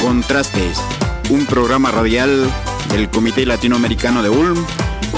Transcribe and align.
Contrastes, 0.00 0.78
un 1.30 1.46
programa 1.46 1.90
radial 1.90 2.48
del 2.90 3.08
Comité 3.08 3.44
Latinoamericano 3.46 4.22
de 4.22 4.30
Ulm 4.30 4.64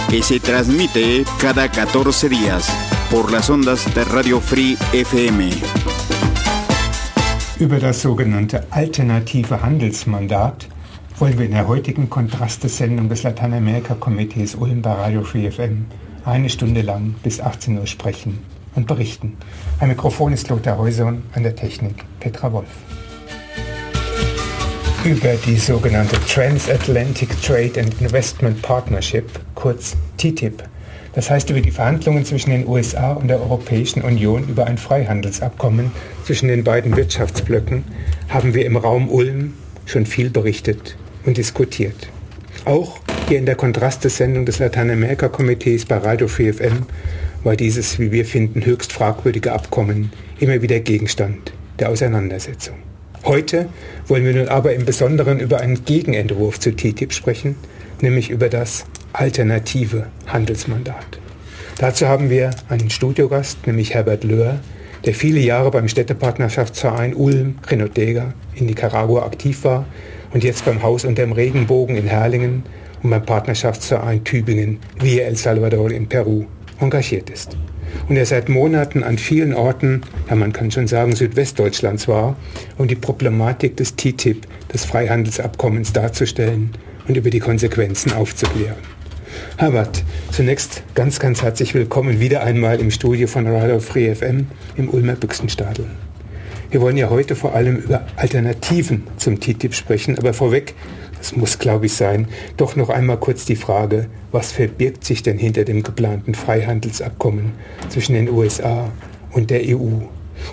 que 0.09 0.23
se 0.23 0.41
transmite 0.41 1.25
cada 1.41 1.71
14 1.71 2.29
días 2.29 2.69
por 3.11 3.31
las 3.33 3.51
ondas 3.51 3.93
de 3.95 4.05
Radio 4.05 4.41
Free 4.41 4.77
FM. 4.93 5.51
Über 7.59 7.81
das 7.81 8.01
sogenannte 8.01 8.67
alternative 8.71 9.61
Handelsmandat 9.63 10.69
wollen 11.19 11.39
wir 11.39 11.47
in 11.47 11.53
der 11.53 11.67
heutigen 11.67 12.09
Kontraste-Sendung 12.09 13.09
des 13.09 13.25
Lateinamerika-Komitees 13.25 14.55
Ulm 14.55 14.83
bei 14.83 14.93
Radio 14.93 15.23
Free 15.23 15.51
FM 15.51 15.87
eine 16.25 16.49
Stunde 16.49 16.83
lang 16.83 17.15
bis 17.23 17.41
18 17.41 17.79
Uhr 17.79 17.87
sprechen 17.87 18.39
und 18.75 18.87
berichten. 18.87 19.37
Ein 19.81 19.89
Mikrofon 19.89 20.33
ist 20.33 20.49
Lothar 20.49 20.79
Heuson, 20.79 21.23
an 21.35 21.43
der 21.43 21.57
Technik 21.57 22.05
Petra 22.21 22.53
Wolf. 22.53 22.69
Über 25.09 25.37
die 25.47 25.57
sogenannte 25.57 26.21
Transatlantic 26.27 27.31
Trade 27.41 27.81
and 27.81 27.99
Investment 27.99 28.61
Partnership, 28.61 29.25
kurz 29.55 29.97
TTIP, 30.19 30.63
das 31.15 31.31
heißt 31.31 31.49
über 31.49 31.63
die 31.63 31.71
Verhandlungen 31.71 32.27
zwischen 32.27 32.51
den 32.51 32.69
USA 32.69 33.15
und 33.15 33.29
der 33.29 33.41
Europäischen 33.41 34.03
Union 34.03 34.47
über 34.47 34.67
ein 34.67 34.77
Freihandelsabkommen 34.77 35.93
zwischen 36.27 36.49
den 36.49 36.63
beiden 36.63 36.95
Wirtschaftsblöcken, 36.95 37.85
haben 38.29 38.53
wir 38.53 38.67
im 38.67 38.77
Raum 38.77 39.09
Ulm 39.09 39.55
schon 39.87 40.05
viel 40.05 40.29
berichtet 40.29 40.99
und 41.25 41.39
diskutiert. 41.39 42.11
Auch 42.67 43.01
hier 43.29 43.39
in 43.39 43.47
der 43.47 43.57
Kontrastesendung 43.57 44.45
des 44.45 44.59
Lateinamerika-Komitees 44.59 45.87
bei 45.87 45.97
Radio 45.97 46.27
4FM 46.27 46.83
war 47.45 47.57
dieses, 47.57 47.99
wie 47.99 48.13
wir 48.13 48.27
finden, 48.27 48.63
höchst 48.63 48.93
fragwürdige 48.93 49.55
Abkommen 49.55 50.13
immer 50.39 50.61
wieder 50.61 50.81
Gegenstand 50.81 51.55
der 51.79 51.89
Auseinandersetzung. 51.89 52.77
Heute 53.25 53.69
wollen 54.07 54.25
wir 54.25 54.35
nun 54.35 54.49
aber 54.49 54.75
im 54.75 54.85
Besonderen 54.85 55.41
über 55.41 55.61
einen 55.61 55.85
Gegenentwurf 55.85 56.61
zu 56.61 56.75
TTIP 56.75 57.13
sprechen, 57.13 57.57
nämlich 58.01 58.31
über 58.31 58.49
das 58.49 58.85
alternative 59.13 60.07
Handelsmandat. 60.27 61.19
Dazu 61.79 62.09
haben 62.09 62.31
wir 62.31 62.51
einen 62.69 62.91
Studiogast, 62.91 63.67
nämlich 63.67 63.95
Herbert 63.95 64.25
Löhr, 64.25 64.61
der 65.05 65.15
viele 65.15 65.41
Jahre 65.41 65.71
beim 65.71 65.89
Städtepartnerschaftsverein 65.89 67.15
Ulm 67.15 67.59
Renotega 67.67 68.35
in 68.55 68.67
Nicaragua 68.67 69.25
aktiv 69.25 69.65
war 69.65 69.87
und 70.33 70.45
jetzt 70.45 70.65
beim 70.65 70.83
Haus 70.83 71.05
unter 71.05 71.23
dem 71.23 71.33
Regenbogen 71.33 71.97
in 71.97 72.07
Herlingen 72.07 72.65
und 73.03 73.11
beim 73.11 73.25
Partnerschaftsverein 73.25 74.25
Tübingen 74.25 74.79
Via 74.99 75.25
El 75.25 75.37
Salvador 75.37 75.91
in 75.91 76.09
Peru 76.09 76.47
engagiert 76.81 77.31
ist. 77.31 77.57
Und 78.09 78.17
er 78.17 78.27
seit 78.27 78.49
Monaten 78.49 79.03
an 79.03 79.19
vielen 79.19 79.55
Orten, 79.55 80.03
ja 80.29 80.37
man 80.37 80.53
kann 80.53 80.71
schon 80.71 80.87
sagen 80.87 81.15
Südwestdeutschlands 81.15 82.09
war, 82.09 82.37
um 82.77 82.89
die 82.89 82.95
Problematik 82.95 83.77
des 83.77 83.97
TTIP, 83.97 84.47
des 84.73 84.85
Freihandelsabkommens 84.85 85.93
darzustellen 85.93 86.71
und 87.07 87.17
über 87.17 87.31
die 87.31 87.41
Konsequenzen 87.41 88.13
aufzuklären. 88.13 88.77
Herbert, 89.57 90.05
zunächst 90.31 90.83
ganz, 90.95 91.19
ganz 91.19 91.43
herzlich 91.43 91.75
willkommen 91.75 92.21
wieder 92.21 92.43
einmal 92.43 92.81
im 92.81 92.91
Studio 92.91 93.27
von 93.27 93.47
Radio 93.47 93.81
Free 93.81 94.15
FM 94.15 94.47
im 94.77 94.89
Ulmer 94.89 95.15
Büchsenstadel. 95.15 95.87
Wir 96.71 96.81
wollen 96.81 96.97
ja 96.97 97.09
heute 97.09 97.35
vor 97.35 97.55
allem 97.55 97.77
über 97.77 98.07
Alternativen 98.17 99.07
zum 99.17 99.41
TTIP 99.41 99.75
sprechen, 99.75 100.19
aber 100.19 100.35
vorweg 100.35 100.75
das 101.19 101.37
muss, 101.37 101.59
glaube 101.59 101.87
ich, 101.87 101.95
sein. 101.95 102.29
Doch 102.57 102.77
noch 102.77 102.89
einmal 102.89 103.19
kurz 103.19 103.45
die 103.45 103.57
Frage, 103.57 104.07
was 104.33 104.53
verbirgt 104.53 105.05
sich 105.05 105.23
denn 105.23 105.39
hinter 105.39 105.65
dem 105.65 105.83
geplanten 105.83 106.35
Freihandelsabkommen 106.35 107.53
zwischen 107.89 108.15
den 108.15 108.31
USA 108.31 108.91
und 109.33 109.51
der 109.51 109.63
EU? 109.65 110.07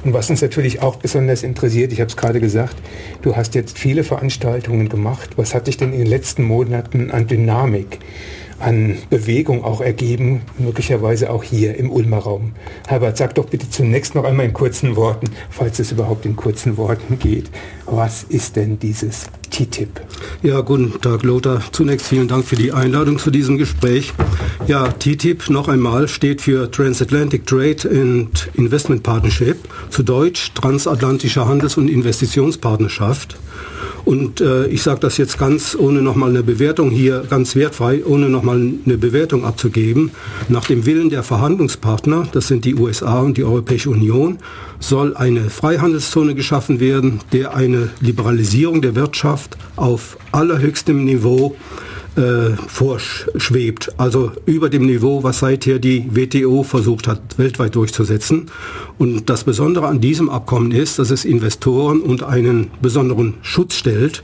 Und 0.03 0.13
was 0.13 0.29
uns 0.29 0.41
natürlich 0.41 0.81
auch 0.81 0.95
besonders 0.95 1.43
interessiert, 1.43 1.93
ich 1.93 2.01
habe 2.01 2.09
es 2.09 2.17
gerade 2.17 2.39
gesagt, 2.39 2.75
du 3.21 3.35
hast 3.35 3.53
jetzt 3.53 3.77
viele 3.77 4.03
Veranstaltungen 4.03 4.89
gemacht. 4.89 5.31
Was 5.37 5.53
hat 5.53 5.67
dich 5.67 5.77
denn 5.77 5.93
in 5.93 5.99
den 5.99 6.07
letzten 6.07 6.43
Monaten 6.43 7.11
an 7.11 7.27
Dynamik 7.27 7.99
an 8.59 8.97
Bewegung 9.09 9.63
auch 9.63 9.81
ergeben, 9.81 10.41
möglicherweise 10.57 11.29
auch 11.29 11.43
hier 11.43 11.75
im 11.77 11.91
Ulmer 11.91 12.19
Raum. 12.19 12.53
Herbert, 12.87 13.17
sag 13.17 13.35
doch 13.35 13.47
bitte 13.47 13.69
zunächst 13.69 14.15
noch 14.15 14.23
einmal 14.23 14.45
in 14.45 14.53
kurzen 14.53 14.95
Worten, 14.95 15.29
falls 15.49 15.79
es 15.79 15.91
überhaupt 15.91 16.25
in 16.25 16.35
kurzen 16.35 16.77
Worten 16.77 17.19
geht, 17.19 17.49
was 17.85 18.23
ist 18.23 18.55
denn 18.55 18.79
dieses 18.79 19.25
TTIP? 19.51 20.01
Ja, 20.41 20.61
guten 20.61 20.99
Tag, 21.01 21.23
Lothar. 21.23 21.61
Zunächst 21.71 22.07
vielen 22.07 22.27
Dank 22.27 22.45
für 22.45 22.55
die 22.55 22.71
Einladung 22.71 23.19
zu 23.19 23.31
diesem 23.31 23.57
Gespräch. 23.57 24.13
Ja, 24.67 24.87
TTIP 24.87 25.49
noch 25.49 25.67
einmal 25.67 26.07
steht 26.07 26.41
für 26.41 26.69
Transatlantic 26.69 27.45
Trade 27.45 27.89
and 27.89 28.49
Investment 28.55 29.03
Partnership, 29.03 29.57
zu 29.89 30.03
Deutsch 30.03 30.53
Transatlantische 30.53 31.47
Handels- 31.47 31.77
und 31.77 31.89
Investitionspartnerschaft. 31.89 33.37
Und 34.05 34.39
äh, 34.39 34.67
ich 34.67 34.83
sage 34.83 34.99
das 34.99 35.17
jetzt 35.17 35.39
ganz 35.39 35.75
ohne 35.77 36.01
nochmal 36.01 36.29
eine 36.29 36.43
Bewertung 36.43 36.91
hier, 36.91 37.23
ganz 37.27 37.55
wertfrei, 37.55 38.05
ohne 38.05 38.29
nochmal 38.29 38.57
eine 38.85 38.97
Bewertung 38.99 39.43
abzugeben. 39.43 40.11
Nach 40.47 40.65
dem 40.65 40.85
Willen 40.85 41.09
der 41.09 41.23
Verhandlungspartner, 41.23 42.27
das 42.31 42.47
sind 42.47 42.65
die 42.65 42.75
USA 42.75 43.21
und 43.21 43.37
die 43.37 43.43
Europäische 43.43 43.89
Union, 43.89 44.37
soll 44.79 45.15
eine 45.15 45.49
Freihandelszone 45.49 46.35
geschaffen 46.35 46.79
werden, 46.79 47.19
der 47.31 47.55
eine 47.55 47.74
Liberalisierung 47.99 48.81
der 48.81 48.95
Wirtschaft 48.95 49.57
auf 49.75 50.17
allerhöchstem 50.31 51.03
Niveau 51.05 51.55
äh, 52.15 52.55
vorschwebt, 52.67 53.91
also 53.97 54.31
über 54.45 54.69
dem 54.69 54.85
Niveau, 54.85 55.23
was 55.23 55.39
seither 55.39 55.79
die 55.79 56.15
WTO 56.15 56.63
versucht 56.63 57.07
hat, 57.07 57.37
weltweit 57.37 57.75
durchzusetzen. 57.75 58.47
Und 58.97 59.29
das 59.29 59.43
Besondere 59.43 59.87
an 59.87 59.99
diesem 59.99 60.29
Abkommen 60.29 60.71
ist, 60.71 60.99
dass 60.99 61.11
es 61.11 61.25
Investoren 61.25 61.99
unter 62.01 62.29
einen 62.29 62.71
besonderen 62.81 63.35
Schutz 63.41 63.75
stellt. 63.75 64.23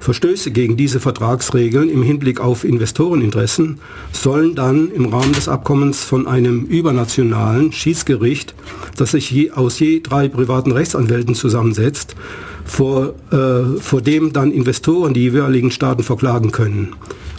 Verstöße 0.00 0.50
gegen 0.50 0.76
diese 0.76 1.00
Vertragsregeln 1.00 1.88
im 1.88 2.02
Hinblick 2.02 2.38
auf 2.38 2.62
Investoreninteressen 2.64 3.78
sollen 4.12 4.54
dann 4.54 4.90
im 4.90 5.06
Rahmen 5.06 5.32
des 5.32 5.48
Abkommens 5.48 6.04
von 6.04 6.26
einem 6.26 6.66
übernationalen 6.66 7.72
Schiedsgericht, 7.72 8.54
das 8.98 9.12
sich 9.12 9.30
je, 9.30 9.52
aus 9.52 9.78
je 9.78 10.00
drei 10.00 10.28
privaten 10.28 10.72
Rechtsanwälten 10.72 11.34
zusammensetzt, 11.34 12.16
vor, 12.64 13.14
äh, 13.30 13.80
vor 13.80 14.00
dem 14.00 14.32
dann 14.32 14.50
Investoren 14.50 15.14
die 15.14 15.22
jeweiligen 15.22 15.70
Staaten 15.70 16.02
verklagen 16.02 16.50
können. 16.50 16.94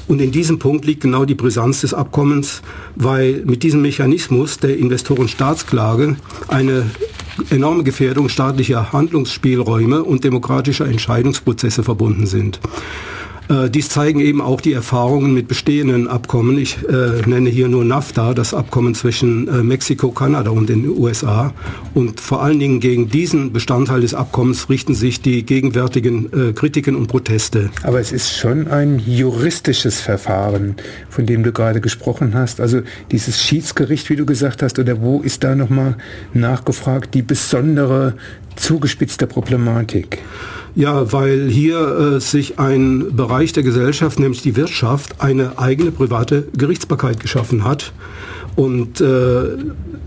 Und 0.08 0.22
in 0.22 0.31
diesem 0.31 0.59
Punkt 0.59 0.86
liegt 0.86 1.02
genau 1.02 1.25
die 1.25 1.34
Brisanz 1.34 1.81
des 1.81 1.94
Abkommens, 1.94 2.62
weil 2.96 3.41
mit 3.46 3.63
diesem 3.63 3.81
Mechanismus 3.81 4.59
der 4.59 4.78
Investorenstaatsklage 4.78 6.18
eine 6.47 6.86
enorme 7.50 7.84
Gefährdung 7.84 8.30
staatlicher 8.30 8.94
Handlungsspielräume 8.94 10.03
und 10.03 10.24
demokratischer 10.24 10.86
Entscheidungsprozesse 10.86 11.84
verbunden 11.84 12.28
sind. 12.28 12.59
Äh, 13.50 13.69
dies 13.69 13.89
zeigen 13.89 14.19
eben 14.19 14.41
auch 14.41 14.61
die 14.61 14.73
Erfahrungen 14.73 15.33
mit 15.33 15.47
bestehenden 15.47 16.07
Abkommen. 16.07 16.57
Ich 16.57 16.78
äh, 16.88 17.28
nenne 17.28 17.50
hier 17.50 17.67
nur 17.67 17.85
NAFTA, 17.85 18.33
das 18.33 18.53
Abkommen 18.53 18.95
zwischen 18.95 19.47
äh, 19.47 19.63
Mexiko, 19.63 20.09
Kanada 20.11 20.50
und 20.50 20.69
den 20.69 20.88
USA. 20.89 21.53
Und 21.94 22.19
vor 22.19 22.41
allen 22.41 22.59
Dingen 22.59 22.79
gegen 22.79 23.09
diesen 23.09 23.53
Bestandteil 23.53 24.01
des 24.01 24.13
Abkommens 24.13 24.69
richten 24.69 24.95
sich 24.95 25.22
die 25.22 25.45
gegenwärtigen 25.45 26.50
äh, 26.50 26.53
Kritiken 26.53 26.95
und 26.95 27.07
Proteste. 27.07 27.69
Aber 27.83 28.00
es 28.00 28.11
ist 28.11 28.35
schon 28.35 28.67
ein 28.67 29.00
juristisches 29.00 30.01
Verfahren, 30.01 30.75
von 31.09 31.25
dem 31.25 31.44
du 31.44 31.51
gerade 31.51 31.81
gesprochen 31.81 32.33
hast. 32.33 32.59
Also 32.59 32.81
dieses 33.12 33.41
Schiedsgericht, 33.41 34.09
wie 34.09 34.16
du 34.16 34.25
gesagt 34.25 34.63
hast, 34.63 34.79
oder 34.79 35.01
wo 35.01 35.22
ist 35.22 35.44
da 35.44 35.56
nochmal 35.56 35.97
nachgefragt 36.33 37.13
die 37.13 37.22
besondere 37.22 38.16
zugespitzte 38.56 39.27
Problematik? 39.27 40.19
Ja, 40.75 41.13
weil 41.13 41.47
hier 41.50 42.16
äh, 42.16 42.19
sich 42.19 42.59
ein 42.59 43.16
Bereich 43.16 43.53
der 43.53 43.63
Gesellschaft, 43.63 44.19
nämlich 44.19 44.41
die 44.41 44.58
Wirtschaft, 44.58 45.22
eine 45.22 45.58
eigene 45.58 45.91
private 45.91 46.50
Gerichtsbarkeit 46.53 47.22
geschaffen 47.22 47.63
hat 47.63 47.94
und 48.58 49.02
äh, 49.02 49.58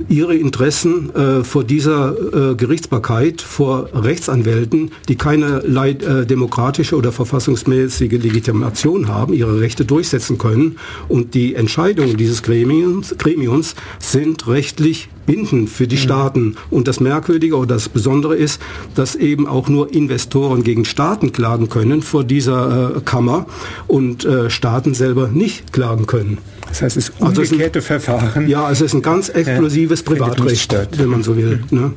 ihre 0.09 0.35
Interessen 0.35 1.15
äh, 1.15 1.45
vor 1.45 1.65
dieser 1.65 2.51
äh, 2.53 2.55
Gerichtsbarkeit, 2.55 3.41
vor 3.41 3.89
Rechtsanwälten, 3.95 4.91
die 5.09 5.17
keine 5.17 5.63
äh, 5.65 6.27
demokratische 6.27 6.97
oder 6.97 7.13
verfassungsmäßige 7.13 8.13
Legitimation 8.13 9.09
haben, 9.09 9.35
ihre 9.35 9.61
Rechte 9.61 9.85
durchsetzen 9.85 10.39
können. 10.39 10.79
Und 11.09 11.35
die 11.35 11.55
Entscheidungen 11.55 12.17
dieses 12.17 12.43
Gremiums, 12.43 13.15
Gremiums 13.19 13.75
sind 13.99 14.47
rechtlich 14.47 15.09
binden 15.29 15.69
für 15.69 15.87
die 15.87 15.97
mhm. 15.97 16.01
Staaten. 16.01 16.57
Und 16.71 16.89
das 16.89 17.01
Merkwürdige 17.01 17.57
oder 17.57 17.75
das 17.75 17.91
Besondere 17.91 18.35
ist, 18.35 18.61
dass 18.95 19.15
eben 19.15 19.47
auch 19.47 19.69
nur 19.69 19.93
Investoren 19.93 20.65
gegen 20.65 20.87
Staaten 20.87 21.33
klagen 21.33 21.69
können 21.69 22.01
vor 22.03 22.25
dieser 22.25 22.97
äh, 22.97 23.01
Kammer 23.05 23.47
und 23.87 24.25
äh, 24.25 24.49
Staaten 24.49 24.95
selber 24.95 25.29
nicht 25.29 25.73
klagen 25.73 26.07
können. 26.07 26.39
Das 26.67 26.83
heißt, 26.83 26.97
es 26.97 27.11
ist 27.11 27.21
umgekehrte 27.21 27.31
also 27.31 27.43
es 27.43 27.53
ist 27.53 27.77
ein, 27.77 28.01
Verfahren. 28.01 28.49
Ja, 28.49 28.71
es 28.71 28.81
ist 28.81 28.95
ein 28.95 29.03
ganz 29.03 29.29
explosives 29.29 30.03
Privatrecht, 30.03 30.75
wenn 30.99 31.09
man 31.09 31.23
so 31.23 31.37
will. 31.37 31.63
Mhm. 31.71 31.79
Ne? 31.79 31.93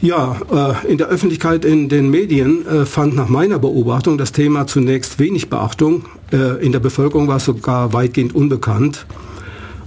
Ja, 0.00 0.36
äh, 0.84 0.90
in 0.90 0.98
der 0.98 1.06
Öffentlichkeit, 1.06 1.64
in 1.64 1.88
den 1.88 2.10
Medien 2.10 2.66
äh, 2.66 2.84
fand 2.84 3.14
nach 3.14 3.28
meiner 3.28 3.60
Beobachtung 3.60 4.18
das 4.18 4.32
Thema 4.32 4.66
zunächst 4.66 5.20
wenig 5.20 5.48
Beachtung. 5.48 6.06
Äh, 6.32 6.64
in 6.64 6.72
der 6.72 6.80
Bevölkerung 6.80 7.28
war 7.28 7.36
es 7.36 7.44
sogar 7.44 7.92
weitgehend 7.92 8.34
unbekannt. 8.34 9.06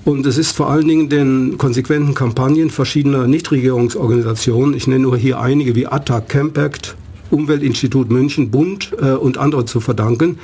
Und 0.07 0.25
es 0.25 0.37
ist 0.37 0.55
vor 0.55 0.69
allen 0.69 0.87
Dingen 0.87 1.09
den 1.09 1.57
konsequenten 1.57 2.13
Kampagnen 2.13 2.69
verschiedener 2.69 3.27
Nichtregierungsorganisationen, 3.27 4.73
ich 4.73 4.87
nenne 4.87 5.01
nur 5.01 5.17
hier 5.17 5.41
einige 5.41 5.75
wie 5.75 5.85
ATTAC, 5.85 6.29
Campact, 6.29 6.95
Umweltinstitut 7.29 8.09
München, 8.09 8.49
Bund 8.49 8.93
äh, 9.01 9.11
und 9.11 9.37
andere 9.37 9.65
zu 9.65 9.81
verdanken, 9.81 10.39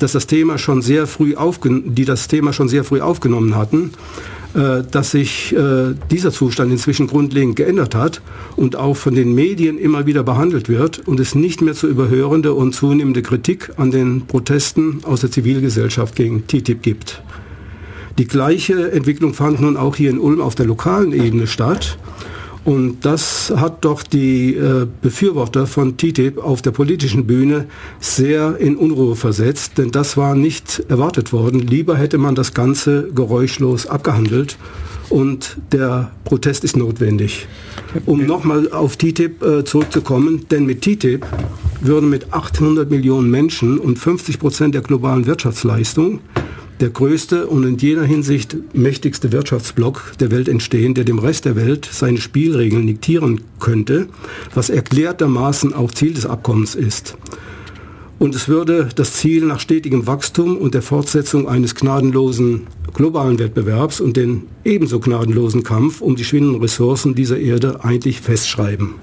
dass 0.00 0.10
das 0.10 0.26
Thema 0.26 0.58
schon 0.58 0.82
sehr 0.82 1.06
früh 1.06 1.36
die 1.86 2.04
das 2.04 2.26
Thema 2.26 2.52
schon 2.52 2.68
sehr 2.68 2.82
früh 2.82 3.00
aufgenommen 3.00 3.54
hatten 3.54 3.92
äh, 4.54 4.82
dass 4.90 5.12
sich 5.12 5.54
äh, 5.54 5.94
dieser 6.10 6.32
Zustand 6.32 6.72
inzwischen 6.72 7.06
grundlegend 7.06 7.54
geändert 7.54 7.94
hat 7.94 8.20
und 8.56 8.74
auch 8.74 8.96
von 8.96 9.14
den 9.14 9.32
Medien 9.32 9.78
immer 9.78 10.06
wieder 10.06 10.24
behandelt 10.24 10.68
wird 10.68 11.06
und 11.06 11.20
es 11.20 11.36
nicht 11.36 11.62
mehr 11.62 11.74
zu 11.74 11.86
überhörende 11.86 12.52
und 12.52 12.74
zunehmende 12.74 13.22
Kritik 13.22 13.70
an 13.76 13.92
den 13.92 14.26
Protesten 14.26 15.02
aus 15.04 15.20
der 15.20 15.30
Zivilgesellschaft 15.30 16.16
gegen 16.16 16.48
TTIP 16.48 16.82
gibt. 16.82 17.22
Die 18.16 18.26
gleiche 18.26 18.92
Entwicklung 18.92 19.34
fand 19.34 19.60
nun 19.60 19.76
auch 19.76 19.96
hier 19.96 20.10
in 20.10 20.20
Ulm 20.20 20.40
auf 20.40 20.54
der 20.54 20.66
lokalen 20.66 21.12
Ebene 21.12 21.46
statt. 21.48 21.98
Und 22.64 23.04
das 23.04 23.52
hat 23.54 23.84
doch 23.84 24.02
die 24.02 24.54
äh, 24.54 24.86
Befürworter 25.02 25.66
von 25.66 25.98
TTIP 25.98 26.38
auf 26.38 26.62
der 26.62 26.70
politischen 26.70 27.26
Bühne 27.26 27.66
sehr 28.00 28.56
in 28.56 28.76
Unruhe 28.76 29.16
versetzt, 29.16 29.76
denn 29.76 29.90
das 29.90 30.16
war 30.16 30.34
nicht 30.34 30.82
erwartet 30.88 31.32
worden. 31.32 31.60
Lieber 31.60 31.96
hätte 31.96 32.16
man 32.16 32.34
das 32.34 32.54
Ganze 32.54 33.10
geräuschlos 33.14 33.86
abgehandelt 33.86 34.56
und 35.10 35.58
der 35.72 36.12
Protest 36.24 36.64
ist 36.64 36.76
notwendig. 36.76 37.46
Um 38.06 38.24
nochmal 38.24 38.72
auf 38.72 38.96
TTIP 38.96 39.42
äh, 39.42 39.64
zurückzukommen, 39.64 40.46
denn 40.50 40.64
mit 40.64 40.80
TTIP 40.80 41.26
würden 41.82 42.08
mit 42.08 42.32
800 42.32 42.90
Millionen 42.90 43.30
Menschen 43.30 43.78
und 43.78 43.98
50 43.98 44.38
Prozent 44.38 44.74
der 44.74 44.80
globalen 44.80 45.26
Wirtschaftsleistung 45.26 46.20
der 46.80 46.90
größte 46.90 47.46
und 47.46 47.64
in 47.64 47.78
jener 47.78 48.04
Hinsicht 48.04 48.56
mächtigste 48.72 49.32
Wirtschaftsblock 49.32 50.14
der 50.20 50.30
Welt 50.30 50.48
entstehen, 50.48 50.94
der 50.94 51.04
dem 51.04 51.18
Rest 51.18 51.44
der 51.44 51.56
Welt 51.56 51.88
seine 51.90 52.18
Spielregeln 52.18 52.86
diktieren 52.86 53.42
könnte, 53.60 54.08
was 54.54 54.70
erklärtermaßen 54.70 55.72
auch 55.72 55.92
Ziel 55.92 56.14
des 56.14 56.26
Abkommens 56.26 56.74
ist. 56.74 57.16
Und 58.18 58.34
es 58.34 58.48
würde 58.48 58.88
das 58.94 59.14
Ziel 59.14 59.44
nach 59.44 59.60
stetigem 59.60 60.06
Wachstum 60.06 60.56
und 60.56 60.74
der 60.74 60.82
Fortsetzung 60.82 61.48
eines 61.48 61.74
gnadenlosen 61.74 62.66
globalen 62.94 63.38
Wettbewerbs 63.38 64.00
und 64.00 64.16
den 64.16 64.44
ebenso 64.64 65.00
gnadenlosen 65.00 65.64
Kampf 65.64 66.00
um 66.00 66.16
die 66.16 66.24
schwindenden 66.24 66.60
Ressourcen 66.60 67.14
dieser 67.14 67.38
Erde 67.38 67.84
eigentlich 67.84 68.20
festschreiben. 68.20 68.94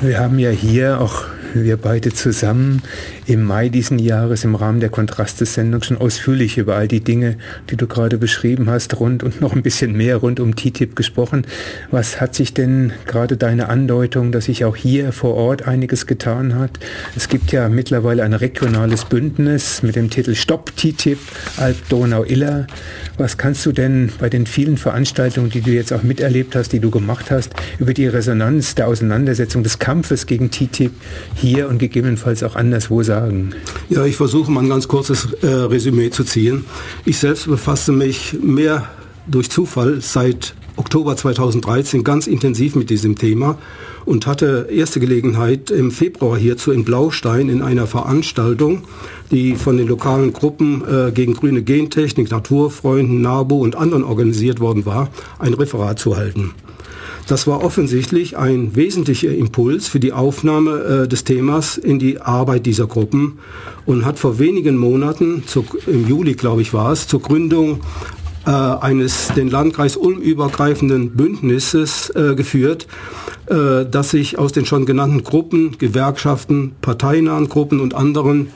Wir 0.00 0.18
haben 0.18 0.38
ja 0.38 0.50
hier 0.50 1.00
auch 1.00 1.24
wir 1.54 1.76
beide 1.76 2.12
zusammen 2.12 2.82
im 3.26 3.42
Mai 3.44 3.68
diesen 3.68 3.98
Jahres 3.98 4.44
im 4.44 4.54
Rahmen 4.54 4.80
der 4.80 4.88
Kontraste-Sendung 4.88 5.82
schon 5.82 5.98
ausführlich 5.98 6.58
über 6.58 6.76
all 6.76 6.88
die 6.88 7.00
Dinge, 7.00 7.36
die 7.70 7.76
du 7.76 7.86
gerade 7.86 8.18
beschrieben 8.18 8.70
hast, 8.70 8.98
rund 8.98 9.22
und 9.22 9.40
noch 9.40 9.54
ein 9.54 9.62
bisschen 9.62 9.92
mehr 9.96 10.16
rund 10.16 10.40
um 10.40 10.56
TTIP 10.56 10.96
gesprochen. 10.96 11.46
Was 11.90 12.20
hat 12.20 12.34
sich 12.34 12.54
denn 12.54 12.92
gerade 13.06 13.36
deine 13.36 13.68
Andeutung, 13.68 14.32
dass 14.32 14.46
sich 14.46 14.64
auch 14.64 14.76
hier 14.76 15.12
vor 15.12 15.34
Ort 15.34 15.68
einiges 15.68 16.06
getan 16.06 16.54
hat? 16.54 16.78
Es 17.16 17.28
gibt 17.28 17.52
ja 17.52 17.68
mittlerweile 17.68 18.22
ein 18.22 18.34
regionales 18.34 19.04
Bündnis 19.04 19.82
mit 19.82 19.96
dem 19.96 20.10
Titel 20.10 20.34
Stopp 20.34 20.76
TTIP, 20.76 21.18
Alp-Donau-Iller. 21.58 22.66
Was 23.18 23.36
kannst 23.36 23.64
du 23.66 23.72
denn 23.72 24.10
bei 24.18 24.28
den 24.28 24.46
vielen 24.46 24.78
Veranstaltungen, 24.78 25.50
die 25.50 25.60
du 25.60 25.70
jetzt 25.70 25.92
auch 25.92 26.02
miterlebt 26.02 26.56
hast, 26.56 26.72
die 26.72 26.80
du 26.80 26.90
gemacht 26.90 27.30
hast, 27.30 27.52
über 27.78 27.94
die 27.94 28.06
Resonanz 28.06 28.74
der 28.74 28.88
Auseinandersetzung 28.88 29.62
des 29.62 29.78
Kampfes 29.78 30.26
gegen 30.26 30.50
TTIP 30.50 30.92
hier 31.42 31.68
und 31.68 31.78
gegebenenfalls 31.78 32.42
auch 32.42 32.56
anderswo 32.56 33.02
sagen? 33.02 33.54
Ja, 33.90 34.06
ich 34.06 34.16
versuche 34.16 34.50
mal 34.50 34.60
ein 34.60 34.68
ganz 34.68 34.88
kurzes 34.88 35.28
äh, 35.42 35.46
Resümee 35.46 36.10
zu 36.10 36.24
ziehen. 36.24 36.64
Ich 37.04 37.18
selbst 37.18 37.46
befasse 37.46 37.92
mich 37.92 38.36
mehr 38.42 38.88
durch 39.26 39.50
Zufall 39.50 40.00
seit 40.00 40.54
Oktober 40.76 41.16
2013 41.16 42.02
ganz 42.02 42.26
intensiv 42.26 42.76
mit 42.76 42.88
diesem 42.88 43.16
Thema 43.16 43.58
und 44.04 44.26
hatte 44.26 44.68
erste 44.70 45.00
Gelegenheit 45.00 45.70
im 45.70 45.90
Februar 45.90 46.38
hierzu 46.38 46.72
in 46.72 46.84
Blaustein 46.84 47.48
in 47.48 47.62
einer 47.62 47.86
Veranstaltung, 47.86 48.82
die 49.30 49.54
von 49.54 49.76
den 49.76 49.86
lokalen 49.86 50.32
Gruppen 50.32 50.82
äh, 50.88 51.12
gegen 51.12 51.34
grüne 51.34 51.62
Gentechnik, 51.62 52.30
Naturfreunden, 52.30 53.20
NABU 53.20 53.62
und 53.62 53.76
anderen 53.76 54.04
organisiert 54.04 54.60
worden 54.60 54.86
war, 54.86 55.10
ein 55.38 55.54
Referat 55.54 55.98
zu 55.98 56.16
halten. 56.16 56.52
Das 57.28 57.46
war 57.46 57.64
offensichtlich 57.64 58.36
ein 58.36 58.74
wesentlicher 58.74 59.32
Impuls 59.32 59.88
für 59.88 60.00
die 60.00 60.12
Aufnahme 60.12 61.04
äh, 61.04 61.08
des 61.08 61.24
Themas 61.24 61.78
in 61.78 61.98
die 61.98 62.20
Arbeit 62.20 62.66
dieser 62.66 62.86
Gruppen 62.86 63.38
und 63.86 64.04
hat 64.04 64.18
vor 64.18 64.38
wenigen 64.38 64.76
Monaten, 64.76 65.44
zu, 65.46 65.64
im 65.86 66.06
Juli 66.08 66.34
glaube 66.34 66.62
ich 66.62 66.74
war 66.74 66.92
es, 66.92 67.06
zur 67.06 67.22
Gründung 67.22 67.80
äh, 68.46 68.50
eines 68.50 69.28
den 69.36 69.48
Landkreis 69.48 69.96
Ulm 69.96 70.18
übergreifenden 70.18 71.12
Bündnisses 71.12 72.10
äh, 72.10 72.34
geführt, 72.34 72.88
äh, 73.46 73.86
das 73.88 74.10
sich 74.10 74.38
aus 74.38 74.52
den 74.52 74.66
schon 74.66 74.84
genannten 74.84 75.22
Gruppen, 75.22 75.78
Gewerkschaften, 75.78 76.72
parteinahen 76.80 77.48
Gruppen 77.48 77.80
und 77.80 77.94
anderen 77.94 78.48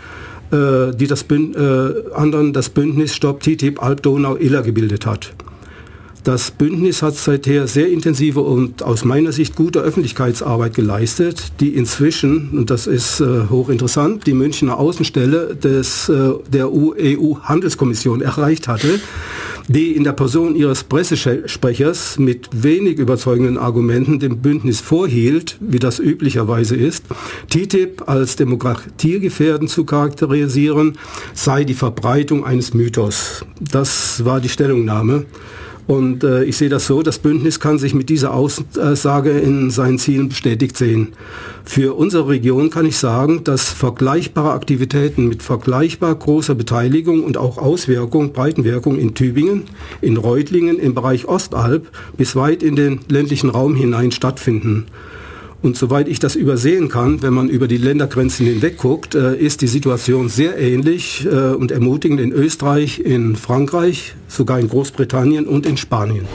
äh, 0.50 0.94
die 0.94 1.06
das, 1.06 1.24
Bünd, 1.24 1.56
äh, 1.56 2.12
anderen 2.14 2.52
das 2.52 2.68
Bündnis 2.68 3.14
Stopp 3.14 3.40
TTIP 3.42 3.82
Alb-Donau-Iller 3.82 4.62
gebildet 4.62 5.04
hat. 5.06 5.34
Das 6.26 6.50
Bündnis 6.50 7.02
hat 7.02 7.14
seither 7.14 7.68
sehr 7.68 7.88
intensive 7.88 8.40
und 8.40 8.82
aus 8.82 9.04
meiner 9.04 9.30
Sicht 9.30 9.54
gute 9.54 9.78
Öffentlichkeitsarbeit 9.78 10.74
geleistet, 10.74 11.52
die 11.60 11.68
inzwischen, 11.68 12.50
und 12.50 12.68
das 12.68 12.88
ist 12.88 13.20
äh, 13.20 13.44
hochinteressant, 13.48 14.26
die 14.26 14.34
Münchner 14.34 14.76
Außenstelle 14.76 15.54
des, 15.54 16.08
äh, 16.08 16.32
der 16.52 16.68
EU-Handelskommission 16.72 18.22
erreicht 18.22 18.66
hatte, 18.66 18.98
die 19.68 19.92
in 19.92 20.02
der 20.02 20.14
Person 20.14 20.56
ihres 20.56 20.82
Pressesprechers 20.82 22.18
mit 22.18 22.48
wenig 22.52 22.98
überzeugenden 22.98 23.56
Argumenten 23.56 24.18
dem 24.18 24.38
Bündnis 24.38 24.80
vorhielt, 24.80 25.56
wie 25.60 25.78
das 25.78 26.00
üblicherweise 26.00 26.74
ist, 26.74 27.04
TTIP 27.50 28.08
als 28.08 28.34
demokratiegefährdend 28.34 29.70
zu 29.70 29.84
charakterisieren, 29.84 30.98
sei 31.34 31.62
die 31.62 31.74
Verbreitung 31.74 32.44
eines 32.44 32.74
Mythos. 32.74 33.46
Das 33.60 34.24
war 34.24 34.40
die 34.40 34.48
Stellungnahme. 34.48 35.24
Und 35.86 36.24
äh, 36.24 36.42
ich 36.44 36.56
sehe 36.56 36.68
das 36.68 36.86
so, 36.86 37.02
das 37.02 37.18
Bündnis 37.18 37.60
kann 37.60 37.78
sich 37.78 37.94
mit 37.94 38.08
dieser 38.08 38.34
Aussage 38.34 39.30
in 39.30 39.70
seinen 39.70 39.98
Zielen 39.98 40.28
bestätigt 40.28 40.76
sehen. 40.76 41.12
Für 41.64 41.94
unsere 41.96 42.28
Region 42.28 42.70
kann 42.70 42.86
ich 42.86 42.98
sagen, 42.98 43.44
dass 43.44 43.68
vergleichbare 43.68 44.52
Aktivitäten 44.52 45.28
mit 45.28 45.44
vergleichbar 45.44 46.14
großer 46.14 46.56
Beteiligung 46.56 47.22
und 47.22 47.36
auch 47.36 47.58
Auswirkung, 47.58 48.32
Breitenwirkung 48.32 48.98
in 48.98 49.14
Tübingen, 49.14 49.64
in 50.00 50.16
Reutlingen, 50.16 50.78
im 50.80 50.94
Bereich 50.94 51.26
Ostalb 51.26 51.86
bis 52.16 52.34
weit 52.34 52.64
in 52.64 52.74
den 52.74 53.00
ländlichen 53.08 53.50
Raum 53.50 53.76
hinein 53.76 54.10
stattfinden. 54.10 54.86
Und 55.62 55.76
soweit 55.76 56.06
ich 56.06 56.18
das 56.18 56.36
übersehen 56.36 56.88
kann, 56.88 57.22
wenn 57.22 57.32
man 57.32 57.48
über 57.48 57.66
die 57.66 57.78
Ländergrenzen 57.78 58.46
hinweg 58.46 58.76
guckt, 58.76 59.14
äh, 59.14 59.36
ist 59.36 59.62
die 59.62 59.66
Situation 59.66 60.28
sehr 60.28 60.58
ähnlich 60.58 61.26
äh, 61.26 61.54
und 61.54 61.72
ermutigend 61.72 62.20
in 62.20 62.32
Österreich, 62.32 63.00
in 63.00 63.36
Frankreich, 63.36 64.14
sogar 64.28 64.60
in 64.60 64.68
Großbritannien 64.68 65.46
und 65.46 65.66
in 65.66 65.76
Spanien. 65.76 66.26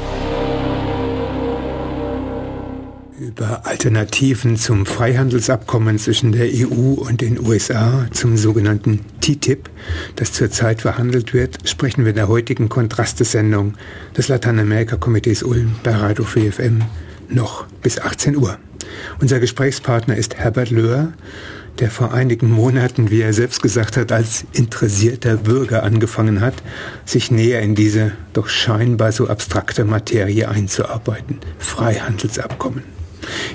Über 3.20 3.68
Alternativen 3.68 4.58
zum 4.58 4.88
Freihandelsabkommen 4.88 6.00
zwischen 6.00 6.32
der 6.32 6.48
EU 6.48 6.94
und 6.94 7.22
den 7.22 7.40
USA, 7.40 8.08
zum 8.12 8.36
sogenannten 8.36 9.02
TTIP, 9.22 9.70
das 10.16 10.34
zurzeit 10.34 10.82
verhandelt 10.82 11.32
wird, 11.34 11.60
sprechen 11.70 12.04
wir 12.04 12.10
in 12.10 12.16
der 12.16 12.28
heutigen 12.28 12.68
Kontrastesendung 12.68 13.76
des 14.18 14.28
Lateinamerika-Komitees 14.28 15.44
Ulm 15.44 15.76
bei 15.84 15.92
Radio 15.92 16.26
4FM 16.26 16.82
noch 17.30 17.68
bis 17.84 18.00
18 18.00 18.36
Uhr. 18.36 18.58
Unser 19.20 19.40
Gesprächspartner 19.40 20.16
ist 20.16 20.36
Herbert 20.36 20.70
Löhr, 20.70 21.14
der 21.80 21.90
vor 21.90 22.14
einigen 22.14 22.50
Monaten, 22.50 23.10
wie 23.10 23.22
er 23.22 23.34
selbst 23.34 23.62
gesagt 23.62 23.98
hat, 23.98 24.12
als 24.12 24.46
interessierter 24.54 25.38
Bürger 25.38 25.84
angefangen 25.84 26.42
hat, 26.42 26.56
sich 27.06 27.32
näher 27.32 27.62
in 27.62 27.76
diese 27.76 28.12
doch 28.34 28.50
scheinbar 28.50 29.12
so 29.12 29.28
abstrakte 29.28 29.86
Materie 29.86 30.50
einzuarbeiten. 30.50 31.40
Freihandelsabkommen. 31.60 32.84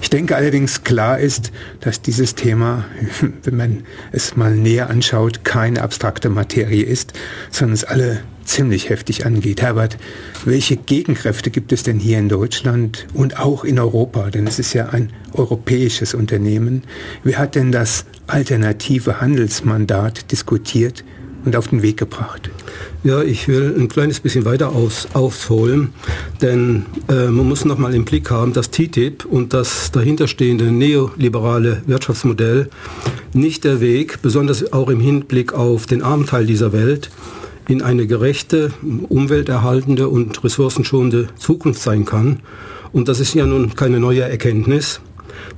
Ich 0.01 0.11
denke 0.11 0.37
allerdings 0.37 0.85
klar 0.85 1.19
ist, 1.19 1.53
dass 1.81 2.01
dieses 2.01 2.35
Thema, 2.35 2.85
wenn 3.43 3.57
man 3.57 3.85
es 4.13 4.37
mal 4.37 4.55
näher 4.55 4.91
anschaut, 4.91 5.45
keine 5.45 5.83
abstrakte 5.83 6.29
Materie 6.29 6.85
ist, 6.85 7.13
sondern 7.51 7.75
es 7.75 7.85
alle 7.85 8.21
ziemlich 8.47 8.89
heftig 8.89 9.27
angeht. 9.27 9.63
Herbert, 9.63 9.99
welche 10.45 10.77
Gegenkräfte 10.77 11.51
gibt 11.51 11.73
es 11.73 11.83
denn 11.83 11.99
hier 11.99 12.19
in 12.19 12.29
Deutschland 12.29 13.07
und 13.13 13.39
auch 13.39 13.65
in 13.65 13.79
Europa? 13.79 14.31
Denn 14.31 14.47
es 14.47 14.59
ist 14.59 14.73
ja 14.73 14.89
ein 14.91 15.13
europäisches 15.33 16.15
Unternehmen. 16.15 16.83
Wer 17.23 17.39
hat 17.39 17.55
denn 17.55 17.73
das 17.73 18.07
alternative 18.27 19.21
Handelsmandat 19.21 20.33
diskutiert 20.33 21.05
und 21.45 21.57
auf 21.57 21.69
den 21.69 21.83
Weg 21.83 21.97
gebracht? 21.97 22.51
Ja, 23.05 23.23
ich 23.23 23.47
will 23.47 23.75
ein 23.79 23.89
kleines 23.89 24.21
bisschen 24.21 24.45
weiter 24.45 24.73
aus, 24.73 25.07
ausholen, 25.13 25.93
denn 26.43 26.87
äh, 27.09 27.27
man 27.27 27.49
muss 27.49 27.65
noch 27.65 27.79
mal 27.79 27.95
im 27.95 28.05
Blick 28.05 28.31
haben, 28.31 28.53
dass 28.53 28.71
TTIP 28.71 29.25
und 29.25 29.55
das 29.55 29.93
dahinterstehende 29.93 30.73
neoliberale 30.73 31.83
Wirtschaftsmodell 31.87 32.69
nicht 33.33 33.65
der 33.65 33.81
Weg, 33.81 34.23
besonders 34.23 34.73
auch 34.73 34.89
im 34.89 35.01
Hinblick 35.01 35.53
auf 35.53 35.87
den 35.87 36.03
armen 36.03 36.27
Teil 36.27 36.47
dieser 36.47 36.73
Welt, 36.73 37.11
in 37.69 37.83
eine 37.83 38.07
gerechte, 38.07 38.73
umwelterhaltende 39.09 40.09
und 40.09 40.43
ressourcenschonende 40.45 41.29
Zukunft 41.37 41.83
sein 41.83 42.05
kann. 42.05 42.41
Und 42.93 43.09
das 43.09 43.21
ist 43.21 43.35
ja 43.35 43.47
nun 43.47 43.75
keine 43.75 44.01
neue 44.01 44.23
Erkenntnis. 44.23 45.01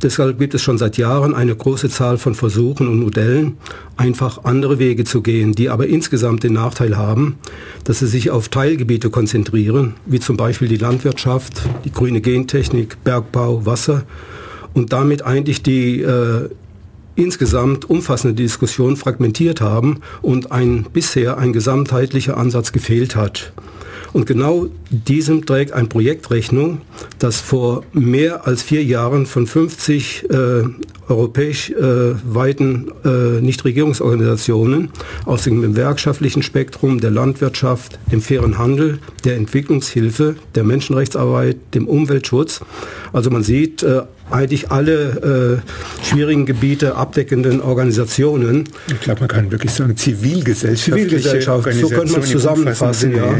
Deshalb 0.02 0.38
gibt 0.38 0.54
es 0.54 0.62
schon 0.62 0.78
seit 0.78 0.96
Jahren 0.96 1.34
eine 1.34 1.54
große 1.54 1.88
Zahl 1.88 2.18
von 2.18 2.34
Versuchen 2.34 2.88
und 2.88 3.00
Modellen, 3.00 3.58
einfach 3.96 4.44
andere 4.44 4.78
Wege 4.78 5.04
zu 5.04 5.22
gehen, 5.22 5.52
die 5.52 5.68
aber 5.70 5.86
insgesamt 5.86 6.42
den 6.42 6.54
Nachteil 6.54 6.96
haben, 6.96 7.36
dass 7.84 8.00
sie 8.00 8.06
sich 8.06 8.30
auf 8.30 8.48
Teilgebiete 8.48 9.10
konzentrieren, 9.10 9.94
wie 10.06 10.20
zum 10.20 10.36
Beispiel 10.36 10.68
die 10.68 10.76
Landwirtschaft, 10.76 11.62
die 11.84 11.92
grüne 11.92 12.20
Gentechnik, 12.20 13.02
Bergbau, 13.04 13.66
Wasser 13.66 14.04
und 14.74 14.92
damit 14.92 15.22
eigentlich 15.22 15.62
die 15.62 16.00
äh, 16.02 16.48
insgesamt 17.18 17.90
umfassende 17.90 18.34
Diskussion 18.34 18.96
fragmentiert 18.96 19.60
haben 19.60 20.00
und 20.22 20.52
ein 20.52 20.86
bisher 20.92 21.36
ein 21.36 21.52
gesamtheitlicher 21.52 22.36
Ansatz 22.36 22.72
gefehlt 22.72 23.16
hat. 23.16 23.52
Und 24.12 24.26
genau 24.26 24.68
diesem 24.90 25.44
trägt 25.44 25.72
ein 25.72 25.88
Projekt 25.88 26.30
Rechnung, 26.30 26.80
das 27.18 27.40
vor 27.40 27.82
mehr 27.92 28.46
als 28.46 28.62
vier 28.62 28.82
Jahren 28.82 29.26
von 29.26 29.46
50 29.46 30.30
äh, 30.30 30.62
europäisch 31.08 31.70
äh, 31.70 32.14
weiten 32.24 32.92
äh, 33.04 33.40
Nichtregierungsorganisationen 33.40 34.90
aus 35.24 35.44
dem 35.44 35.62
gewerkschaftlichen 35.62 36.42
Spektrum 36.42 37.00
der 37.00 37.10
Landwirtschaft, 37.10 37.98
dem 38.12 38.20
fairen 38.20 38.58
Handel, 38.58 38.98
der 39.24 39.36
Entwicklungshilfe, 39.36 40.36
der 40.54 40.64
Menschenrechtsarbeit, 40.64 41.56
dem 41.74 41.88
Umweltschutz. 41.88 42.60
Also 43.12 43.30
man 43.30 43.42
sieht, 43.42 43.82
äh, 43.82 44.02
eigentlich 44.30 44.70
alle 44.70 45.62
äh, 46.02 46.04
schwierigen 46.04 46.46
Gebiete 46.46 46.96
abdeckenden 46.96 47.60
Organisationen. 47.60 48.64
Ich 48.88 49.00
glaube, 49.00 49.20
man 49.20 49.28
kann 49.28 49.50
wirklich 49.50 49.72
sagen, 49.72 49.96
zivilgesellschaftliche 49.96 51.08
Zivilgesellschaft, 51.08 51.72
so 51.74 51.88
könnte 51.88 52.12
man 52.12 52.22
zusammenfassen, 52.22 53.16
ja, 53.16 53.34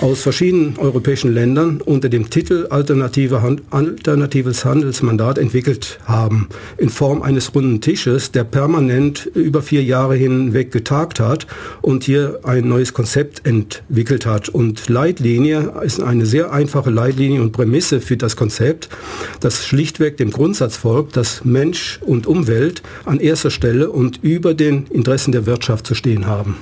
aus 0.00 0.22
verschiedenen 0.22 0.76
europäischen 0.78 1.32
Ländern 1.32 1.80
unter 1.80 2.08
dem 2.08 2.30
Titel 2.30 2.66
Alternative 2.70 3.42
Hand, 3.42 3.62
Alternatives 3.70 4.64
Handelsmandat 4.64 5.38
entwickelt 5.38 5.98
haben, 6.04 6.48
in 6.76 6.88
Form 6.88 7.07
eines 7.12 7.54
runden 7.54 7.80
Tisches, 7.80 8.32
der 8.32 8.44
permanent 8.44 9.26
über 9.34 9.62
vier 9.62 9.82
Jahre 9.82 10.14
hinweg 10.14 10.70
getagt 10.70 11.20
hat 11.20 11.46
und 11.82 12.04
hier 12.04 12.40
ein 12.44 12.68
neues 12.68 12.92
Konzept 12.92 13.46
entwickelt 13.46 14.26
hat. 14.26 14.48
Und 14.48 14.88
Leitlinie 14.88 15.72
ist 15.82 16.00
eine 16.00 16.26
sehr 16.26 16.52
einfache 16.52 16.90
Leitlinie 16.90 17.42
und 17.42 17.52
Prämisse 17.52 18.00
für 18.00 18.16
das 18.16 18.36
Konzept, 18.36 18.88
das 19.40 19.66
schlichtweg 19.66 20.16
dem 20.18 20.30
Grundsatz 20.30 20.76
folgt, 20.76 21.16
dass 21.16 21.44
Mensch 21.44 21.98
und 22.02 22.26
Umwelt 22.26 22.82
an 23.04 23.20
erster 23.20 23.50
Stelle 23.50 23.90
und 23.90 24.20
über 24.22 24.54
den 24.54 24.86
Interessen 24.90 25.32
der 25.32 25.46
Wirtschaft 25.46 25.86
zu 25.86 25.94
stehen 25.94 26.26
haben. 26.26 26.56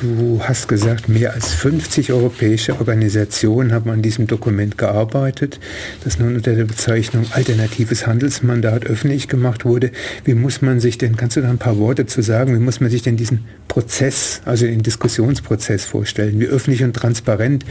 Du 0.00 0.40
hast 0.42 0.68
gesagt, 0.68 1.08
mehr 1.08 1.32
als 1.32 1.54
50 1.54 2.12
europäische 2.12 2.74
Organisationen 2.78 3.72
haben 3.72 3.88
an 3.88 4.02
diesem 4.02 4.26
Dokument 4.26 4.76
gearbeitet, 4.76 5.58
das 6.04 6.18
nun 6.18 6.36
unter 6.36 6.54
der 6.54 6.64
Bezeichnung 6.64 7.24
Alternatives 7.30 8.06
Handelsmandat 8.06 8.84
öffentlich 8.84 9.26
gemacht 9.26 9.64
wurde. 9.64 9.90
Wie 10.24 10.34
muss 10.34 10.60
man 10.60 10.80
sich 10.80 10.98
denn, 10.98 11.16
kannst 11.16 11.36
du 11.36 11.40
da 11.40 11.48
ein 11.48 11.56
paar 11.56 11.78
Worte 11.78 12.04
zu 12.04 12.20
sagen, 12.20 12.54
wie 12.54 12.62
muss 12.62 12.80
man 12.80 12.90
sich 12.90 13.02
denn 13.02 13.16
diesen 13.16 13.46
Prozess, 13.68 14.42
also 14.44 14.66
den 14.66 14.82
Diskussionsprozess 14.82 15.86
vorstellen? 15.86 16.40
Wie 16.40 16.46
öffentlich 16.46 16.84
und 16.84 16.94
transparent 16.94 17.64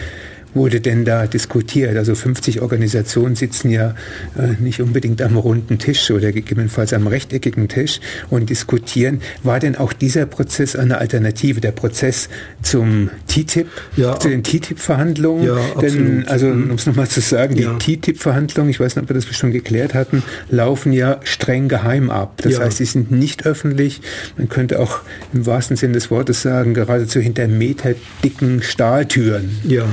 wurde 0.56 0.82
denn 0.82 1.06
da 1.06 1.28
diskutiert? 1.28 1.96
Also 1.98 2.16
50 2.16 2.62
Organisationen 2.62 3.36
sitzen 3.36 3.70
ja 3.70 3.94
äh, 4.38 4.62
nicht 4.62 4.82
unbedingt 4.82 5.22
am 5.22 5.38
runden 5.38 5.78
Tisch 5.78 6.10
oder 6.10 6.32
gegebenenfalls 6.32 6.94
am 6.94 7.08
rechteckigen 7.08 7.68
Tisch 7.68 8.00
und 8.30 8.50
diskutieren. 8.50 9.22
War 9.44 9.60
denn 9.60 9.76
auch 9.76 9.94
dieser 9.94 10.26
Prozess 10.26 10.76
eine 10.76 10.98
Alternative, 10.98 11.62
der 11.62 11.72
Prozess 11.72 12.30
zum 12.64 13.10
TTIP, 13.28 13.68
ja, 13.98 14.20
zu 14.20 14.30
den 14.30 14.44
TTIP-Verhandlungen? 14.44 15.46
Ja, 15.46 15.82
Denn, 15.82 16.28
also 16.28 16.48
mhm. 16.48 16.72
um 16.72 16.76
es 16.76 16.86
nochmal 16.86 17.08
zu 17.08 17.22
sagen, 17.22 17.56
die 17.56 17.64
ja. 17.64 17.78
TTIP-Verhandlungen, 17.78 18.70
ich 18.70 18.80
weiß 18.80 18.96
nicht, 18.96 19.04
ob 19.04 19.10
wir 19.10 19.14
das 19.14 19.26
schon 19.36 19.52
geklärt 19.52 19.94
hatten, 19.94 20.24
laufen 20.50 20.94
ja 20.94 21.20
streng 21.24 21.68
geheim 21.68 22.10
ab. 22.10 22.42
Das 22.42 22.54
ja. 22.54 22.60
heißt, 22.60 22.78
sie 22.78 22.86
sind 22.86 23.12
nicht 23.12 23.46
öffentlich. 23.46 24.02
Man 24.38 24.50
könnte 24.50 24.80
auch 24.80 25.02
im 25.34 25.46
wahrsten 25.46 25.76
Sinne 25.76 25.94
des 25.94 26.10
Wortes 26.10 26.42
sagen, 26.42 26.74
geradezu 26.74 27.20
hinter 27.20 27.48
meterdicken 27.48 28.62
Stahltüren. 28.62 29.50
Ja. 29.64 29.86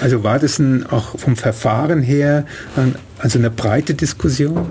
Also 0.00 0.24
war 0.24 0.38
das 0.38 0.58
ein, 0.58 0.86
auch 0.86 1.18
vom 1.18 1.36
Verfahren 1.36 2.02
her 2.02 2.46
ein, 2.76 2.96
also 3.18 3.38
eine 3.38 3.50
breite 3.50 3.94
Diskussion? 3.94 4.66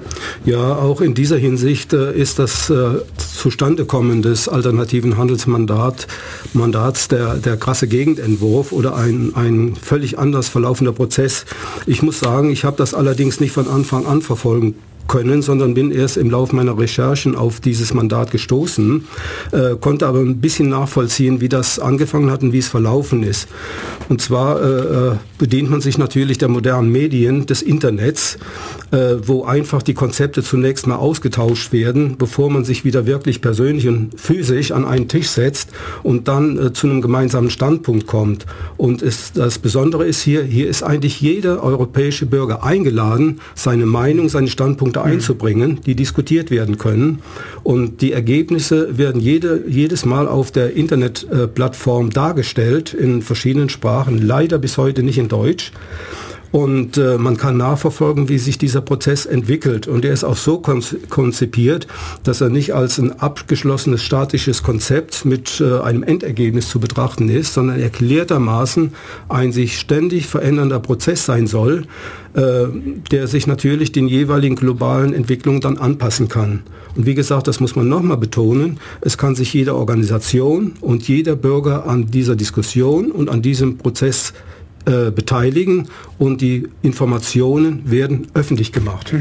Ja, 0.46 0.76
auch 0.76 1.02
in 1.02 1.14
dieser 1.14 1.38
Hinsicht 1.38 1.94
äh, 1.94 2.14
ist 2.14 2.40
das 2.40 2.70
äh, 2.70 3.00
Zustandekommen 3.18 4.22
des 4.22 4.50
alternativen 4.50 5.18
Handelsmandats 5.18 6.08
Mandats 6.54 7.08
der, 7.08 7.36
der 7.36 7.58
krasse 7.58 7.88
Gegendentwurf 7.88 8.72
oder 8.72 8.96
ein, 8.96 9.32
ein 9.36 9.76
völlig 9.76 10.20
anders 10.20 10.50
verlaufender 10.50 10.92
Prozess. 10.92 11.46
Ich 11.86 12.02
muss 12.02 12.20
sagen, 12.20 12.52
ich 12.52 12.66
habe 12.66 12.78
das 12.78 12.94
allerdings 12.94 13.40
nicht 13.40 13.52
von 13.52 13.68
Anfang 13.68 14.06
an 14.06 14.22
verfolgen 14.22 14.76
können, 15.08 15.42
sondern 15.42 15.74
bin 15.74 15.92
erst 15.92 16.18
im 16.18 16.30
Laufe 16.30 16.56
meiner 16.56 16.78
Recherchen 16.78 17.36
auf 17.36 17.60
dieses 17.60 17.94
Mandat 17.94 18.32
gestoßen, 18.32 19.06
äh, 19.52 19.76
konnte 19.80 20.08
aber 20.08 20.20
ein 20.20 20.42
bisschen 20.42 20.70
nachvollziehen, 20.70 21.42
wie 21.42 21.50
das 21.50 21.80
angefangen 21.80 22.32
hat 22.32 22.44
und 22.44 22.54
wie 22.54 22.60
es 22.60 22.68
verlaufen 22.68 23.24
ist. 23.24 23.48
Und 24.10 24.22
zwar 24.22 24.62
äh, 24.62 24.66
äh 24.66 25.16
bedient 25.38 25.72
man 25.72 25.82
sich 25.82 25.98
natürlich 25.98 26.38
der 26.38 26.50
modernen 26.50 26.92
Medien, 26.92 27.48
des 27.48 27.64
Internets, 27.64 28.38
äh, 28.92 29.16
wo 29.24 29.44
einfach 29.44 29.82
die 29.82 29.96
Konzepte 29.96 30.44
zunächst 30.44 30.86
mal 30.86 30.98
ausgetauscht 30.98 31.72
werden, 31.72 32.16
bevor 32.18 32.52
man 32.52 32.64
sich 32.64 32.86
wieder 32.86 33.08
wirklich 33.08 33.42
persönlich 33.42 33.88
und 33.88 34.12
physisch 34.20 34.72
an 34.72 34.86
einen 34.86 35.08
Tisch 35.08 35.30
setzt 35.30 35.70
und 36.04 36.28
dann 36.28 36.58
äh, 36.60 36.74
zu 36.74 36.88
einem 36.88 37.02
gemeinsamen 37.02 37.50
Standpunkt 37.50 38.06
kommt. 38.06 38.46
Und 38.78 39.02
es, 39.02 39.34
das 39.34 39.58
Besondere 39.58 40.06
ist 40.06 40.22
hier, 40.22 40.44
hier 40.44 40.70
ist 40.70 40.84
eigentlich 40.84 41.22
jeder 41.22 41.64
europäische 41.64 42.28
Bürger 42.28 42.64
eingeladen, 42.64 43.40
seine 43.56 43.88
Meinung, 43.88 44.30
seine 44.30 44.48
Standpunkte 44.92 45.02
Punkte 45.02 45.04
einzubringen, 45.04 45.80
die 45.86 45.96
diskutiert 45.96 46.52
werden 46.52 46.78
können. 46.78 47.22
Und 47.64 48.02
die 48.02 48.12
Ergebnisse 48.12 48.98
werden 48.98 49.22
jede, 49.22 49.64
jedes 49.68 50.06
Mal 50.06 50.28
auf 50.28 50.52
der 50.52 50.76
Internetplattform 50.76 52.10
dargestellt 52.10 52.94
in 52.94 53.22
verschiedenen 53.22 53.70
Sprachen, 53.70 54.22
leider 54.22 54.58
bis 54.58 54.78
heute 54.78 55.04
nicht 55.04 55.18
in 55.18 55.28
Deutsch. 55.28 55.72
Und 56.52 56.98
äh, 56.98 57.18
man 57.18 57.38
kann 57.38 57.58
nachverfolgen, 57.58 58.28
wie 58.28 58.38
sich 58.38 58.58
dieser 58.58 58.82
Prozess 58.82 59.26
entwickelt. 59.26 59.88
Und 59.88 60.04
er 60.04 60.12
ist 60.12 60.24
auch 60.24 60.36
so 60.36 60.60
konzipiert, 60.60 61.88
dass 62.24 62.42
er 62.42 62.50
nicht 62.50 62.74
als 62.74 62.98
ein 62.98 63.20
abgeschlossenes 63.20 64.04
statisches 64.04 64.62
Konzept 64.62 65.24
mit 65.24 65.62
äh, 65.62 65.80
einem 65.80 66.04
Endergebnis 66.04 66.70
zu 66.70 66.80
betrachten 66.80 67.30
ist, 67.30 67.54
sondern 67.54 67.80
erklärtermaßen 67.80 68.92
ein 69.30 69.52
sich 69.54 69.80
ständig 69.80 70.28
verändernder 70.28 70.80
Prozess 70.80 71.26
sein 71.26 71.48
soll, 71.48 71.86
äh, 72.34 72.66
der 73.12 73.28
sich 73.28 73.48
natürlich 73.48 73.94
den 73.94 74.10
jeweiligen 74.10 74.56
globalen 74.56 75.14
Entwicklungen 75.14 75.62
dann 75.62 75.78
anpassen 75.78 76.28
kann. 76.28 76.64
Und 76.96 77.06
wie 77.06 77.16
gesagt, 77.16 77.48
das 77.48 77.62
muss 77.62 77.78
man 77.78 77.88
nochmal 77.88 78.18
betonen, 78.18 78.80
es 79.00 79.18
kann 79.18 79.36
sich 79.36 79.54
jede 79.54 79.76
Organisation 79.76 80.74
und 80.82 81.08
jeder 81.08 81.38
Bürger 81.38 81.88
an 81.88 82.08
dieser 82.08 82.36
Diskussion 82.36 83.12
und 83.12 83.30
an 83.30 83.42
diesem 83.42 83.78
Prozess 83.78 84.34
äh, 84.86 85.12
beteiligen 85.12 85.88
und 86.18 86.42
die 86.42 86.68
Informationen 86.82 87.90
werden 87.90 88.28
öffentlich 88.34 88.72
gemacht. 88.72 89.14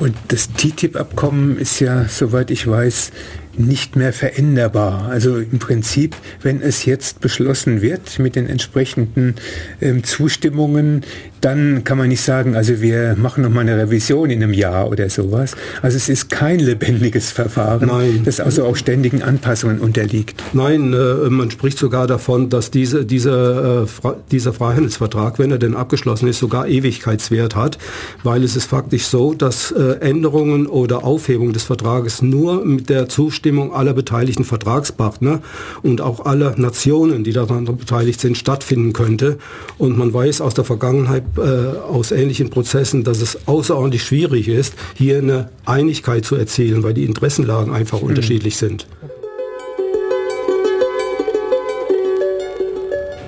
Und 0.00 0.14
das 0.28 0.50
TTIP-Abkommen 0.52 1.58
ist 1.58 1.80
ja, 1.80 2.06
soweit 2.08 2.50
ich 2.50 2.66
weiß, 2.66 3.12
nicht 3.58 3.96
mehr 3.96 4.12
veränderbar. 4.12 5.08
Also 5.10 5.36
im 5.36 5.58
Prinzip, 5.58 6.16
wenn 6.42 6.62
es 6.62 6.84
jetzt 6.84 7.20
beschlossen 7.20 7.82
wird 7.82 8.18
mit 8.18 8.36
den 8.36 8.48
entsprechenden 8.48 9.34
ähm, 9.80 10.04
Zustimmungen, 10.04 11.02
dann 11.40 11.82
kann 11.82 11.98
man 11.98 12.08
nicht 12.08 12.22
sagen, 12.22 12.54
also 12.54 12.80
wir 12.80 13.16
machen 13.16 13.42
noch 13.42 13.50
mal 13.50 13.62
eine 13.62 13.76
Revision 13.76 14.30
in 14.30 14.42
einem 14.42 14.52
Jahr 14.52 14.88
oder 14.88 15.10
sowas. 15.10 15.56
Also 15.82 15.96
es 15.96 16.08
ist 16.08 16.30
kein 16.30 16.60
lebendiges 16.60 17.32
Verfahren, 17.32 17.88
Nein. 17.88 18.22
das 18.24 18.38
also 18.38 18.64
auch 18.64 18.76
ständigen 18.76 19.22
Anpassungen 19.22 19.80
unterliegt. 19.80 20.40
Nein, 20.52 20.92
äh, 20.92 21.28
man 21.28 21.50
spricht 21.50 21.78
sogar 21.78 22.06
davon, 22.06 22.48
dass 22.48 22.70
diese, 22.70 23.04
diese, 23.04 23.86
äh, 24.04 24.08
dieser 24.30 24.52
Freihandelsvertrag, 24.52 25.38
wenn 25.38 25.50
er 25.50 25.58
denn 25.58 25.74
abgeschlossen 25.74 26.28
ist, 26.28 26.38
sogar 26.38 26.68
Ewigkeitswert 26.68 27.56
hat, 27.56 27.76
weil 28.22 28.44
es 28.44 28.54
ist 28.54 28.66
faktisch 28.66 29.06
so, 29.06 29.34
dass 29.34 29.72
äh, 29.72 29.98
Änderungen 30.00 30.66
oder 30.68 31.04
Aufhebung 31.04 31.52
des 31.52 31.64
Vertrages 31.64 32.22
nur 32.22 32.64
mit 32.64 32.88
der 32.88 33.08
Zustimmung 33.08 33.41
aller 33.72 33.94
beteiligten 33.94 34.44
Vertragspartner 34.44 35.40
und 35.82 36.00
auch 36.00 36.24
aller 36.24 36.54
Nationen, 36.58 37.24
die 37.24 37.32
daran 37.32 37.64
beteiligt 37.64 38.20
sind, 38.20 38.38
stattfinden 38.38 38.92
könnte. 38.92 39.38
Und 39.78 39.98
man 39.98 40.12
weiß 40.12 40.40
aus 40.40 40.54
der 40.54 40.64
Vergangenheit 40.64 41.24
äh, 41.36 41.40
aus 41.40 42.12
ähnlichen 42.12 42.50
Prozessen, 42.50 43.04
dass 43.04 43.20
es 43.20 43.46
außerordentlich 43.46 44.02
schwierig 44.02 44.48
ist, 44.48 44.74
hier 44.94 45.18
eine 45.18 45.50
Einigkeit 45.64 46.24
zu 46.24 46.36
erzielen, 46.36 46.82
weil 46.82 46.94
die 46.94 47.04
Interessenlagen 47.04 47.72
einfach 47.72 48.00
mhm. 48.00 48.08
unterschiedlich 48.08 48.56
sind. 48.56 48.86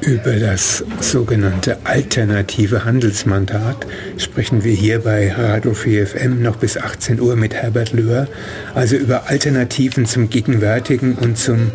Über 0.06 0.34
das 0.34 0.84
sogenannte 1.00 1.78
alternative 1.84 2.84
Handelsmandat 2.84 3.86
sprechen 4.18 4.62
wir 4.62 4.74
hier 4.74 4.98
bei 4.98 5.32
Radio 5.32 5.72
4FM 5.72 6.40
noch 6.40 6.56
bis 6.56 6.76
18 6.76 7.20
Uhr 7.20 7.36
mit 7.36 7.54
Herbert 7.54 7.94
Löhr, 7.94 8.28
also 8.74 8.96
über 8.96 9.30
Alternativen 9.30 10.04
zum 10.04 10.28
gegenwärtigen 10.28 11.14
und 11.14 11.38
zum 11.38 11.70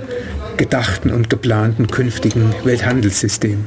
gedachten 0.58 1.10
und 1.10 1.32
geplanten 1.32 1.88
künftigen 1.88 2.54
Welthandelssystem. 2.64 3.66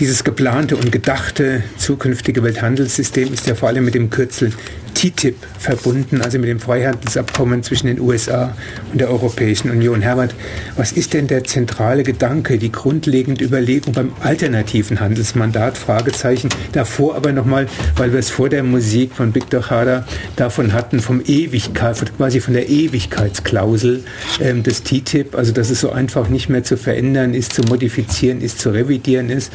Dieses 0.00 0.24
geplante 0.24 0.76
und 0.76 0.90
gedachte 0.90 1.62
zukünftige 1.76 2.42
Welthandelssystem 2.42 3.32
ist 3.32 3.46
ja 3.46 3.54
vor 3.54 3.68
allem 3.68 3.84
mit 3.84 3.94
dem 3.94 4.10
Kürzel 4.10 4.52
TTIP 4.96 5.36
verbunden, 5.58 6.22
also 6.22 6.38
mit 6.38 6.48
dem 6.48 6.58
Freihandelsabkommen 6.58 7.62
zwischen 7.62 7.86
den 7.86 8.00
USA 8.00 8.56
und 8.90 8.98
der 8.98 9.10
Europäischen 9.10 9.70
Union. 9.70 10.00
Herbert, 10.00 10.34
was 10.76 10.92
ist 10.92 11.12
denn 11.12 11.26
der 11.26 11.44
zentrale 11.44 12.02
Gedanke, 12.02 12.56
die 12.56 12.72
grundlegende 12.72 13.44
Überlegung 13.44 13.92
beim 13.92 14.12
alternativen 14.20 14.98
Handelsmandat? 14.98 15.76
Fragezeichen. 15.76 16.48
Davor 16.72 17.14
aber 17.14 17.32
nochmal, 17.32 17.66
weil 17.96 18.12
wir 18.12 18.18
es 18.18 18.30
vor 18.30 18.48
der 18.48 18.62
Musik 18.62 19.12
von 19.12 19.34
Victor 19.34 19.68
Hader 19.68 20.06
davon 20.36 20.72
hatten, 20.72 21.00
vom 21.00 21.20
Ewigkeit, 21.20 22.16
quasi 22.16 22.40
von 22.40 22.54
der 22.54 22.70
Ewigkeitsklausel 22.70 24.02
ähm, 24.40 24.62
des 24.62 24.82
TTIP, 24.82 25.34
also 25.34 25.52
dass 25.52 25.68
es 25.68 25.82
so 25.82 25.92
einfach 25.92 26.30
nicht 26.30 26.48
mehr 26.48 26.64
zu 26.64 26.78
verändern 26.78 27.34
ist, 27.34 27.52
zu 27.52 27.60
modifizieren 27.64 28.40
ist, 28.40 28.60
zu 28.60 28.70
revidieren 28.70 29.28
ist. 29.28 29.52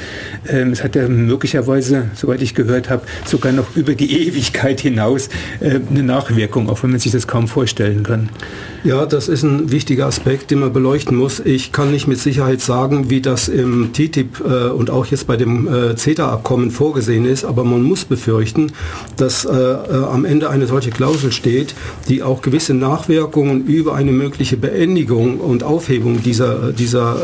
Ähm, 0.48 0.72
es 0.72 0.84
hat 0.84 0.96
ja 0.96 1.08
möglicherweise, 1.08 2.12
soweit 2.14 2.44
ich 2.44 2.54
gehört 2.54 2.92
habe, 2.92 3.02
sogar 3.26 3.52
noch 3.52 3.76
über 3.76 3.96
die 3.96 4.28
Ewigkeit 4.28 4.80
hinaus 4.82 5.31
eine 5.62 6.04
Nachwirkung, 6.04 6.70
auch 6.70 6.84
wenn 6.84 6.92
man 6.92 7.00
sich 7.00 7.12
das 7.12 7.28
kaum 7.28 7.48
vorstellen 7.48 8.04
kann. 8.04 8.30
Ja, 8.84 9.06
das 9.06 9.28
ist 9.28 9.44
ein 9.44 9.72
wichtiger 9.72 10.08
Aspekt, 10.08 10.50
den 10.50 10.62
man 10.62 10.74
beleuchten 10.74 11.16
muss. 11.16 11.40
Ich 11.40 11.72
kann 11.72 11.92
nicht 11.92 12.08
mit 12.08 12.18
Sicherheit 12.18 12.62
sagen, 12.62 13.12
wie 13.12 13.22
das 13.22 13.48
im 13.48 13.94
TTIP 13.94 14.40
äh, 14.44 14.70
und 14.70 14.90
auch 14.90 15.06
jetzt 15.06 15.28
bei 15.28 15.38
dem 15.38 15.68
äh, 15.68 15.96
CETA-Abkommen 15.96 16.72
vorgesehen 16.72 17.26
ist, 17.26 17.46
aber 17.46 17.64
man 17.64 17.84
muss 17.84 18.06
befürchten, 18.06 18.72
dass 19.18 19.46
äh, 19.46 19.52
äh, 19.52 20.04
am 20.12 20.26
Ende 20.26 20.50
eine 20.50 20.66
solche 20.66 20.90
Klausel 20.90 21.32
steht, 21.32 21.76
die 22.10 22.24
auch 22.24 22.42
gewisse 22.42 22.74
Nachwirkungen 22.74 23.68
über 23.68 23.94
eine 23.94 24.12
mögliche 24.14 24.58
Beendigung 24.58 25.40
und 25.40 25.62
Aufhebung 25.62 26.24
dieser, 26.24 26.72
dieser 26.72 27.18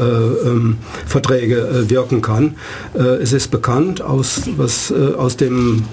äh, 0.45 0.49
ähm, 0.49 0.77
Verträge 1.07 1.57
äh, 1.57 1.89
wirken 1.89 2.21
kann. 2.21 2.55
es 2.93 3.33
ist 3.33 3.49
bekannt 3.49 4.01
aus, 4.01 4.41
was, 4.57 4.91
aus 4.91 5.37
dem 5.37 5.83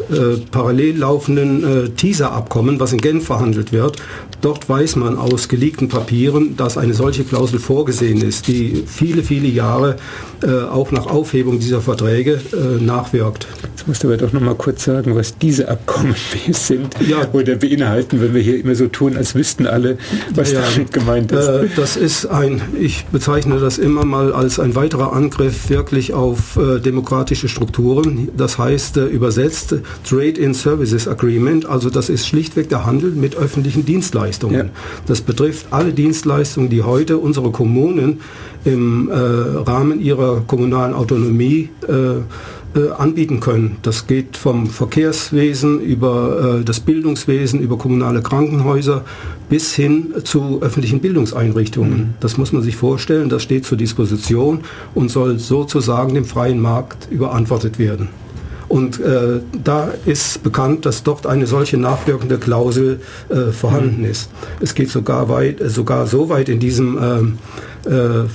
parallel 0.50 0.99
laufenden 0.99 1.94
Teaser-Abkommen, 1.97 2.80
was 2.80 2.92
in 2.92 2.99
Genf 3.00 3.26
verhandelt 3.26 3.73
wird, 3.73 4.02
dort 4.40 4.68
weiß 4.68 4.97
man 4.97 5.16
aus 5.16 5.49
geleakten 5.54 5.88
Papieren, 5.88 6.56
dass 6.56 6.76
eine 6.76 6.94
solche 6.94 7.23
Klausel 7.23 7.61
vorgesehen 7.61 8.23
ist, 8.23 8.49
die 8.49 8.82
viele, 8.87 9.23
viele 9.23 9.46
Jahre 9.46 9.96
äh, 10.42 10.64
auch 10.64 10.90
nach 10.90 11.06
Aufhebung 11.06 11.61
dieser 11.61 11.80
Verträge 11.80 12.40
äh, 12.52 12.82
nachwirkt. 12.82 13.46
Jetzt 13.70 13.87
musst 13.87 14.02
du 14.02 14.08
aber 14.08 14.16
doch 14.16 14.32
noch 14.32 14.40
mal 14.40 14.56
kurz 14.56 14.84
sagen, 14.84 15.14
was 15.14 15.38
diese 15.38 15.68
Abkommen 15.68 16.16
sind 16.50 16.96
ja. 17.08 17.28
oder 17.32 17.54
beinhalten, 17.54 18.20
wenn 18.20 18.34
wir 18.34 18.42
hier 18.42 18.58
immer 18.58 18.75
so 18.75 18.88
tun, 18.88 19.16
als 19.16 19.37
wüssten 19.37 19.68
alle, 19.68 19.96
was 20.34 20.50
ja, 20.50 20.61
damit 20.61 20.92
gemeint 20.92 21.30
ist. 21.30 21.46
Äh, 21.46 21.68
das 21.76 21.96
ist 21.96 22.26
ein, 22.26 22.61
ich 22.80 23.04
bezeichne 23.06 23.61
das 23.61 23.78
immer 23.78 24.04
mal 24.04 24.32
als 24.32 24.58
ein 24.58 24.75
weiterer 24.75 25.12
Angriff 25.12 25.70
wirklich 25.70 26.14
auf 26.14 26.56
äh, 26.56 26.80
demokratische 26.80 27.49
Strukturen. 27.49 28.28
Das 28.37 28.58
heißt 28.58 28.96
äh, 28.96 29.04
übersetzt 29.04 29.76
Trade 30.02 30.40
in 30.40 30.52
Services 30.52 31.06
Agreement, 31.06 31.66
also 31.66 31.90
das 31.90 32.08
ist 32.08 32.26
schlichtweg 32.26 32.68
der 32.70 32.84
Handel 32.84 33.12
mit 33.12 33.37
öffentlichen 33.37 33.84
Dienstleistungen. 33.84 34.56
Ja. 34.56 34.73
Das 35.06 35.20
betrifft 35.20 35.44
alle 35.71 35.93
Dienstleistungen, 35.93 36.71
die 36.71 36.83
heute 36.83 37.19
unsere 37.19 37.51
Kommunen 37.51 38.21
im 38.65 39.11
äh, 39.11 39.15
Rahmen 39.15 40.01
ihrer 40.01 40.43
kommunalen 40.47 40.95
Autonomie 40.95 41.71
äh, 41.87 42.21
äh, 42.79 42.91
anbieten 42.91 43.41
können. 43.41 43.77
Das 43.83 44.07
geht 44.07 44.37
vom 44.37 44.67
Verkehrswesen 44.67 45.81
über 45.81 46.59
äh, 46.61 46.65
das 46.65 46.81
Bildungswesen, 46.81 47.61
über 47.61 47.79
kommunale 47.79 48.23
Krankenhäuser 48.23 49.05
bis 49.49 49.75
hin 49.75 50.15
zu 50.25 50.61
öffentlichen 50.63 51.01
Bildungseinrichtungen. 51.01 51.99
Mhm. 51.99 52.15
Das 52.21 52.37
muss 52.37 52.53
man 52.53 52.63
sich 52.63 52.77
vorstellen, 52.77 53.29
das 53.29 53.43
steht 53.43 53.65
zur 53.65 53.79
Disposition 53.79 54.61
und 54.95 55.11
soll 55.11 55.39
sozusagen 55.39 56.15
dem 56.15 56.25
freien 56.25 56.61
Markt 56.61 57.09
überantwortet 57.11 57.79
werden. 57.79 58.09
Und 58.75 58.99
äh, 58.99 59.38
da 59.62 59.93
ist 60.04 60.43
bekannt, 60.43 60.85
dass 60.85 61.04
dort 61.04 61.28
eine 61.28 61.47
solche 61.47 61.76
nachwirkende 61.76 62.38
Klausel 62.38 62.99
äh, 63.28 63.52
vorhanden 63.52 64.00
mhm. 64.00 64.11
ist. 64.11 64.31
Es 64.61 64.75
geht 64.75 64.90
sogar, 64.90 65.28
weit, 65.28 65.59
sogar 65.64 66.09
so 66.09 66.28
weit 66.28 66.49
in 66.49 66.59
diesem 66.59 66.99
ähm, 67.00 67.38
äh, 67.87 67.93
äh, 67.93 68.26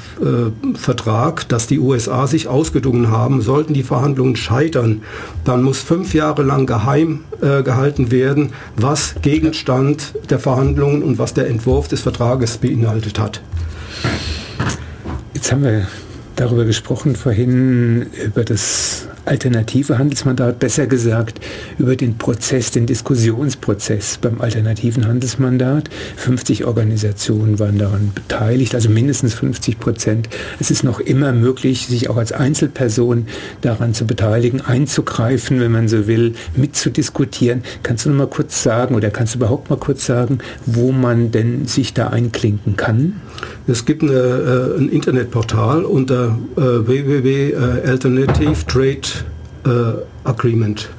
Vertrag, 0.75 1.49
dass 1.49 1.67
die 1.67 1.77
USA 1.77 2.25
sich 2.25 2.47
ausgedungen 2.47 3.11
haben, 3.11 3.41
sollten 3.41 3.73
die 3.73 3.83
Verhandlungen 3.83 4.37
scheitern, 4.37 5.01
dann 5.43 5.61
muss 5.61 5.79
fünf 5.79 6.13
Jahre 6.13 6.43
lang 6.43 6.65
geheim 6.65 7.25
äh, 7.41 7.61
gehalten 7.61 8.09
werden, 8.09 8.53
was 8.77 9.15
Gegenstand 9.21 10.13
der 10.29 10.39
Verhandlungen 10.39 11.03
und 11.03 11.17
was 11.17 11.33
der 11.33 11.47
Entwurf 11.47 11.89
des 11.89 11.99
Vertrages 11.99 12.59
beinhaltet 12.59 13.19
hat. 13.19 13.41
Jetzt 15.33 15.51
haben 15.51 15.63
wir 15.63 15.85
darüber 16.37 16.63
gesprochen 16.63 17.17
vorhin, 17.17 18.05
über 18.23 18.45
das 18.45 19.09
alternative 19.29 19.97
Handelsmandat, 19.97 20.59
besser 20.59 20.87
gesagt 20.87 21.39
über 21.77 21.95
den 21.95 22.17
Prozess, 22.17 22.71
den 22.71 22.85
Diskussionsprozess 22.85 24.17
beim 24.17 24.41
alternativen 24.41 25.07
Handelsmandat. 25.07 25.89
50 26.17 26.65
Organisationen 26.65 27.59
waren 27.59 27.77
daran 27.77 28.11
beteiligt, 28.13 28.75
also 28.75 28.89
mindestens 28.89 29.35
50 29.35 29.79
Prozent. 29.79 30.29
Es 30.59 30.71
ist 30.71 30.83
noch 30.83 30.99
immer 30.99 31.31
möglich, 31.31 31.87
sich 31.87 32.09
auch 32.09 32.17
als 32.17 32.31
Einzelperson 32.31 33.27
daran 33.61 33.93
zu 33.93 34.05
beteiligen, 34.05 34.61
einzugreifen, 34.61 35.59
wenn 35.59 35.71
man 35.71 35.87
so 35.87 36.07
will, 36.07 36.33
mitzudiskutieren. 36.55 37.63
Kannst 37.83 38.05
du 38.05 38.09
noch 38.09 38.17
mal 38.17 38.27
kurz 38.27 38.63
sagen 38.63 38.95
oder 38.95 39.11
kannst 39.11 39.35
du 39.35 39.37
überhaupt 39.39 39.69
mal 39.69 39.77
kurz 39.77 40.05
sagen, 40.05 40.39
wo 40.65 40.91
man 40.91 41.31
denn 41.31 41.67
sich 41.67 41.93
da 41.93 42.07
einklinken 42.07 42.75
kann? 42.75 43.21
Es 43.69 43.85
gibt 43.85 44.01
eine, 44.01 44.13
äh, 44.13 44.79
ein 44.79 44.89
Internetportal 44.89 45.85
unter 45.85 46.35
äh, 46.57 46.87
www.alternativetrade 46.87 49.01
uh, 49.67 49.93
agreement 50.23 50.89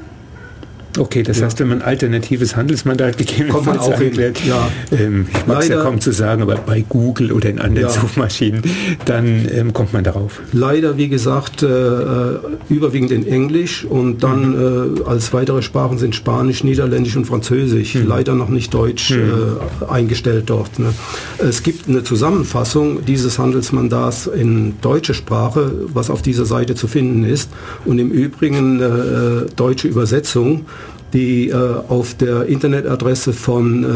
Okay, 0.98 1.22
das 1.22 1.38
ja. 1.38 1.46
heißt, 1.46 1.60
wenn 1.60 1.68
man 1.68 1.82
alternatives 1.82 2.56
Handelsmandat 2.56 3.16
gegebenenfalls 3.18 3.80
auch 3.80 4.00
erklärt, 4.00 4.44
ja. 4.44 4.68
ähm, 4.90 5.26
ich 5.32 5.46
mag 5.46 5.62
es 5.62 5.68
ja 5.68 5.82
kaum 5.82 6.00
zu 6.00 6.12
sagen, 6.12 6.42
aber 6.42 6.56
bei 6.56 6.84
Google 6.88 7.32
oder 7.32 7.48
in 7.48 7.58
anderen 7.58 7.88
ja. 7.88 8.00
Suchmaschinen, 8.00 8.62
dann 9.04 9.48
ähm, 9.52 9.72
kommt 9.72 9.92
man 9.92 10.04
darauf. 10.04 10.40
Leider, 10.52 10.96
wie 10.96 11.08
gesagt, 11.08 11.62
äh, 11.62 11.66
äh 11.66 12.38
überwiegend 12.68 13.10
in 13.10 13.26
Englisch 13.26 13.84
und 13.84 14.22
dann 14.22 14.50
mhm. 14.50 14.96
äh, 14.98 15.02
als 15.04 15.32
weitere 15.32 15.62
Sprachen 15.62 15.98
sind 15.98 16.14
Spanisch, 16.14 16.64
Niederländisch 16.64 17.16
und 17.16 17.26
Französisch. 17.26 17.94
Mhm. 17.94 18.06
Leider 18.06 18.34
noch 18.34 18.48
nicht 18.48 18.72
Deutsch 18.74 19.10
mhm. 19.10 19.58
äh, 19.82 19.90
eingestellt 19.90 20.44
dort. 20.46 20.78
Ne? 20.78 20.92
Es 21.38 21.62
gibt 21.62 21.88
eine 21.88 22.02
Zusammenfassung 22.02 23.04
dieses 23.04 23.38
Handelsmandats 23.38 24.26
in 24.26 24.74
deutsche 24.80 25.14
Sprache, 25.14 25.72
was 25.92 26.10
auf 26.10 26.22
dieser 26.22 26.44
Seite 26.44 26.74
zu 26.74 26.86
finden 26.86 27.24
ist 27.24 27.50
und 27.84 27.98
im 27.98 28.10
Übrigen 28.10 28.80
äh, 28.80 29.46
deutsche 29.54 29.88
Übersetzung 29.88 30.66
die 31.12 31.48
äh, 31.48 31.54
auf 31.88 32.14
der 32.14 32.46
Internetadresse 32.46 33.32
von 33.32 33.82
äh, 33.84 33.86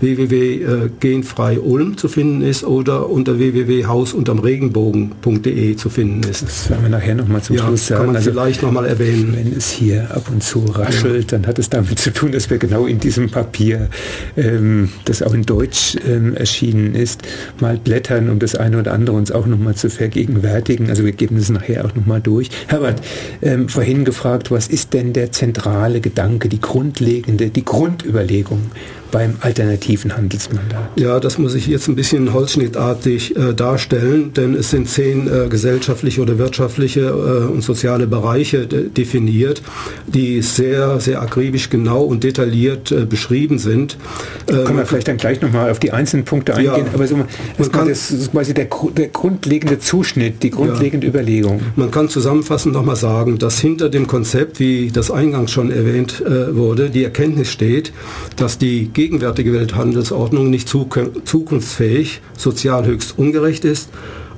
www.genfrei-ulm 0.00 1.96
zu 1.96 2.08
finden 2.08 2.42
ist 2.42 2.64
oder 2.64 3.08
unter 3.08 3.38
www.hausuntermregenbogen.de 3.38 5.76
zu 5.76 5.88
finden 5.88 6.28
ist. 6.28 6.42
Das 6.42 6.68
werden 6.70 6.82
wir 6.82 6.90
nachher 6.90 7.14
nochmal 7.14 7.42
zum 7.42 7.54
ja, 7.56 7.66
Schluss 7.66 7.86
sagen. 7.86 8.00
Kann 8.00 8.08
man 8.08 8.16
also, 8.16 8.30
vielleicht 8.30 8.62
nochmal 8.62 8.86
erwähnen. 8.86 9.34
Wenn 9.36 9.52
es 9.56 9.70
hier 9.70 10.10
ab 10.10 10.24
und 10.32 10.42
zu 10.42 10.64
raschelt, 10.64 11.30
ja. 11.30 11.38
dann 11.38 11.46
hat 11.46 11.58
es 11.58 11.70
damit 11.70 11.98
zu 11.98 12.12
tun, 12.12 12.32
dass 12.32 12.50
wir 12.50 12.58
genau 12.58 12.84
in 12.86 12.98
diesem 12.98 13.30
Papier, 13.30 13.88
ähm, 14.36 14.90
das 15.04 15.22
auch 15.22 15.34
in 15.34 15.42
Deutsch 15.42 15.96
ähm, 16.06 16.34
erschienen 16.34 16.94
ist, 16.94 17.22
mal 17.60 17.78
blättern, 17.78 18.30
um 18.30 18.38
das 18.38 18.56
eine 18.56 18.78
oder 18.78 18.92
andere 18.92 19.16
uns 19.16 19.30
auch 19.30 19.46
nochmal 19.46 19.74
zu 19.74 19.90
vergegenwärtigen. 19.90 20.90
Also 20.90 21.04
wir 21.04 21.12
geben 21.12 21.36
es 21.36 21.50
nachher 21.50 21.84
auch 21.84 21.94
nochmal 21.94 22.20
durch. 22.20 22.50
Herbert, 22.66 23.00
ähm, 23.42 23.68
vorhin 23.68 24.04
gefragt, 24.04 24.50
was 24.50 24.68
ist 24.68 24.94
denn 24.94 25.12
der 25.12 25.32
zentrale 25.32 26.00
Gedanke, 26.00 26.48
die 26.56 26.60
grundlegende, 26.62 27.50
die 27.50 27.64
Grundüberlegung 27.66 28.70
beim 29.16 29.36
alternativen 29.40 30.14
Handelsmandat? 30.14 30.90
Ja, 30.96 31.18
das 31.20 31.38
muss 31.38 31.54
ich 31.54 31.66
jetzt 31.66 31.88
ein 31.88 31.96
bisschen 31.96 32.34
holzschnittartig 32.34 33.34
äh, 33.34 33.54
darstellen, 33.54 34.34
denn 34.34 34.52
es 34.54 34.68
sind 34.68 34.90
zehn 34.90 35.26
äh, 35.26 35.48
gesellschaftliche 35.48 36.20
oder 36.20 36.36
wirtschaftliche 36.36 37.00
äh, 37.00 37.50
und 37.50 37.62
soziale 37.62 38.06
Bereiche 38.06 38.66
definiert, 38.66 39.62
die 40.06 40.42
sehr, 40.42 41.00
sehr 41.00 41.22
akribisch 41.22 41.70
genau 41.70 42.02
und 42.02 42.24
detailliert 42.24 42.92
äh, 42.92 43.06
beschrieben 43.06 43.58
sind. 43.58 43.96
Können 44.44 44.74
wir 44.74 44.80
ähm, 44.80 44.86
vielleicht 44.86 45.08
dann 45.08 45.16
gleich 45.16 45.40
nochmal 45.40 45.70
auf 45.70 45.78
die 45.78 45.92
einzelnen 45.92 46.26
Punkte 46.26 46.54
eingehen, 46.54 46.84
ja, 46.84 46.92
aber 46.92 47.06
so, 47.06 47.16
das, 47.56 47.72
kann, 47.72 47.88
das 47.88 48.10
ist 48.10 48.32
quasi 48.32 48.52
der, 48.52 48.68
der, 48.98 49.08
grundlegende 49.08 49.78
Zuschnitt, 49.78 50.42
die 50.42 50.50
grundlegende 50.50 51.06
ja, 51.06 51.12
Überlegung. 51.14 51.62
Man 51.74 51.90
kann 51.90 52.10
zusammenfassend 52.10 52.74
nochmal 52.74 52.96
sagen, 52.96 53.38
dass 53.38 53.58
hinter 53.60 53.88
dem 53.88 54.08
Konzept, 54.08 54.60
wie 54.60 54.90
das 54.90 55.10
eingangs 55.10 55.52
schon 55.52 55.70
erwähnt 55.70 56.20
äh, 56.20 56.54
wurde, 56.54 56.90
die 56.90 57.02
Erkenntnis 57.02 57.50
steht, 57.50 57.94
dass 58.36 58.58
die 58.58 58.88
gegenwärtige 59.06 59.52
Welthandelsordnung 59.52 60.50
nicht 60.50 60.68
zukunftsfähig, 60.68 62.22
sozial 62.36 62.86
höchst 62.86 63.16
ungerecht 63.16 63.64
ist 63.64 63.88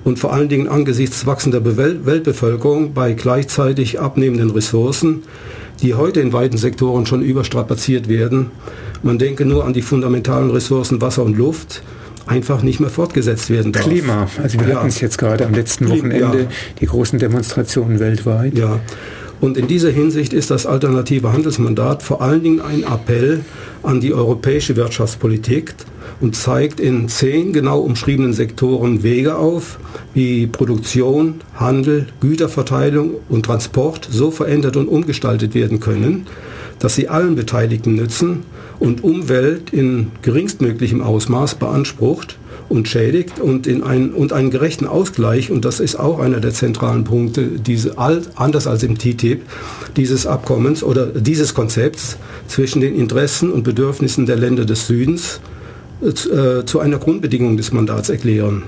und 0.04 0.18
vor 0.18 0.35
allen 0.35 0.50
Dingen 0.50 0.68
angesichts 0.68 1.24
wachsender 1.24 1.64
Weltbevölkerung 1.64 2.92
bei 2.92 3.14
gleichzeitig 3.14 3.98
abnehmenden 3.98 4.50
Ressourcen, 4.50 5.22
die 5.81 5.94
heute 5.94 6.20
in 6.20 6.35
weiten 6.35 6.59
Sektoren 6.59 7.07
schon 7.07 7.22
überstrapaziert 7.22 8.11
werden, 8.11 8.50
man 9.02 9.18
denke 9.18 9.46
nur 9.46 9.64
an 9.64 9.72
die 9.72 9.81
fundamentalen 9.81 10.50
Ressourcen 10.50 11.00
Wasser 11.00 11.22
und 11.22 11.38
Luft, 11.38 11.83
einfach 12.26 12.61
nicht 12.62 12.78
mehr 12.78 12.90
fortgesetzt 12.90 13.48
werden 13.48 13.72
darf. 13.72 13.85
Klima, 13.85 14.28
also 14.42 14.61
wir 14.61 14.68
ja. 14.68 14.74
hatten 14.76 14.88
es 14.88 15.00
jetzt 15.00 15.16
gerade 15.16 15.46
am 15.46 15.54
letzten 15.54 15.88
Wochenende, 15.88 16.40
ja. 16.40 16.48
die 16.78 16.87
großen 16.87 17.18
Demonstrationen 17.18 18.00
weltweit. 18.00 18.59
Ja. 18.59 18.81
Und 19.40 19.57
in 19.57 19.66
dieser 19.66 19.90
Hinsicht 19.90 20.35
ist 20.35 20.50
das 20.50 20.66
alternative 20.66 21.33
Handelsmandat 21.33 22.02
vor 22.02 22.20
allen 22.20 22.42
Dingen 22.42 22.61
ein 22.61 22.83
Appell 22.83 23.40
an 23.83 24.01
die 24.01 24.14
europäische 24.14 24.77
Wirtschaftspolitik 24.77 25.75
und 26.21 26.35
zeigt 26.35 26.81
in 26.81 27.09
zehn 27.09 27.53
genau 27.53 27.81
umschriebenen 27.81 28.33
Sektoren 28.33 29.03
Wege 29.03 29.37
auf, 29.37 29.79
wie 30.14 30.47
Produktion, 30.47 31.41
Handel, 31.55 32.07
Güterverteilung 32.21 33.12
und 33.29 33.47
Transport 33.47 34.09
so 34.11 34.31
verändert 34.31 34.77
und 34.77 34.88
umgestaltet 34.88 35.55
werden 35.55 35.81
können, 35.81 36.27
dass 36.79 36.95
sie 36.95 37.09
allen 37.09 37.37
Beteiligten 37.37 37.95
nützen 37.95 38.45
und 38.79 39.03
Umwelt 39.03 39.73
in 39.73 40.12
geringstmöglichem 40.23 41.01
Ausmaß 41.01 41.57
beansprucht 41.57 42.38
und 42.68 42.88
schädigt 42.88 43.40
und, 43.40 43.66
in 43.66 43.83
ein, 43.83 44.12
und 44.12 44.33
einen 44.33 44.50
gerechten 44.50 44.87
Ausgleich, 44.87 45.50
und 45.50 45.64
das 45.64 45.81
ist 45.81 45.96
auch 45.96 46.18
einer 46.18 46.40
der 46.40 46.52
zentralen 46.52 47.04
Punkte, 47.04 47.46
diese, 47.46 47.96
anders 47.98 48.66
als 48.66 48.83
im 48.83 48.98
TTIP, 48.98 49.42
dieses 49.96 50.26
Abkommens 50.26 50.83
oder 50.83 51.07
dieses 51.07 51.54
Konzepts 51.54 52.18
zwischen 52.46 52.81
den 52.81 52.94
Interessen 52.94 53.50
und 53.50 53.62
Bedürfnissen 53.62 54.26
der 54.26 54.37
Länder 54.37 54.64
des 54.64 54.87
Südens 54.87 55.40
äh, 55.40 55.48
äh, 56.00 56.64
zu 56.64 56.78
einer 56.78 56.98
Grundbedingung 56.98 57.57
des 57.57 57.72
Mandats 57.72 58.09
erklären. 58.09 58.62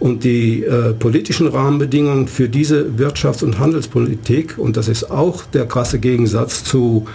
Und 0.00 0.24
die 0.24 0.64
äh, 0.64 0.94
politischen 0.94 1.46
Rahmenbedingungen 1.46 2.26
für 2.26 2.48
diese 2.48 2.86
Wirtschafts- 2.96 3.44
und 3.44 3.58
Handelspolitik, 3.58 4.56
und 4.56 4.78
das 4.78 4.88
ist 4.88 5.10
auch 5.10 5.44
der 5.52 5.66
krasse 5.66 5.98
Gegensatz 5.98 6.64
zu 6.64 7.06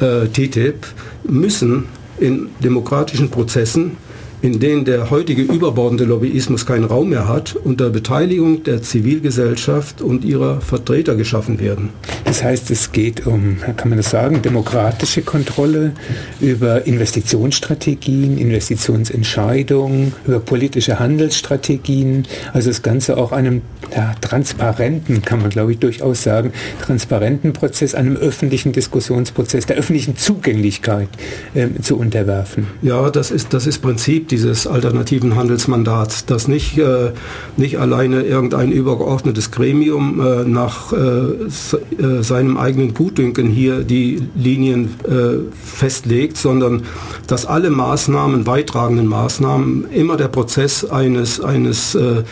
äh, 0.00 0.26
TTIP, 0.26 0.86
müssen 1.22 1.84
in 2.18 2.48
demokratischen 2.58 3.30
Prozessen 3.30 3.96
in 4.42 4.58
denen 4.58 4.84
der 4.84 5.10
heutige 5.10 5.42
überbordende 5.42 6.04
Lobbyismus 6.04 6.64
keinen 6.64 6.84
Raum 6.84 7.10
mehr 7.10 7.28
hat, 7.28 7.56
unter 7.56 7.90
Beteiligung 7.90 8.62
der 8.64 8.82
Zivilgesellschaft 8.82 10.00
und 10.00 10.24
ihrer 10.24 10.60
Vertreter 10.60 11.14
geschaffen 11.14 11.60
werden. 11.60 11.90
Das 12.24 12.42
heißt, 12.42 12.70
es 12.70 12.92
geht 12.92 13.26
um, 13.26 13.58
kann 13.76 13.90
man 13.90 13.98
das 13.98 14.10
sagen, 14.10 14.40
demokratische 14.40 15.22
Kontrolle 15.22 15.92
über 16.40 16.86
Investitionsstrategien, 16.86 18.38
Investitionsentscheidungen, 18.38 20.14
über 20.26 20.40
politische 20.40 20.98
Handelsstrategien, 20.98 22.26
also 22.52 22.70
das 22.70 22.82
Ganze 22.82 23.18
auch 23.18 23.32
einem 23.32 23.62
ja, 23.94 24.14
transparenten, 24.20 25.22
kann 25.22 25.42
man 25.42 25.50
glaube 25.50 25.72
ich 25.72 25.78
durchaus 25.78 26.22
sagen, 26.22 26.52
transparenten 26.82 27.52
Prozess, 27.52 27.94
einem 27.94 28.16
öffentlichen 28.16 28.72
Diskussionsprozess, 28.72 29.66
der 29.66 29.76
öffentlichen 29.76 30.16
Zugänglichkeit 30.16 31.08
äh, 31.54 31.68
zu 31.82 31.98
unterwerfen. 31.98 32.68
Ja, 32.80 33.10
das 33.10 33.30
ist 33.30 33.52
das 33.52 33.66
ist 33.66 33.80
Prinzip 33.80 34.29
dieses 34.30 34.66
alternativen 34.66 35.36
Handelsmandats, 35.36 36.26
dass 36.26 36.48
nicht, 36.48 36.78
äh, 36.78 37.12
nicht 37.56 37.78
alleine 37.78 38.22
irgendein 38.22 38.72
übergeordnetes 38.72 39.50
Gremium 39.50 40.20
äh, 40.20 40.44
nach 40.44 40.92
äh, 40.92 40.96
äh 40.96 42.22
seinem 42.22 42.56
eigenen 42.56 42.94
Gutdünken 42.94 43.48
hier 43.48 43.80
die 43.82 44.22
Linien 44.34 44.94
äh, 45.04 45.50
festlegt, 45.62 46.36
sondern 46.36 46.82
dass 47.26 47.46
alle 47.46 47.70
Maßnahmen, 47.70 48.44
beitragenden 48.44 49.06
Maßnahmen, 49.06 49.86
immer 49.90 50.16
der 50.16 50.28
Prozess 50.28 50.84
eines, 50.84 51.40
eines 51.40 51.94
äh, 51.94 52.22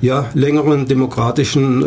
ja, 0.00 0.26
längeren 0.34 0.86
demokratischen 0.86 1.84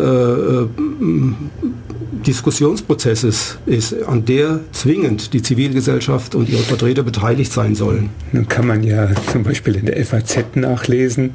Diskussionsprozesses 2.23 3.57
ist, 3.65 4.03
an 4.03 4.25
der 4.25 4.59
zwingend 4.71 5.33
die 5.33 5.41
Zivilgesellschaft 5.41 6.35
und 6.35 6.49
ihre 6.49 6.63
Vertreter 6.63 7.03
beteiligt 7.03 7.51
sein 7.51 7.75
sollen. 7.75 8.09
Nun 8.31 8.47
kann 8.47 8.67
man 8.67 8.83
ja 8.83 9.09
zum 9.31 9.43
Beispiel 9.43 9.75
in 9.75 9.85
der 9.85 10.03
FAZ 10.05 10.55
nachlesen 10.55 11.31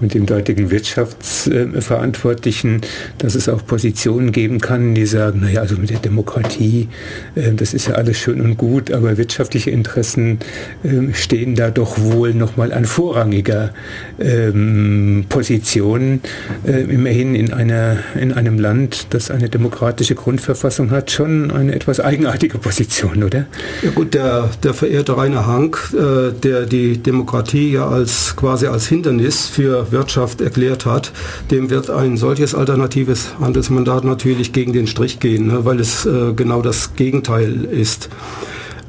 und 0.00 0.14
dem 0.14 0.26
dortigen 0.26 0.70
Wirtschaftsverantwortlichen, 0.70 2.80
dass 3.18 3.34
es 3.34 3.48
auch 3.48 3.64
Positionen 3.64 4.32
geben 4.32 4.60
kann, 4.60 4.94
die 4.94 5.06
sagen, 5.06 5.40
naja, 5.40 5.60
also 5.60 5.76
mit 5.76 5.90
der 5.90 6.00
Demokratie, 6.00 6.88
äh, 7.34 7.52
das 7.52 7.74
ist 7.74 7.88
ja 7.88 7.94
alles 7.94 8.18
schön 8.18 8.40
und 8.40 8.56
gut, 8.56 8.90
aber 8.90 9.16
wirtschaftliche 9.16 9.70
Interessen 9.70 10.38
ähm, 10.84 11.14
stehen 11.14 11.54
da 11.54 11.70
doch 11.70 12.00
wohl 12.00 12.34
nochmal 12.34 12.72
an 12.72 12.84
vorrangiger 12.84 13.72
ähm, 14.18 15.26
Position. 15.28 16.20
Äh, 16.66 16.82
immerhin 16.82 17.34
in, 17.34 17.52
einer, 17.52 17.98
in 18.20 18.32
einem 18.32 18.58
Land, 18.58 19.08
das 19.10 19.30
eine 19.30 19.48
demokratische 19.48 20.14
Grundverfassung 20.24 20.90
hat 20.90 21.10
schon 21.10 21.50
eine 21.50 21.74
etwas 21.74 22.00
eigenartige 22.00 22.56
Position, 22.56 23.22
oder? 23.22 23.44
Ja 23.82 23.90
gut, 23.90 24.14
der, 24.14 24.48
der 24.62 24.72
verehrte 24.72 25.18
Rainer 25.18 25.46
Hank, 25.46 25.92
äh, 25.92 26.32
der 26.32 26.64
die 26.64 26.96
Demokratie 26.96 27.72
ja 27.72 27.86
als 27.86 28.34
quasi 28.34 28.66
als 28.66 28.88
Hindernis 28.88 29.46
für 29.46 29.92
Wirtschaft 29.92 30.40
erklärt 30.40 30.86
hat, 30.86 31.12
dem 31.50 31.68
wird 31.68 31.90
ein 31.90 32.16
solches 32.16 32.54
alternatives 32.54 33.34
Handelsmandat 33.38 34.04
natürlich 34.04 34.54
gegen 34.54 34.72
den 34.72 34.86
Strich 34.86 35.20
gehen, 35.20 35.48
ne, 35.48 35.66
weil 35.66 35.78
es 35.78 36.06
äh, 36.06 36.32
genau 36.34 36.62
das 36.62 36.96
Gegenteil 36.96 37.66
ist. 37.70 38.08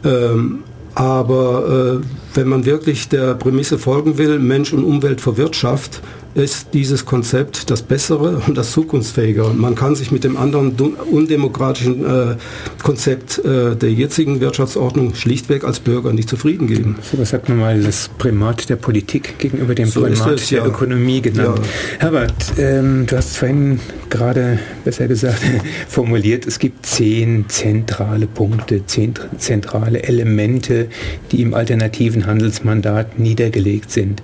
Ähm, 0.05 0.59
aber 0.93 1.99
äh, 2.01 2.37
wenn 2.37 2.47
man 2.47 2.65
wirklich 2.65 3.09
der 3.09 3.33
Prämisse 3.33 3.77
folgen 3.77 4.17
will, 4.17 4.39
Mensch 4.39 4.71
und 4.71 4.85
Umwelt 4.85 5.19
vor 5.19 5.35
Wirtschaft, 5.35 6.01
ist 6.35 6.73
dieses 6.73 7.05
Konzept 7.05 7.71
das 7.71 7.81
bessere 7.81 8.41
und 8.45 8.57
das 8.57 8.71
zukunftsfähige. 8.71 9.45
Und 9.45 9.57
man 9.57 9.73
kann 9.73 9.95
sich 9.95 10.11
mit 10.11 10.25
dem 10.25 10.35
anderen 10.35 10.75
undemokratischen 11.09 12.05
äh, 12.05 12.35
Konzept 12.83 13.39
äh, 13.39 13.75
der 13.75 13.91
jetzigen 13.91 14.41
Wirtschaftsordnung 14.41 15.15
schlichtweg 15.15 15.63
als 15.63 15.79
Bürger 15.79 16.11
nicht 16.11 16.27
zufrieden 16.27 16.67
geben. 16.67 16.97
So 17.01 17.17
was 17.17 17.29
sagt 17.29 17.47
man 17.47 17.59
mal 17.59 17.81
das 17.81 18.09
Primat 18.17 18.69
der 18.69 18.75
Politik 18.75 19.39
gegenüber 19.39 19.75
dem 19.75 19.87
so 19.87 20.01
Primat 20.01 20.31
es, 20.31 20.49
der 20.49 20.59
ja. 20.59 20.65
Ökonomie 20.65 21.21
genannt. 21.21 21.59
Ja. 21.59 21.99
Herbert, 21.99 22.33
ähm, 22.57 23.05
du 23.07 23.15
hast 23.15 23.37
vorhin 23.37 23.79
gerade, 24.09 24.59
besser 24.83 25.07
gesagt, 25.07 25.41
formuliert, 25.87 26.45
es 26.45 26.59
gibt 26.59 26.85
zehn 26.85 27.45
zentrale 27.47 28.27
Punkte, 28.27 28.85
zehn 28.85 29.13
zentrale 29.37 30.03
Elemente, 30.03 30.89
die 31.31 31.41
im 31.41 31.53
alternativen 31.53 32.25
Handelsmandat 32.25 33.19
niedergelegt 33.19 33.89
sind. 33.89 34.21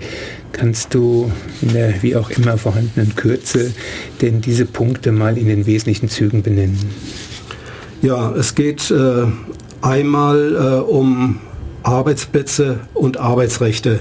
Kannst 0.51 0.93
du 0.93 1.31
in 1.61 1.73
der 1.73 2.01
wie 2.03 2.15
auch 2.15 2.29
immer 2.29 2.57
vorhandenen 2.57 3.15
Kürze 3.15 3.73
denn 4.21 4.41
diese 4.41 4.65
Punkte 4.65 5.11
mal 5.11 5.37
in 5.37 5.47
den 5.47 5.65
wesentlichen 5.65 6.09
Zügen 6.09 6.43
benennen? 6.43 6.79
Ja, 8.01 8.31
es 8.35 8.55
geht 8.55 8.91
äh, 8.91 9.25
einmal 9.81 10.55
äh, 10.55 10.81
um 10.81 11.39
Arbeitsplätze 11.83 12.79
und 12.93 13.17
Arbeitsrechte. 13.17 13.99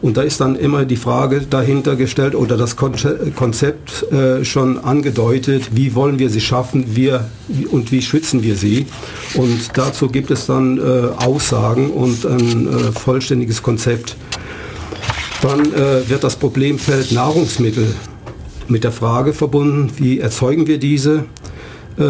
Und 0.00 0.16
da 0.16 0.22
ist 0.22 0.40
dann 0.40 0.54
immer 0.54 0.84
die 0.84 0.96
Frage 0.96 1.40
dahinter 1.40 1.96
gestellt 1.96 2.36
oder 2.36 2.56
das 2.56 2.76
Konzept 2.76 4.12
äh, 4.12 4.44
schon 4.44 4.78
angedeutet, 4.78 5.70
wie 5.72 5.94
wollen 5.96 6.20
wir 6.20 6.30
sie 6.30 6.40
schaffen 6.40 6.94
wir, 6.94 7.28
und 7.70 7.90
wie 7.90 8.00
schützen 8.02 8.42
wir 8.44 8.54
sie. 8.54 8.86
Und 9.34 9.76
dazu 9.76 10.08
gibt 10.08 10.30
es 10.30 10.46
dann 10.46 10.78
äh, 10.78 10.82
Aussagen 11.16 11.90
und 11.90 12.24
ein 12.24 12.68
äh, 12.68 12.92
vollständiges 12.92 13.62
Konzept. 13.62 14.16
Dann 15.40 15.72
äh, 15.72 16.08
wird 16.08 16.24
das 16.24 16.36
Problemfeld 16.36 17.12
Nahrungsmittel 17.12 17.94
mit 18.66 18.84
der 18.84 18.92
Frage 18.92 19.32
verbunden, 19.32 19.92
wie 19.96 20.18
erzeugen 20.18 20.66
wir 20.66 20.78
diese, 20.78 21.24
äh, 21.96 22.02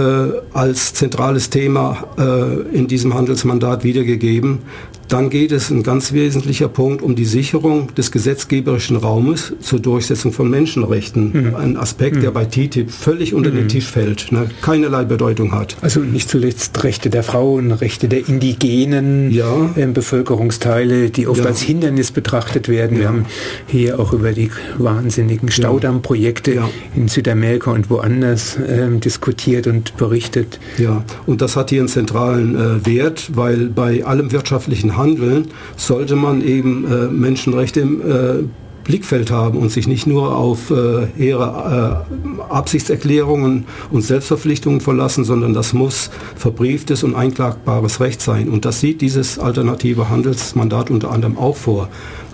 als 0.53 0.95
zentrales 0.95 1.51
Thema 1.51 2.09
äh, 2.19 2.77
in 2.77 2.89
diesem 2.89 3.15
Handelsmandat 3.15 3.85
wiedergegeben. 3.85 4.61
Dann 5.09 5.31
geht 5.31 5.53
es 5.53 5.71
ein 5.71 5.83
ganz 5.83 6.13
wesentlicher 6.13 6.69
Punkt 6.69 7.01
um 7.01 7.15
die 7.15 7.25
Sicherung 7.25 7.95
des 7.95 8.13
gesetzgeberischen 8.13 8.97
Raumes 8.97 9.55
zur 9.61 9.81
Durchsetzung 9.81 10.33
von 10.33 10.51
Menschenrechten. 10.51 11.49
Mhm. 11.49 11.55
Ein 11.55 11.77
Aspekt, 11.79 12.17
mhm. 12.17 12.21
der 12.21 12.31
bei 12.31 12.45
TTIP 12.45 12.91
völlig 12.91 13.33
unter 13.33 13.51
mhm. 13.51 13.57
den 13.57 13.69
Tisch 13.69 13.87
fällt, 13.87 14.31
ne, 14.33 14.51
keinerlei 14.61 15.05
Bedeutung 15.05 15.53
hat. 15.53 15.77
Also 15.81 16.01
nicht 16.01 16.29
zuletzt 16.29 16.85
Rechte 16.85 17.09
der 17.09 17.23
Frauen, 17.23 17.73
Rechte 17.73 18.09
der 18.09 18.29
indigenen 18.29 19.31
ja. 19.31 19.71
äh, 19.77 19.87
Bevölkerungsteile, 19.87 21.09
die 21.09 21.27
oft 21.27 21.41
ja. 21.41 21.47
als 21.47 21.63
Hindernis 21.63 22.11
betrachtet 22.11 22.69
werden. 22.69 22.97
Ja. 22.97 23.01
Wir 23.01 23.09
haben 23.09 23.27
hier 23.67 24.01
auch 24.01 24.13
über 24.13 24.33
die 24.33 24.51
wahnsinnigen 24.77 25.51
Staudammprojekte 25.51 26.61
in 26.95 27.09
Südamerika 27.09 27.71
und 27.71 27.89
woanders 27.89 28.57
äh, 28.57 28.89
diskutiert 28.99 29.67
und 29.67 29.97
berichtet. 29.97 30.61
Ja, 30.77 31.03
und 31.25 31.41
das 31.41 31.57
hat 31.57 31.71
hier 31.71 31.81
einen 31.81 31.89
zentralen 31.89 32.57
äh, 32.57 32.87
Wert, 32.87 33.31
weil 33.35 33.69
bei 33.69 34.05
allem 34.05 34.33
wirtschaftlichen 34.33 34.98
Handeln 34.99 35.49
sollte 35.77 36.17
man 36.17 36.43
eben 36.43 36.85
äh, 36.85 37.07
Menschenrechte 37.07 37.81
im 37.81 38.01
äh, 38.01 38.45
Blickfeld 38.89 39.31
haben 39.31 39.59
und 39.59 39.71
sich 39.71 39.87
nicht 39.87 40.07
nur 40.07 40.35
auf 40.35 40.71
äh, 40.71 41.07
ihre 41.19 42.07
äh, 42.09 42.43
Absichtserklärungen 42.51 43.67
und 43.91 44.01
Selbstverpflichtungen 44.01 44.81
verlassen, 44.81 45.25
sondern 45.25 45.53
das 45.53 45.75
muss 45.75 46.11
verbrieftes 46.37 47.05
und 47.05 47.15
einklagbares 47.15 48.01
Recht 48.01 48.23
sein. 48.23 48.49
Und 48.49 48.65
das 48.65 48.81
sieht 48.81 49.03
dieses 49.03 49.39
alternative 49.39 50.09
Handelsmandat 50.09 50.91
unter 50.91 51.11
anderem 51.11 51.37
auch 51.37 51.57
vor. 51.57 51.91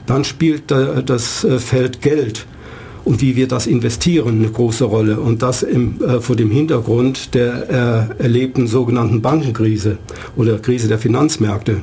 Dann 0.07 0.23
spielt 0.23 0.71
äh, 0.71 1.03
das 1.03 1.43
äh, 1.43 1.59
Feld 1.59 2.01
Geld 2.01 2.47
und 3.05 3.21
wie 3.21 3.37
wir 3.37 3.49
das 3.49 3.67
investieren 3.67 4.41
eine 4.41 4.51
große 4.51 4.85
Rolle. 4.85 5.21
Und 5.21 5.43
das 5.43 5.63
im, 5.63 6.01
äh, 6.03 6.21
vor 6.21 6.37
dem 6.37 6.51
Hintergrund 6.51 7.35
der 7.35 8.09
äh, 8.19 8.23
erlebten 8.23 8.67
sogenannten 8.67 9.23
Bankenkrise 9.23 9.99
oder 10.37 10.59
Krise 10.59 10.89
der 10.89 10.99
Finanzmärkte. 10.99 11.83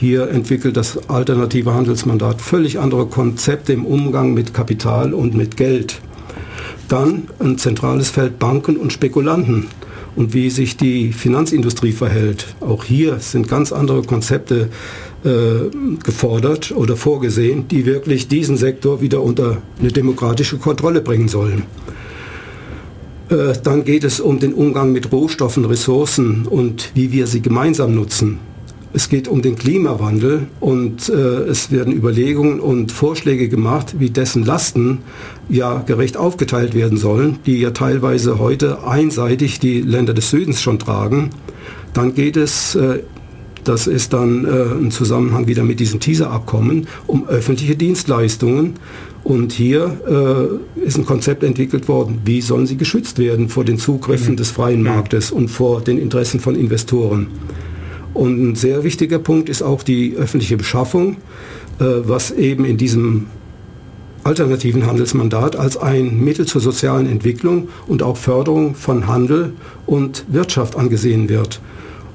Hier 0.00 0.28
entwickelt 0.28 0.76
das 0.76 1.08
alternative 1.08 1.74
Handelsmandat 1.74 2.40
völlig 2.40 2.78
andere 2.78 3.06
Konzepte 3.06 3.72
im 3.72 3.84
Umgang 3.84 4.32
mit 4.32 4.54
Kapital 4.54 5.12
und 5.12 5.34
mit 5.34 5.56
Geld. 5.56 6.00
Dann 6.86 7.28
ein 7.40 7.58
zentrales 7.58 8.08
Feld 8.08 8.38
Banken 8.38 8.76
und 8.76 8.92
Spekulanten. 8.92 9.66
und 10.16 10.34
wie 10.34 10.50
sich 10.50 10.76
die 10.76 11.12
Finanzindustrie 11.12 11.92
verhält. 11.92 12.46
Auch 12.58 12.82
hier 12.82 13.20
sind 13.20 13.46
ganz 13.46 13.70
andere 13.70 14.02
Konzepte 14.02 14.68
äh, 15.24 15.28
gefordert 16.02 16.72
oder 16.72 16.96
vorgesehen, 16.96 17.68
die 17.68 17.86
wirklich 17.86 18.26
diesen 18.26 18.56
Sektor 18.56 19.00
wieder 19.00 19.22
unter 19.22 19.58
eine 19.78 19.92
demokratische 19.92 20.58
Kontrolle 20.58 21.02
bringen 21.02 21.28
sollen. 21.28 21.64
Äh, 23.28 23.52
dann 23.62 23.84
geht 23.84 24.02
es 24.02 24.18
um 24.18 24.40
den 24.40 24.54
Umgang 24.54 24.90
mit 24.90 25.12
Rohstoffen, 25.12 25.64
Ressourcen 25.66 26.46
und 26.46 26.90
wie 26.94 27.12
wir 27.12 27.28
sie 27.28 27.40
gemeinsam 27.40 27.94
nutzen. 27.94 28.40
Es 28.94 29.10
geht 29.10 29.28
um 29.28 29.42
den 29.42 29.56
Klimawandel 29.56 30.46
und 30.60 31.10
äh, 31.10 31.12
es 31.12 31.70
werden 31.70 31.92
Überlegungen 31.92 32.58
und 32.58 32.90
Vorschläge 32.90 33.48
gemacht, 33.48 33.96
wie 33.98 34.08
dessen 34.08 34.44
Lasten 34.44 35.00
ja 35.50 35.82
gerecht 35.86 36.16
aufgeteilt 36.16 36.74
werden 36.74 36.96
sollen, 36.96 37.38
die 37.44 37.60
ja 37.60 37.72
teilweise 37.72 38.38
heute 38.38 38.86
einseitig 38.86 39.60
die 39.60 39.82
Länder 39.82 40.14
des 40.14 40.30
Südens 40.30 40.62
schon 40.62 40.78
tragen. 40.78 41.30
Dann 41.92 42.14
geht 42.14 42.38
es, 42.38 42.76
äh, 42.76 43.00
das 43.62 43.86
ist 43.86 44.14
dann 44.14 44.46
äh, 44.46 44.48
ein 44.80 44.90
Zusammenhang 44.90 45.46
wieder 45.46 45.64
mit 45.64 45.80
diesem 45.80 46.00
Teaser-Abkommen, 46.00 46.86
um 47.06 47.28
öffentliche 47.28 47.76
Dienstleistungen. 47.76 48.74
Und 49.22 49.52
hier 49.52 50.60
äh, 50.76 50.80
ist 50.80 50.96
ein 50.96 51.04
Konzept 51.04 51.42
entwickelt 51.42 51.88
worden, 51.88 52.20
wie 52.24 52.40
sollen 52.40 52.66
sie 52.66 52.78
geschützt 52.78 53.18
werden 53.18 53.50
vor 53.50 53.64
den 53.64 53.76
Zugriffen 53.76 54.32
mhm. 54.32 54.36
des 54.36 54.50
freien 54.50 54.82
Marktes 54.82 55.30
und 55.30 55.48
vor 55.48 55.82
den 55.82 55.98
Interessen 55.98 56.40
von 56.40 56.54
Investoren. 56.54 57.26
Und 58.14 58.50
ein 58.50 58.54
sehr 58.54 58.84
wichtiger 58.84 59.18
Punkt 59.18 59.48
ist 59.48 59.62
auch 59.62 59.82
die 59.82 60.16
öffentliche 60.16 60.56
Beschaffung, 60.56 61.16
äh, 61.78 61.84
was 62.04 62.30
eben 62.30 62.64
in 62.64 62.76
diesem 62.76 63.26
alternativen 64.24 64.86
Handelsmandat 64.86 65.56
als 65.56 65.76
ein 65.76 66.22
Mittel 66.22 66.46
zur 66.46 66.60
sozialen 66.60 67.06
Entwicklung 67.06 67.68
und 67.86 68.02
auch 68.02 68.16
Förderung 68.16 68.74
von 68.74 69.06
Handel 69.06 69.52
und 69.86 70.24
Wirtschaft 70.28 70.76
angesehen 70.76 71.28
wird. 71.28 71.60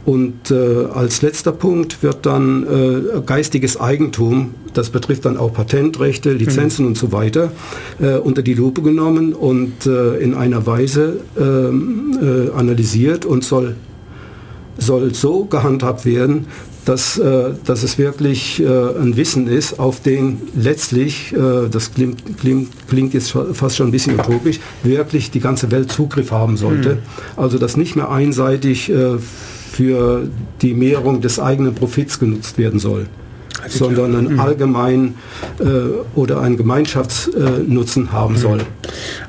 Und 0.06 0.52
äh, 0.52 0.86
als 0.94 1.22
letzter 1.22 1.54
Punkt 1.54 2.04
wird 2.04 2.26
dann 2.26 2.64
äh, 2.68 3.22
geistiges 3.26 3.80
Eigentum, 3.80 4.54
das 4.74 4.90
betrifft 4.90 5.24
dann 5.24 5.38
auch 5.38 5.54
Patentrechte, 5.54 6.34
Lizenzen 6.34 6.84
mhm. 6.84 6.90
und 6.90 6.98
so 6.98 7.14
weiter, 7.14 7.54
äh, 8.02 8.18
unter 8.18 8.42
die 8.42 8.54
Lupe 8.54 8.82
genommen 8.82 9.34
und 9.34 9.86
äh, 9.86 10.18
in 10.18 10.34
einer 10.34 10.66
Weise 10.66 11.22
ähm, 11.40 12.20
äh, 12.22 12.52
analysiert 12.52 13.26
und 13.26 13.46
soll 13.46 13.76
soll 14.78 15.14
so 15.14 15.46
gehandhabt 15.46 16.06
werden, 16.06 16.48
dass, 16.86 17.18
äh, 17.18 17.52
dass 17.66 17.84
es 17.84 17.98
wirklich 17.98 18.62
äh, 18.62 18.66
ein 18.66 19.16
Wissen 19.16 19.48
ist, 19.48 19.80
auf 19.80 20.02
den 20.02 20.42
letztlich, 20.56 21.34
äh, 21.34 21.70
das 21.70 21.94
klingt, 21.94 22.38
klingt, 22.38 22.70
klingt, 22.88 23.14
jetzt 23.14 23.36
fast 23.54 23.78
schon 23.78 23.88
ein 23.88 23.92
bisschen 23.92 24.20
utopisch, 24.20 24.60
wirklich 24.84 25.32
die 25.32 25.40
ganze 25.40 25.72
Welt 25.72 25.92
Zugriff 25.92 26.32
haben 26.32 26.58
sollte. 26.58 26.96
Mhm. 26.96 27.00
Also 27.38 27.58
dass 27.58 27.78
nicht 27.78 27.96
mehr 27.96 28.10
einseitig 28.12 28.92
für 29.72 30.28
die 30.62 30.74
Mehrung 30.74 31.22
des 31.22 31.40
eigenen 31.40 31.74
Profits 31.74 32.20
genutzt 32.20 32.58
werden 32.58 32.80
soll 32.80 33.08
sondern 33.68 34.16
einen 34.16 34.34
mhm. 34.34 34.40
allgemeinen 34.40 35.16
äh, 35.60 35.66
oder 36.16 36.42
einen 36.42 36.58
Gemeinschaftsnutzen 36.58 38.08
äh, 38.08 38.10
haben 38.10 38.38
soll. 38.38 38.60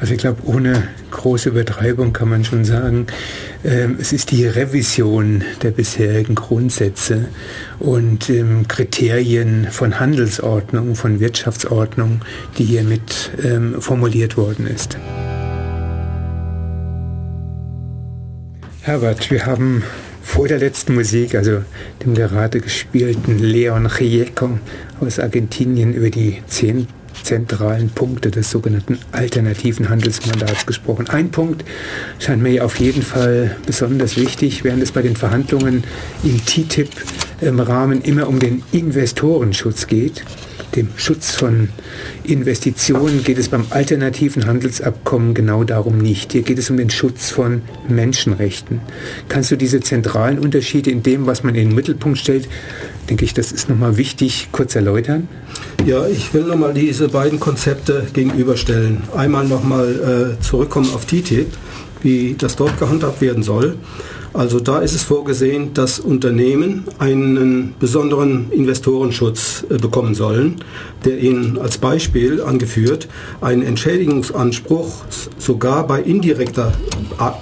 Also 0.00 0.14
ich 0.14 0.18
glaube, 0.18 0.42
ohne 0.44 0.88
große 1.10 1.50
Übertreibung 1.50 2.12
kann 2.12 2.28
man 2.28 2.44
schon 2.44 2.64
sagen, 2.64 3.06
es 3.64 4.12
ist 4.12 4.30
die 4.30 4.46
Revision 4.46 5.42
der 5.62 5.70
bisherigen 5.70 6.34
Grundsätze 6.34 7.28
und 7.78 8.28
ähm, 8.28 8.68
Kriterien 8.68 9.68
von 9.70 9.98
Handelsordnung, 9.98 10.94
von 10.94 11.18
Wirtschaftsordnung, 11.18 12.20
die 12.58 12.64
hiermit 12.64 13.30
ähm, 13.42 13.80
formuliert 13.80 14.36
worden 14.36 14.66
ist. 14.66 14.98
Herbert, 18.82 19.30
wir 19.30 19.46
haben 19.46 19.82
vor 20.22 20.46
der 20.46 20.58
letzten 20.58 20.94
Musik, 20.94 21.34
also 21.34 21.62
dem 22.04 22.14
gerade 22.14 22.60
gespielten 22.60 23.38
Leon 23.38 23.88
Gieco 23.88 24.58
aus 25.00 25.18
Argentinien 25.18 25.94
über 25.94 26.10
die 26.10 26.42
zehn 26.48 26.86
zentralen 27.24 27.90
Punkte 27.90 28.30
des 28.30 28.50
sogenannten 28.50 28.98
alternativen 29.12 29.88
Handelsmandats 29.88 30.66
gesprochen. 30.66 31.08
Ein 31.08 31.30
Punkt 31.30 31.64
scheint 32.18 32.42
mir 32.42 32.64
auf 32.64 32.78
jeden 32.78 33.02
Fall 33.02 33.56
besonders 33.66 34.16
wichtig, 34.16 34.62
während 34.64 34.82
es 34.82 34.92
bei 34.92 35.02
den 35.02 35.16
Verhandlungen 35.16 35.84
im 36.22 36.44
TTIP 36.44 36.90
im 37.40 37.60
Rahmen 37.60 38.02
immer 38.02 38.28
um 38.28 38.38
den 38.38 38.62
Investorenschutz 38.72 39.86
geht 39.86 40.24
dem 40.74 40.88
Schutz 40.96 41.34
von 41.34 41.68
Investitionen 42.24 43.22
geht 43.22 43.38
es 43.38 43.48
beim 43.48 43.66
alternativen 43.70 44.46
Handelsabkommen 44.46 45.34
genau 45.34 45.64
darum 45.64 45.98
nicht. 45.98 46.32
Hier 46.32 46.42
geht 46.42 46.58
es 46.58 46.70
um 46.70 46.76
den 46.76 46.90
Schutz 46.90 47.30
von 47.30 47.62
Menschenrechten. 47.88 48.80
Kannst 49.28 49.50
du 49.50 49.56
diese 49.56 49.80
zentralen 49.80 50.38
Unterschiede 50.38 50.90
in 50.90 51.02
dem, 51.02 51.26
was 51.26 51.42
man 51.42 51.54
in 51.54 51.68
den 51.68 51.74
Mittelpunkt 51.74 52.18
stellt, 52.18 52.48
denke 53.08 53.24
ich, 53.24 53.34
das 53.34 53.52
ist 53.52 53.68
nochmal 53.68 53.96
wichtig, 53.96 54.48
kurz 54.52 54.74
erläutern? 54.74 55.28
Ja, 55.84 56.06
ich 56.06 56.32
will 56.34 56.44
nochmal 56.44 56.74
diese 56.74 57.08
beiden 57.08 57.40
Konzepte 57.40 58.06
gegenüberstellen. 58.12 59.02
Einmal 59.14 59.46
nochmal 59.46 60.36
äh, 60.38 60.42
zurückkommen 60.42 60.90
auf 60.94 61.04
TTIP, 61.06 61.52
wie 62.02 62.34
das 62.38 62.56
dort 62.56 62.78
gehandhabt 62.78 63.20
werden 63.20 63.42
soll. 63.42 63.76
Also 64.34 64.58
da 64.58 64.80
ist 64.80 64.96
es 64.96 65.04
vorgesehen, 65.04 65.74
dass 65.74 66.00
Unternehmen 66.00 66.82
einen 66.98 67.72
besonderen 67.78 68.50
Investorenschutz 68.50 69.64
äh, 69.70 69.78
bekommen 69.78 70.16
sollen, 70.16 70.56
der 71.04 71.20
ihnen 71.20 71.56
als 71.56 71.78
Beispiel 71.78 72.42
angeführt 72.42 73.06
einen 73.40 73.62
Entschädigungsanspruch 73.62 75.04
sogar 75.38 75.86
bei 75.86 76.02
indirekter 76.02 76.72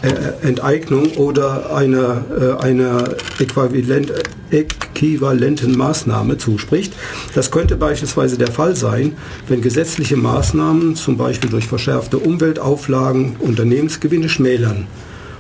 äh, 0.03 0.07
äh, 0.07 0.47
Enteignung 0.47 1.13
oder 1.13 1.75
einer, 1.75 2.59
einer 2.61 3.15
äquivalent, 3.39 4.13
äquivalenten 4.51 5.79
Maßnahme 5.79 6.37
zuspricht. 6.37 6.93
Das 7.35 7.51
könnte 7.51 7.77
beispielsweise 7.77 8.37
der 8.37 8.53
Fall 8.53 8.77
sein, 8.77 9.17
wenn 9.49 9.63
gesetzliche 9.63 10.17
Maßnahmen, 10.19 10.95
zum 10.97 11.17
Beispiel 11.17 11.49
durch 11.49 11.67
verschärfte 11.67 12.19
Umweltauflagen, 12.19 13.37
Unternehmensgewinne 13.39 14.29
schmälern. 14.29 14.87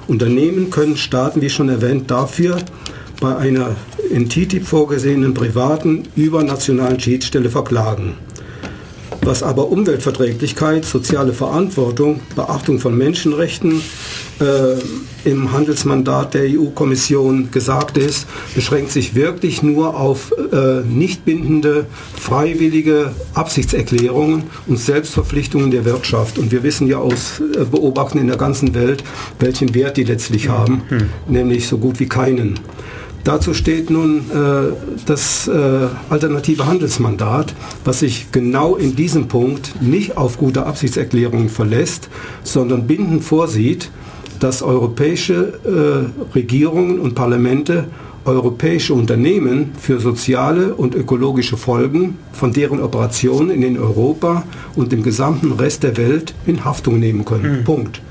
Unternehmen 0.08 0.70
können 0.70 0.96
Staaten, 0.96 1.40
wie 1.40 1.50
schon 1.50 1.68
erwähnt, 1.68 2.10
dafür 2.10 2.58
bei 3.20 3.36
einer 3.36 3.76
in 4.10 4.28
TTIP 4.28 4.66
vorgesehenen 4.66 5.32
privaten 5.32 6.08
übernationalen 6.16 6.98
Schiedsstelle 6.98 7.50
verklagen. 7.50 8.14
Was 9.24 9.44
aber 9.44 9.70
Umweltverträglichkeit, 9.70 10.84
soziale 10.84 11.32
Verantwortung, 11.32 12.20
Beachtung 12.34 12.80
von 12.80 12.98
Menschenrechten 12.98 13.80
äh, 14.40 15.28
im 15.30 15.52
Handelsmandat 15.52 16.34
der 16.34 16.42
EU-Kommission 16.58 17.52
gesagt 17.52 17.98
ist, 17.98 18.26
beschränkt 18.56 18.90
sich 18.90 19.14
wirklich 19.14 19.62
nur 19.62 19.96
auf 19.96 20.34
äh, 20.52 20.80
nicht 20.80 21.24
bindende, 21.24 21.86
freiwillige 22.18 23.12
Absichtserklärungen 23.34 24.44
und 24.66 24.80
Selbstverpflichtungen 24.80 25.70
der 25.70 25.84
Wirtschaft. 25.84 26.36
Und 26.36 26.50
wir 26.50 26.64
wissen 26.64 26.88
ja 26.88 26.98
aus 26.98 27.40
äh, 27.40 27.64
Beobachten 27.64 28.18
in 28.18 28.26
der 28.26 28.36
ganzen 28.36 28.74
Welt, 28.74 29.04
welchen 29.38 29.72
Wert 29.72 29.98
die 29.98 30.04
letztlich 30.04 30.48
haben, 30.48 30.82
mhm. 30.90 31.10
nämlich 31.28 31.68
so 31.68 31.78
gut 31.78 32.00
wie 32.00 32.08
keinen. 32.08 32.58
Dazu 33.24 33.54
steht 33.54 33.88
nun 33.88 34.18
äh, 34.18 34.72
das 35.06 35.46
äh, 35.46 35.52
alternative 36.10 36.66
Handelsmandat, 36.66 37.54
was 37.84 38.00
sich 38.00 38.32
genau 38.32 38.74
in 38.74 38.96
diesem 38.96 39.28
Punkt 39.28 39.80
nicht 39.80 40.16
auf 40.16 40.38
gute 40.38 40.66
Absichtserklärungen 40.66 41.48
verlässt, 41.48 42.08
sondern 42.42 42.86
bindend 42.86 43.22
vorsieht, 43.22 43.90
dass 44.40 44.62
europäische 44.62 45.52
äh, 45.64 46.34
Regierungen 46.34 46.98
und 46.98 47.14
Parlamente 47.14 47.84
europäische 48.24 48.94
Unternehmen 48.94 49.72
für 49.80 50.00
soziale 50.00 50.74
und 50.74 50.94
ökologische 50.94 51.56
Folgen 51.56 52.18
von 52.32 52.52
deren 52.52 52.80
Operationen 52.80 53.62
in 53.62 53.78
Europa 53.78 54.44
und 54.76 54.92
dem 54.92 55.02
gesamten 55.02 55.52
Rest 55.52 55.82
der 55.82 55.96
Welt 55.96 56.34
in 56.46 56.64
Haftung 56.64 56.98
nehmen 56.98 57.24
können. 57.24 57.60
Mhm. 57.60 57.64
Punkt. 57.64 58.02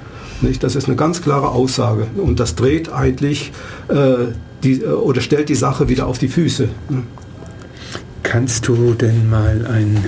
Nicht? 0.42 0.64
Das 0.64 0.76
ist 0.76 0.88
eine 0.88 0.96
ganz 0.96 1.22
klare 1.22 1.50
Aussage 1.50 2.08
und 2.18 2.40
das 2.40 2.56
dreht 2.56 2.92
eigentlich 2.92 3.52
äh, 3.90 4.34
die, 4.64 4.82
äh, 4.82 4.88
oder 4.88 5.22
stellt 5.22 5.50
die 5.50 5.56
Sache 5.56 5.90
wieder 5.90 6.08
auf 6.08 6.18
die 6.18 6.28
Füße. 6.28 6.70
Kannst 8.24 8.68
du 8.68 8.94
denn 8.94 9.30
mal 9.30 9.68
ein 9.68 10.06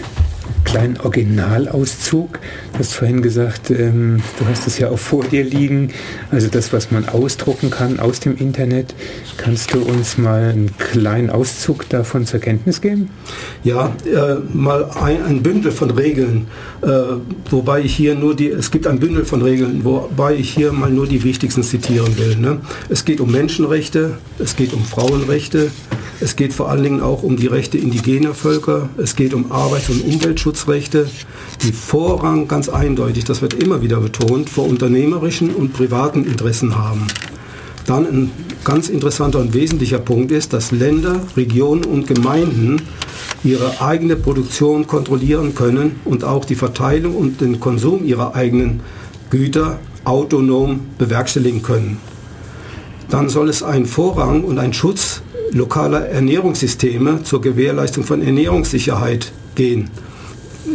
kleinen 0.74 1.00
Originalauszug. 1.02 2.40
Du 2.72 2.80
hast 2.80 2.96
vorhin 2.96 3.22
gesagt, 3.22 3.70
ähm, 3.70 4.24
du 4.40 4.48
hast 4.48 4.66
es 4.66 4.80
ja 4.80 4.90
auch 4.90 4.98
vor 4.98 5.24
dir 5.24 5.44
liegen, 5.44 5.92
also 6.32 6.48
das, 6.48 6.74
was 6.74 6.90
man 6.90 7.08
ausdrucken 7.08 7.70
kann 7.70 8.00
aus 8.00 8.20
dem 8.20 8.36
Internet. 8.38 8.96
Kannst 9.38 9.72
du 9.76 9.82
uns 9.82 10.18
mal 10.18 10.50
einen 10.50 10.76
kleinen 10.78 11.30
Auszug 11.30 11.88
davon 11.90 12.26
zur 12.26 12.40
Kenntnis 12.40 12.82
geben? 12.82 13.12
Ja, 13.64 13.96
äh, 14.04 14.38
mal 14.52 14.90
ein, 15.00 15.24
ein, 15.24 15.44
Bündel 15.44 15.72
von 15.72 15.92
Regeln, 15.92 16.48
äh, 16.82 16.88
wobei 17.52 17.82
ich 17.82 17.96
hier 17.96 18.16
nur 18.16 18.36
die, 18.36 18.50
es 18.50 18.72
gibt 18.72 18.88
ein 18.88 19.00
Bündel 19.00 19.26
von 19.26 19.44
Regeln, 19.44 19.86
wobei 19.86 20.34
ich 20.34 20.50
hier 20.50 20.74
mal 20.74 20.90
nur 20.90 21.06
die 21.06 21.24
wichtigsten 21.24 21.62
zitieren 21.62 22.18
will. 22.18 22.36
Ne? 22.36 22.62
Es 22.90 23.06
geht 23.06 23.22
um 23.22 23.32
Menschenrechte, 23.32 24.18
es 24.40 24.56
geht 24.56 24.74
um 24.74 24.84
Frauenrechte, 24.84 25.70
es 26.20 26.36
geht 26.36 26.54
vor 26.54 26.70
allen 26.70 26.84
Dingen 26.84 27.02
auch 27.02 27.22
um 27.22 27.38
die 27.38 27.48
Rechte 27.48 27.78
indigener 27.78 28.34
Völker, 28.34 28.90
es 28.98 29.16
geht 29.16 29.34
um 29.34 29.52
Arbeits- 29.52 29.90
und 29.90 30.08
Umweltschutzrechte, 30.64 31.08
die 31.62 31.72
Vorrang 31.72 32.48
ganz 32.48 32.70
eindeutig, 32.70 33.26
das 33.26 33.42
wird 33.42 33.54
immer 33.54 33.82
wieder 33.82 34.00
betont, 34.00 34.50
vor 34.50 34.68
unternehmerischen 34.68 35.54
und 35.54 35.74
privaten 35.74 36.26
Interessen 36.26 36.78
haben. 36.78 37.08
Dann 37.86 38.06
ein 38.06 38.32
ganz 38.64 38.88
interessanter 38.88 39.40
und 39.40 39.54
wesentlicher 39.54 40.00
Punkt 40.00 40.32
ist, 40.32 40.54
dass 40.54 40.72
Länder, 40.72 41.20
Regionen 41.36 41.84
und 41.84 42.08
Gemeinden 42.08 42.82
ihre 43.44 43.82
eigene 43.82 44.16
Produktion 44.16 44.88
kontrollieren 44.88 45.54
können 45.54 46.00
und 46.06 46.24
auch 46.24 46.46
die 46.46 46.56
Verteilung 46.56 47.16
und 47.16 47.42
den 47.42 47.60
Konsum 47.60 48.06
ihrer 48.06 48.36
eigenen 48.36 48.80
Güter 49.30 49.80
autonom 50.06 50.80
bewerkstelligen 50.98 51.62
können. 51.62 51.98
Dann 53.10 53.28
soll 53.28 53.50
es 53.50 53.64
einen 53.64 53.86
Vorrang 53.86 54.46
und 54.46 54.60
einen 54.60 54.74
Schutz 54.74 55.22
lokaler 55.52 56.08
Ernährungssysteme 56.08 57.24
zur 57.24 57.42
Gewährleistung 57.42 58.06
von 58.06 58.22
Ernährungssicherheit 58.22 59.34
gehen 59.56 59.90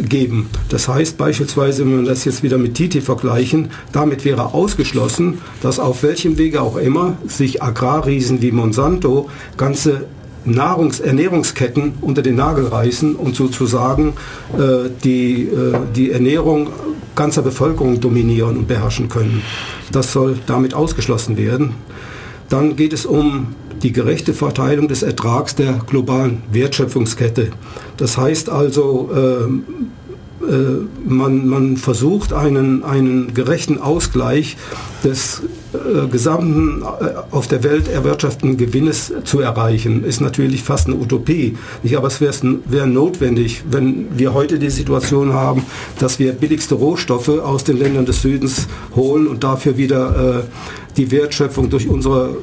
geben. 0.01 0.49
Das 0.69 0.87
heißt 0.87 1.17
beispielsweise, 1.17 1.85
wenn 1.85 2.03
wir 2.03 2.09
das 2.09 2.25
jetzt 2.25 2.43
wieder 2.43 2.57
mit 2.57 2.75
TTIP 2.75 3.03
vergleichen, 3.03 3.69
damit 3.91 4.25
wäre 4.25 4.53
ausgeschlossen, 4.53 5.39
dass 5.61 5.79
auf 5.79 6.03
welchem 6.03 6.37
Wege 6.37 6.61
auch 6.61 6.77
immer 6.77 7.17
sich 7.27 7.63
Agrarriesen 7.63 8.41
wie 8.41 8.51
Monsanto 8.51 9.29
ganze 9.57 10.05
Nahrungs 10.45 10.99
Ernährungsketten 10.99 11.93
unter 12.01 12.21
den 12.21 12.35
Nagel 12.35 12.67
reißen 12.67 13.15
und 13.15 13.35
sozusagen 13.35 14.13
äh, 14.57 14.89
die, 15.03 15.43
äh, 15.43 15.77
die 15.95 16.11
Ernährung 16.11 16.69
ganzer 17.15 17.41
Bevölkerung 17.41 17.99
dominieren 17.99 18.57
und 18.57 18.67
beherrschen 18.67 19.09
können. 19.09 19.41
Das 19.91 20.13
soll 20.13 20.37
damit 20.47 20.73
ausgeschlossen 20.73 21.37
werden. 21.37 21.75
Dann 22.47 22.75
geht 22.75 22.93
es 22.93 23.05
um 23.05 23.55
die 23.83 23.91
gerechte 23.91 24.33
Verteilung 24.33 24.87
des 24.87 25.03
Ertrags 25.03 25.55
der 25.55 25.79
globalen 25.87 26.41
Wertschöpfungskette. 26.51 27.49
Das 27.97 28.17
heißt 28.17 28.49
also, 28.49 29.09
äh, 29.13 30.45
äh, 30.45 30.87
man, 31.05 31.47
man 31.47 31.77
versucht 31.77 32.33
einen, 32.33 32.83
einen 32.83 33.33
gerechten 33.33 33.77
Ausgleich 33.77 34.57
des 35.03 35.41
äh, 35.71 36.07
gesamten 36.07 36.81
äh, 36.81 37.11
auf 37.29 37.47
der 37.47 37.63
Welt 37.63 37.87
erwirtschafteten 37.87 38.57
Gewinnes 38.57 39.13
zu 39.23 39.39
erreichen, 39.39 40.03
ist 40.03 40.19
natürlich 40.19 40.63
fast 40.63 40.87
eine 40.87 40.95
Utopie. 40.95 41.57
Aber 41.95 42.07
es 42.07 42.19
wäre 42.19 42.87
notwendig, 42.87 43.61
wenn 43.69 44.17
wir 44.17 44.33
heute 44.33 44.57
die 44.57 44.71
Situation 44.71 45.33
haben, 45.33 45.63
dass 45.99 46.17
wir 46.17 46.33
billigste 46.33 46.73
Rohstoffe 46.73 47.29
aus 47.29 47.65
den 47.65 47.77
Ländern 47.77 48.07
des 48.07 48.23
Südens 48.23 48.67
holen 48.95 49.27
und 49.27 49.43
dafür 49.43 49.77
wieder 49.77 50.39
äh, 50.39 50.43
die 50.97 51.11
Wertschöpfung 51.11 51.69
durch 51.69 51.87
unsere 51.87 52.35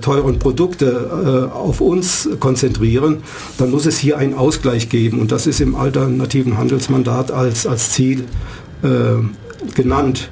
teuren 0.00 0.38
Produkte 0.38 1.50
auf 1.54 1.80
uns 1.80 2.28
konzentrieren, 2.40 3.18
dann 3.58 3.70
muss 3.70 3.86
es 3.86 3.98
hier 3.98 4.18
einen 4.18 4.34
Ausgleich 4.34 4.88
geben. 4.88 5.20
Und 5.20 5.30
das 5.30 5.46
ist 5.46 5.60
im 5.60 5.76
alternativen 5.76 6.58
Handelsmandat 6.58 7.30
als, 7.30 7.64
als 7.64 7.90
Ziel 7.92 8.24
genannt. 9.74 10.30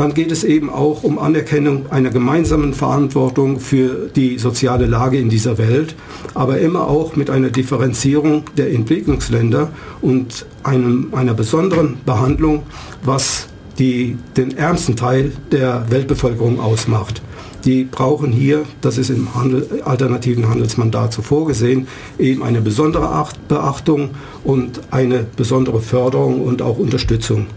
Dann 0.00 0.14
geht 0.14 0.32
es 0.32 0.44
eben 0.44 0.70
auch 0.70 1.02
um 1.02 1.18
Anerkennung 1.18 1.92
einer 1.92 2.08
gemeinsamen 2.08 2.72
Verantwortung 2.72 3.60
für 3.60 4.08
die 4.16 4.38
soziale 4.38 4.86
Lage 4.86 5.18
in 5.18 5.28
dieser 5.28 5.58
Welt, 5.58 5.94
aber 6.32 6.58
immer 6.58 6.88
auch 6.88 7.16
mit 7.16 7.28
einer 7.28 7.50
Differenzierung 7.50 8.44
der 8.56 8.72
Entwicklungsländer 8.72 9.68
und 10.00 10.46
einem, 10.62 11.12
einer 11.12 11.34
besonderen 11.34 11.98
Behandlung, 12.06 12.62
was 13.02 13.48
die 13.78 14.16
den 14.38 14.56
ärmsten 14.56 14.96
Teil 14.96 15.32
der 15.52 15.84
Weltbevölkerung 15.90 16.60
ausmacht. 16.60 17.20
Die 17.66 17.84
brauchen 17.84 18.32
hier, 18.32 18.62
das 18.80 18.96
ist 18.96 19.10
im 19.10 19.34
Handel, 19.34 19.82
alternativen 19.84 20.48
Handelsmandat 20.48 21.12
so 21.12 21.20
vorgesehen, 21.20 21.88
eben 22.18 22.42
eine 22.42 22.62
besondere 22.62 23.26
Beachtung 23.48 24.12
und 24.44 24.80
eine 24.92 25.26
besondere 25.36 25.82
Förderung 25.82 26.40
und 26.40 26.62
auch 26.62 26.78
Unterstützung. 26.78 27.48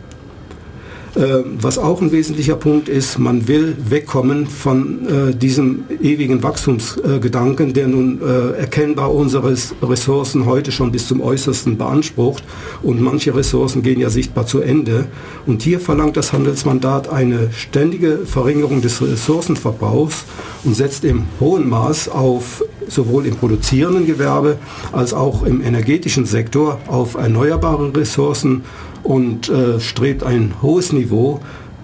Äh, 1.15 1.43
was 1.59 1.77
auch 1.77 2.01
ein 2.01 2.11
wesentlicher 2.11 2.55
Punkt 2.55 2.89
ist, 2.89 3.19
man 3.19 3.47
will 3.47 3.77
wegkommen 3.87 4.47
von 4.47 5.07
äh, 5.07 5.35
diesem 5.35 5.83
ewigen 6.01 6.41
Wachstumsgedanken, 6.41 7.73
der 7.73 7.87
nun 7.87 8.19
äh, 8.19 8.57
erkennbar 8.57 9.13
unsere 9.13 9.55
Ressourcen 9.83 10.47
heute 10.47 10.71
schon 10.71 10.91
bis 10.91 11.07
zum 11.07 11.21
Äußersten 11.21 11.77
beansprucht 11.77 12.43
und 12.81 12.99
manche 12.99 13.35
Ressourcen 13.35 13.83
gehen 13.83 13.99
ja 13.99 14.09
sichtbar 14.09 14.47
zu 14.47 14.61
Ende. 14.61 15.05
Und 15.45 15.61
hier 15.61 15.79
verlangt 15.79 16.17
das 16.17 16.33
Handelsmandat 16.33 17.09
eine 17.09 17.49
ständige 17.51 18.25
Verringerung 18.25 18.81
des 18.81 18.99
Ressourcenverbrauchs 18.99 20.25
und 20.63 20.75
setzt 20.75 21.05
im 21.05 21.25
hohen 21.39 21.69
Maß 21.69 22.09
auf 22.09 22.63
sowohl 22.87 23.27
im 23.27 23.35
produzierenden 23.35 24.07
Gewerbe 24.07 24.57
als 24.91 25.13
auch 25.13 25.43
im 25.43 25.61
energetischen 25.61 26.25
Sektor 26.25 26.79
auf 26.87 27.13
erneuerbare 27.15 27.95
Ressourcen 27.95 28.63
und 29.03 29.49
äh, 29.49 29.79
strebt 29.79 30.23
ein 30.23 30.53
hohes 30.61 30.91
Niveau 30.91 31.41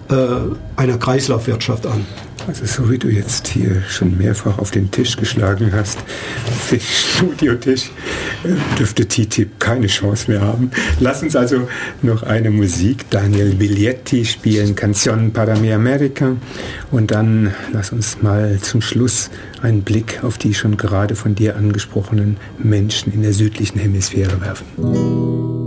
äh, 0.08 0.14
einer 0.76 0.98
Kreislaufwirtschaft 0.98 1.86
an. 1.86 2.04
Also 2.46 2.64
so 2.64 2.90
wie 2.90 2.98
du 2.98 3.08
jetzt 3.08 3.48
hier 3.48 3.82
schon 3.88 4.16
mehrfach 4.16 4.58
auf 4.58 4.70
den 4.70 4.90
Tisch 4.90 5.16
geschlagen 5.16 5.70
hast, 5.72 5.98
auf 5.98 6.70
den 6.70 6.80
Studiotisch, 6.80 7.90
äh, 8.44 8.76
dürfte 8.78 9.06
TTIP 9.06 9.60
keine 9.60 9.86
Chance 9.86 10.30
mehr 10.30 10.40
haben. 10.40 10.70
Lass 11.00 11.22
uns 11.22 11.36
also 11.36 11.68
noch 12.02 12.22
eine 12.22 12.50
Musik, 12.50 13.10
Daniel 13.10 13.54
Biglietti 13.54 14.24
spielen, 14.24 14.74
Canción 14.74 15.32
para 15.32 15.56
mi 15.56 15.72
America 15.72 16.36
und 16.90 17.10
dann 17.10 17.54
lass 17.72 17.92
uns 17.92 18.22
mal 18.22 18.58
zum 18.62 18.80
Schluss 18.80 19.30
einen 19.62 19.82
Blick 19.82 20.24
auf 20.24 20.38
die 20.38 20.54
schon 20.54 20.76
gerade 20.76 21.14
von 21.14 21.34
dir 21.34 21.56
angesprochenen 21.56 22.38
Menschen 22.58 23.12
in 23.12 23.22
der 23.22 23.34
südlichen 23.34 23.78
Hemisphäre 23.78 24.40
werfen. 24.40 25.59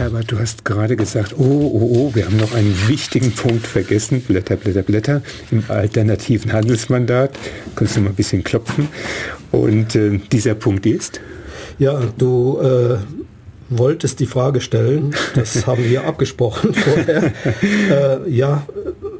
Herbert, 0.00 0.32
du 0.32 0.38
hast 0.38 0.64
gerade 0.64 0.96
gesagt, 0.96 1.34
oh, 1.36 1.42
oh, 1.42 1.90
oh, 1.94 2.14
wir 2.14 2.24
haben 2.24 2.38
noch 2.38 2.54
einen 2.54 2.74
wichtigen 2.88 3.32
Punkt 3.32 3.66
vergessen. 3.66 4.22
Blätter, 4.22 4.56
Blätter, 4.56 4.80
Blätter 4.80 5.20
im 5.50 5.62
alternativen 5.68 6.54
Handelsmandat. 6.54 7.32
Kannst 7.76 7.96
du 7.96 8.00
mal 8.00 8.08
ein 8.08 8.14
bisschen 8.14 8.42
klopfen? 8.42 8.88
Und 9.52 9.94
äh, 9.96 10.18
dieser 10.32 10.54
Punkt 10.54 10.86
ist? 10.86 11.20
Ja, 11.78 12.00
du 12.16 12.58
äh, 12.62 12.96
wolltest 13.68 14.20
die 14.20 14.26
Frage 14.26 14.62
stellen, 14.62 15.14
das 15.34 15.66
haben 15.66 15.84
wir 15.84 16.04
abgesprochen 16.06 16.72
vorher. 16.72 17.34
Äh, 17.60 18.30
ja, 18.30 18.66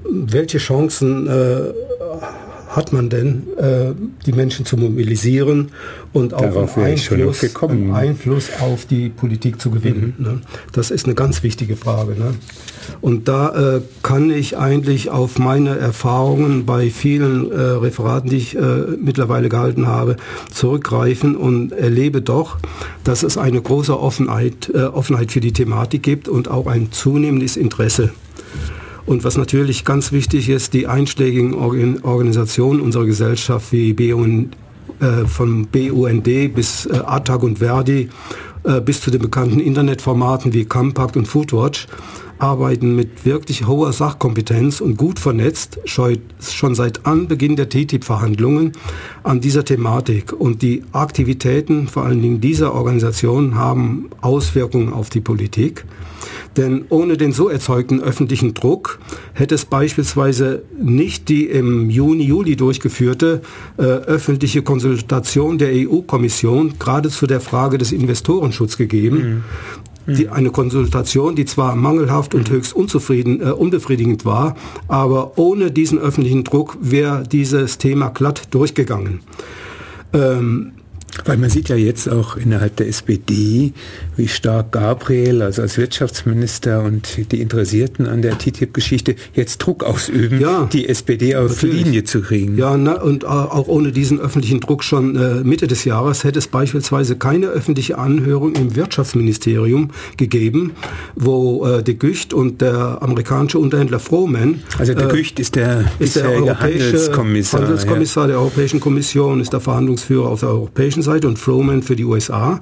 welche 0.08 0.56
Chancen 0.56 1.26
äh, 1.26 1.74
hat 2.70 2.92
man 2.92 3.08
denn, 3.08 3.42
äh, 3.56 3.92
die 4.26 4.32
Menschen 4.32 4.64
zu 4.64 4.76
mobilisieren 4.76 5.72
und 6.12 6.34
auch 6.34 6.42
einen 6.42 6.86
Einfluss, 6.86 7.62
einen 7.62 7.92
Einfluss, 7.92 8.50
auf 8.60 8.86
die 8.86 9.08
Politik 9.08 9.60
zu 9.60 9.70
gewinnen? 9.70 10.14
Mhm. 10.18 10.24
Ne? 10.24 10.40
Das 10.72 10.92
ist 10.92 11.06
eine 11.06 11.16
ganz 11.16 11.42
wichtige 11.42 11.76
Frage. 11.76 12.12
Ne? 12.12 12.34
Und 13.00 13.26
da 13.26 13.76
äh, 13.76 13.80
kann 14.02 14.30
ich 14.30 14.56
eigentlich 14.56 15.10
auf 15.10 15.38
meine 15.38 15.78
Erfahrungen 15.78 16.64
bei 16.64 16.90
vielen 16.90 17.50
äh, 17.50 17.54
Referaten, 17.54 18.30
die 18.30 18.36
ich 18.36 18.56
äh, 18.56 18.60
mittlerweile 19.00 19.48
gehalten 19.48 19.88
habe, 19.88 20.16
zurückgreifen 20.52 21.36
und 21.36 21.72
erlebe 21.72 22.22
doch, 22.22 22.58
dass 23.02 23.24
es 23.24 23.36
eine 23.36 23.60
große 23.60 23.98
Offenheit, 23.98 24.70
äh, 24.72 24.82
Offenheit 24.82 25.32
für 25.32 25.40
die 25.40 25.52
Thematik 25.52 26.04
gibt 26.04 26.28
und 26.28 26.48
auch 26.48 26.68
ein 26.68 26.92
zunehmendes 26.92 27.56
Interesse. 27.56 28.10
Und 29.06 29.24
was 29.24 29.36
natürlich 29.36 29.84
ganz 29.84 30.12
wichtig 30.12 30.48
ist, 30.48 30.72
die 30.74 30.86
einschlägigen 30.86 31.54
Organisationen 31.54 32.80
unserer 32.80 33.06
Gesellschaft 33.06 33.72
wie 33.72 33.92
BUN, 33.92 34.50
äh, 35.00 35.26
von 35.26 35.66
BUND 35.66 36.24
bis 36.54 36.86
äh, 36.86 36.96
ATAG 37.04 37.42
und 37.42 37.58
Verdi 37.58 38.10
äh, 38.64 38.80
bis 38.80 39.00
zu 39.00 39.10
den 39.10 39.22
bekannten 39.22 39.60
Internetformaten 39.60 40.52
wie 40.52 40.64
Compact 40.64 41.16
und 41.16 41.26
Foodwatch 41.26 41.86
arbeiten 42.40 42.96
mit 42.96 43.24
wirklich 43.24 43.66
hoher 43.66 43.92
Sachkompetenz 43.92 44.80
und 44.80 44.96
gut 44.96 45.18
vernetzt 45.18 45.78
schon 45.86 46.74
seit 46.74 47.06
Anbeginn 47.06 47.56
der 47.56 47.68
TTIP-Verhandlungen 47.68 48.72
an 49.22 49.40
dieser 49.40 49.64
Thematik. 49.64 50.32
Und 50.32 50.62
die 50.62 50.82
Aktivitäten 50.92 51.88
vor 51.88 52.04
allen 52.04 52.22
Dingen 52.22 52.40
dieser 52.40 52.74
Organisation 52.74 53.54
haben 53.54 54.10
Auswirkungen 54.20 54.92
auf 54.92 55.10
die 55.10 55.20
Politik. 55.20 55.84
Denn 56.56 56.84
ohne 56.88 57.16
den 57.16 57.32
so 57.32 57.48
erzeugten 57.48 58.00
öffentlichen 58.00 58.54
Druck 58.54 58.98
hätte 59.34 59.54
es 59.54 59.64
beispielsweise 59.64 60.64
nicht 60.80 61.28
die 61.28 61.46
im 61.46 61.90
Juni, 61.90 62.24
Juli 62.24 62.56
durchgeführte 62.56 63.42
äh, 63.78 63.82
öffentliche 63.82 64.62
Konsultation 64.62 65.58
der 65.58 65.70
EU-Kommission 65.72 66.74
gerade 66.78 67.08
zu 67.08 67.26
der 67.26 67.40
Frage 67.40 67.78
des 67.78 67.92
Investorenschutzes 67.92 68.78
gegeben. 68.78 69.16
Mhm. 69.16 69.44
Die, 70.06 70.28
eine 70.28 70.50
Konsultation, 70.50 71.36
die 71.36 71.44
zwar 71.44 71.76
mangelhaft 71.76 72.34
und 72.34 72.50
höchst 72.50 72.74
unzufrieden, 72.74 73.40
äh, 73.40 73.50
unbefriedigend 73.50 74.24
war, 74.24 74.56
aber 74.88 75.38
ohne 75.38 75.70
diesen 75.70 75.98
öffentlichen 75.98 76.42
Druck 76.42 76.78
wäre 76.80 77.22
dieses 77.22 77.78
Thema 77.78 78.08
glatt 78.08 78.48
durchgegangen. 78.50 79.20
Ähm, 80.12 80.72
weil 81.24 81.36
man 81.36 81.50
sieht 81.50 81.68
ja 81.68 81.76
jetzt 81.76 82.08
auch 82.08 82.36
innerhalb 82.36 82.76
der 82.76 82.88
SPD 82.88 83.72
wie 84.20 84.28
stark 84.28 84.72
Gabriel, 84.72 85.40
also 85.40 85.62
als 85.62 85.78
Wirtschaftsminister 85.78 86.82
und 86.82 87.32
die 87.32 87.40
Interessierten 87.40 88.06
an 88.06 88.20
der 88.20 88.36
TTIP-Geschichte 88.36 89.16
jetzt 89.34 89.58
Druck 89.58 89.82
ausüben, 89.82 90.38
ja, 90.38 90.68
die 90.70 90.90
SPD 90.90 91.36
auf 91.36 91.48
natürlich. 91.48 91.84
Linie 91.84 92.04
zu 92.04 92.20
kriegen. 92.20 92.58
Ja, 92.58 92.76
na, 92.76 93.00
und 93.00 93.24
auch 93.24 93.66
ohne 93.66 93.92
diesen 93.92 94.20
öffentlichen 94.20 94.60
Druck 94.60 94.84
schon 94.84 95.16
äh, 95.16 95.42
Mitte 95.42 95.66
des 95.66 95.86
Jahres 95.86 96.22
hätte 96.24 96.38
es 96.38 96.48
beispielsweise 96.48 97.16
keine 97.16 97.46
öffentliche 97.46 97.96
Anhörung 97.96 98.54
im 98.56 98.76
Wirtschaftsministerium 98.76 99.88
gegeben, 100.18 100.72
wo 101.14 101.66
äh, 101.66 101.82
de 101.82 101.94
Gucht 101.94 102.34
und 102.34 102.60
der 102.60 102.98
amerikanische 103.00 103.58
Unterhändler 103.58 104.00
Frohman. 104.00 104.60
Also 104.78 104.92
de 104.92 105.06
äh, 105.06 105.16
Gucht 105.16 105.40
ist 105.40 105.54
der, 105.54 105.86
ist 105.98 106.16
der 106.16 106.30
europäische 106.30 106.84
Handelskommissar, 106.84 107.62
Handelskommissar 107.62 108.24
ja. 108.24 108.28
der 108.28 108.38
Europäischen 108.40 108.80
Kommission, 108.80 109.40
ist 109.40 109.54
der 109.54 109.60
Verhandlungsführer 109.60 110.28
auf 110.28 110.40
der 110.40 110.50
europäischen 110.50 111.02
Seite 111.02 111.26
und 111.26 111.38
Frohman 111.38 111.82
für 111.82 111.96
die 111.96 112.04
USA. 112.04 112.60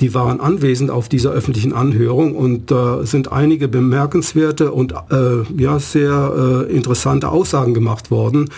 Die 0.00 0.14
waren 0.14 0.40
anwesend 0.40 0.91
auf 0.92 1.08
dieser 1.08 1.30
öffentlichen 1.30 1.72
Anhörung 1.72 2.34
und 2.34 2.70
äh, 2.70 3.04
sind 3.04 3.32
einige 3.32 3.68
bemerkenswerte 3.68 4.72
und 4.72 4.92
äh, 4.92 5.42
ja 5.56 5.78
sehr 5.78 6.66
äh, 6.68 6.72
interessante 6.72 7.28
Aussagen 7.28 7.74
gemacht 7.74 8.10
worden, 8.10 8.48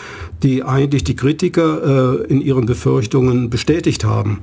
die 0.43 0.63
eigentlich 0.63 1.05
die 1.05 1.17
Kritiker 1.17 2.21
äh, 2.21 2.27
in 2.27 2.41
ihren 2.41 2.67
Befürchtungen 2.67 3.51
bestätigt 3.51 4.05
haben. 4.05 4.41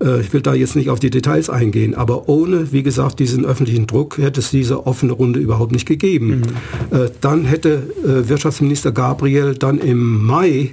Äh, 0.00 0.20
ich 0.20 0.32
will 0.32 0.40
da 0.40 0.54
jetzt 0.54 0.76
nicht 0.76 0.90
auf 0.90 1.00
die 1.00 1.10
Details 1.10 1.48
eingehen, 1.48 1.94
aber 1.94 2.28
ohne, 2.28 2.72
wie 2.72 2.82
gesagt, 2.82 3.20
diesen 3.20 3.44
öffentlichen 3.44 3.86
Druck 3.86 4.18
hätte 4.18 4.40
es 4.40 4.50
diese 4.50 4.86
offene 4.86 5.12
Runde 5.12 5.38
überhaupt 5.38 5.72
nicht 5.72 5.86
gegeben. 5.86 6.42
Mhm. 6.90 6.96
Äh, 6.96 7.10
dann 7.20 7.44
hätte 7.44 7.82
Wirtschaftsminister 8.02 8.92
Gabriel 8.92 9.54
dann 9.54 9.78
im 9.78 10.26
Mai 10.26 10.72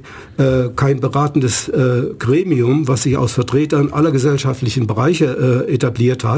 kein 0.76 1.00
beratendes 1.00 1.72
Gremium, 2.20 2.88
was 2.88 3.04
sich 3.04 3.18
aus 3.18 3.34
Vertretern 3.34 3.92
aller 3.92 4.12
gesellschaftlichen 4.12 4.88
Bereiche 4.88 5.66
etabliert 5.68 6.24
hat, 6.24 6.35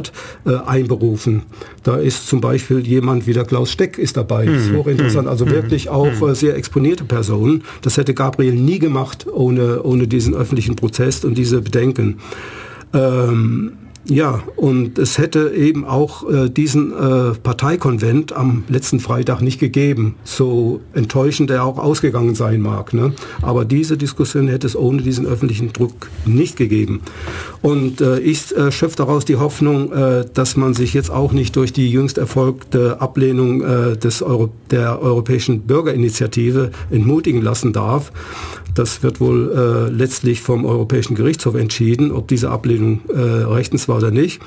einberufen. 0.66 1.43
Da 1.84 1.98
ist 1.98 2.28
zum 2.28 2.41
Beispiel 2.41 2.80
jemand 2.80 3.28
wie 3.28 3.34
der 3.34 3.45
Klaus 3.45 3.72
Steck 3.72 3.98
ist 3.98 4.18
dabei. 4.18 4.45
Mhm. 4.45 4.54
Das 4.54 4.64
ist 4.64 4.74
hochinteressant. 4.74 5.28
Also 5.28 5.45
mhm. 5.45 5.52
wirklich 5.52 5.89
auch 5.89 6.12
mhm. 6.22 6.36
sehr 6.36 6.56
exponierte 6.56 7.04
Personen. 7.04 7.64
Das 7.82 7.98
hätte 7.98 8.14
Gabriel 8.14 8.56
nie 8.56 8.80
gemacht 8.80 9.28
ohne, 9.32 9.84
ohne 9.84 10.08
diesen 10.08 10.34
öffentlichen 10.34 10.76
Prozess 10.76 11.24
und 11.26 11.38
diese 11.38 11.62
Bedenken. 11.62 12.20
Ähm, 12.93 13.74
ja, 14.10 14.41
und 14.55 14.97
es 14.99 15.18
hätte 15.18 15.51
eben 15.53 15.86
auch 15.86 16.30
äh, 16.30 16.49
diesen 16.49 16.91
äh, 16.93 17.34
Parteikonvent 17.43 18.32
am 18.32 18.64
letzten 18.70 18.99
Freitag 18.99 19.41
nicht 19.41 19.60
gegeben, 19.60 20.16
so 20.24 20.80
enttäuschend 20.93 21.51
er 21.51 21.66
auch 21.66 21.78
ausgegangen 21.78 22.34
sein 22.34 22.62
mag. 22.62 22.93
Ne? 22.93 23.14
Aber 23.41 23.66
diese 23.66 23.97
Diskussion 23.97 24.47
hätte 24.47 24.66
es 24.66 24.76
ohne 24.76 25.01
diesen 25.01 25.26
öffentlichen 25.26 25.74
Druck 25.74 26.10
nicht 26.26 26.55
gegeben. 26.55 27.01
Und 27.62 27.99
äh, 27.99 28.20
ich 28.20 28.55
äh, 28.55 28.72
schöpfe 28.72 28.97
daraus 28.97 29.26
die 29.26 29.36
Hoffnung, 29.36 29.91
äh, 29.91 30.26
dass 30.34 30.55
man 30.55 30.74
sich 30.74 30.93
jetzt 30.93 31.12
auch 31.12 31.34
nicht 31.34 31.55
durch 31.58 31.74
die 31.74 31.91
jüngst 31.91 32.18
erfolgte 32.18 33.01
Ablehnung 33.01 33.62
äh, 33.62 33.97
des 33.97 34.22
Euro 34.22 34.49
der 34.72 35.01
Europäischen 35.01 35.62
Bürgerinitiative 35.62 36.72
entmutigen 36.91 37.41
lassen 37.41 37.74
darf, 37.74 38.12
das 38.74 39.03
wird 39.03 39.20
wohl 39.20 39.51
äh, 39.55 39.89
letztlich 39.89 40.41
vom 40.41 40.65
Europäischen 40.65 41.15
Gerichtshof 41.15 41.55
entschieden, 41.55 42.11
ob 42.11 42.28
diese 42.28 42.49
Ablehnung 42.49 43.01
äh, 43.09 43.20
rechtens 43.20 43.88
war 43.88 43.97
oder 43.97 44.11
nicht. 44.11 44.41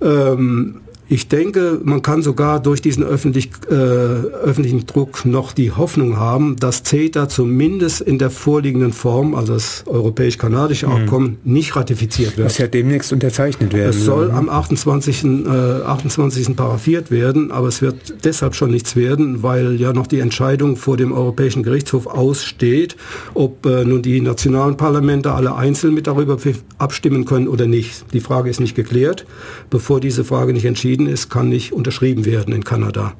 Ähm, 0.00 0.80
ich 1.14 1.28
denke, 1.28 1.80
man 1.84 2.02
kann 2.02 2.22
sogar 2.22 2.60
durch 2.60 2.82
diesen 2.82 3.04
öffentlich, 3.04 3.50
äh, 3.70 3.74
öffentlichen 3.74 4.84
Druck 4.84 5.24
noch 5.24 5.52
die 5.52 5.70
Hoffnung 5.70 6.16
haben, 6.16 6.56
dass 6.56 6.82
CETA 6.82 7.28
zumindest 7.28 8.00
in 8.00 8.18
der 8.18 8.30
vorliegenden 8.30 8.92
Form, 8.92 9.36
also 9.36 9.54
das 9.54 9.84
europäisch-kanadische 9.86 10.88
mhm. 10.88 10.92
Abkommen, 10.92 11.38
mhm. 11.44 11.52
nicht 11.52 11.76
ratifiziert 11.76 12.36
wird. 12.36 12.46
Das 12.46 12.58
ja 12.58 12.66
demnächst 12.66 13.12
unterzeichnet 13.12 13.72
werden. 13.72 13.90
Es 13.90 14.04
soll 14.04 14.32
am 14.32 14.48
28. 14.48 15.24
Äh, 15.24 15.48
28. 15.48 16.56
paraffiert 16.56 17.12
werden, 17.12 17.52
aber 17.52 17.68
es 17.68 17.80
wird 17.80 18.24
deshalb 18.24 18.56
schon 18.56 18.72
nichts 18.72 18.96
werden, 18.96 19.44
weil 19.44 19.80
ja 19.80 19.92
noch 19.92 20.08
die 20.08 20.18
Entscheidung 20.18 20.76
vor 20.76 20.96
dem 20.96 21.12
Europäischen 21.12 21.62
Gerichtshof 21.62 22.08
aussteht, 22.08 22.96
ob 23.34 23.64
äh, 23.66 23.84
nun 23.84 24.02
die 24.02 24.20
nationalen 24.20 24.76
Parlamente 24.76 25.30
alle 25.30 25.54
einzeln 25.54 25.94
mit 25.94 26.08
darüber 26.08 26.38
abstimmen 26.78 27.24
können 27.24 27.46
oder 27.46 27.68
nicht. 27.68 28.12
Die 28.12 28.20
Frage 28.20 28.50
ist 28.50 28.58
nicht 28.58 28.74
geklärt. 28.74 29.26
Bevor 29.70 30.00
diese 30.00 30.24
Frage 30.24 30.52
nicht 30.52 30.64
entschieden 30.64 31.03
entschieden 31.04 31.06
ist, 31.06 31.30
kann 31.30 31.48
nicht 31.48 31.72
unterschrieben 31.72 32.24
werden 32.24 32.54
in 32.54 32.64
Kanada. 32.64 33.14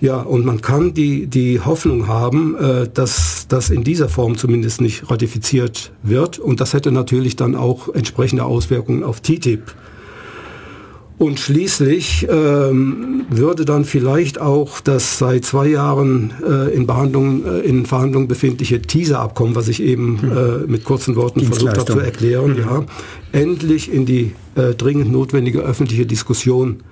Ja, 0.00 0.20
und 0.20 0.44
man 0.44 0.60
kann 0.60 0.94
die, 0.94 1.26
die 1.26 1.60
Hoffnung 1.60 2.08
haben, 2.08 2.56
äh, 2.56 2.88
dass 2.92 3.46
das 3.48 3.70
in 3.70 3.84
dieser 3.84 4.08
Form 4.08 4.36
zumindest 4.36 4.80
nicht 4.80 5.08
ratifiziert 5.08 5.92
wird. 6.02 6.40
Und 6.40 6.60
das 6.60 6.72
hätte 6.72 6.90
natürlich 6.90 7.36
dann 7.36 7.54
auch 7.54 7.88
entsprechende 7.94 8.44
Auswirkungen 8.44 9.04
auf 9.04 9.20
TTIP. 9.20 9.62
Und 11.18 11.38
schließlich 11.38 12.26
ähm, 12.28 13.26
würde 13.30 13.64
dann 13.64 13.84
vielleicht 13.84 14.40
auch 14.40 14.80
das 14.80 15.18
seit 15.18 15.44
zwei 15.44 15.68
Jahren 15.68 16.32
äh, 16.44 16.74
in, 16.74 16.84
Behandlung, 16.88 17.44
äh, 17.46 17.60
in 17.60 17.86
Verhandlungen 17.86 18.26
befindliche 18.26 18.82
Teaser-Abkommen, 18.82 19.54
was 19.54 19.68
ich 19.68 19.80
eben 19.80 20.20
hm. 20.20 20.32
äh, 20.32 20.66
mit 20.66 20.82
kurzen 20.82 21.14
Worten 21.14 21.42
versucht 21.42 21.78
habe 21.78 21.92
zu 21.92 22.00
erklären, 22.00 22.54
mhm. 22.54 22.58
ja, 22.58 22.84
endlich 23.30 23.92
in 23.92 24.04
die 24.04 24.32
äh, 24.56 24.74
dringend 24.74 25.12
notwendige 25.12 25.60
öffentliche 25.60 26.06
Diskussion 26.06 26.82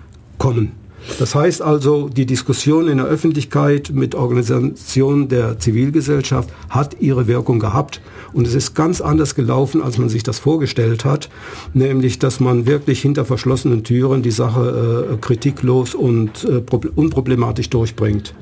kommen. 0.41 0.73
Das 1.19 1.35
heißt 1.35 1.63
also, 1.63 2.09
die 2.09 2.27
Diskussion 2.27 2.89
in 2.89 2.99
der 2.99 3.07
Öffentlichkeit 3.07 3.91
mit 3.93 4.15
Organisationen 4.15 5.29
der 5.29 5.59
Zivilgesellschaft 5.59 6.51
hat 6.69 6.97
ihre 7.01 7.27
Wirkung 7.27 7.59
gehabt. 7.59 8.01
Und 8.33 8.47
es 8.47 8.55
ist 8.55 8.75
ganz 8.75 9.01
anders 9.01 9.35
gelaufen, 9.35 9.83
als 9.83 9.99
man 9.99 10.09
sich 10.09 10.23
das 10.23 10.39
vorgestellt 10.39 11.05
hat, 11.05 11.29
nämlich 11.75 12.19
dass 12.19 12.39
man 12.39 12.67
wirklich 12.67 13.01
hinter 13.01 13.25
verschlossenen 13.25 13.83
Türen 13.83 14.23
die 14.23 14.31
Sache 14.31 15.09
äh, 15.13 15.17
kritiklos 15.17 15.95
und 15.95 16.45
äh, 16.45 16.63
unproblematisch 16.95 17.71
durchbringt. 17.71 18.35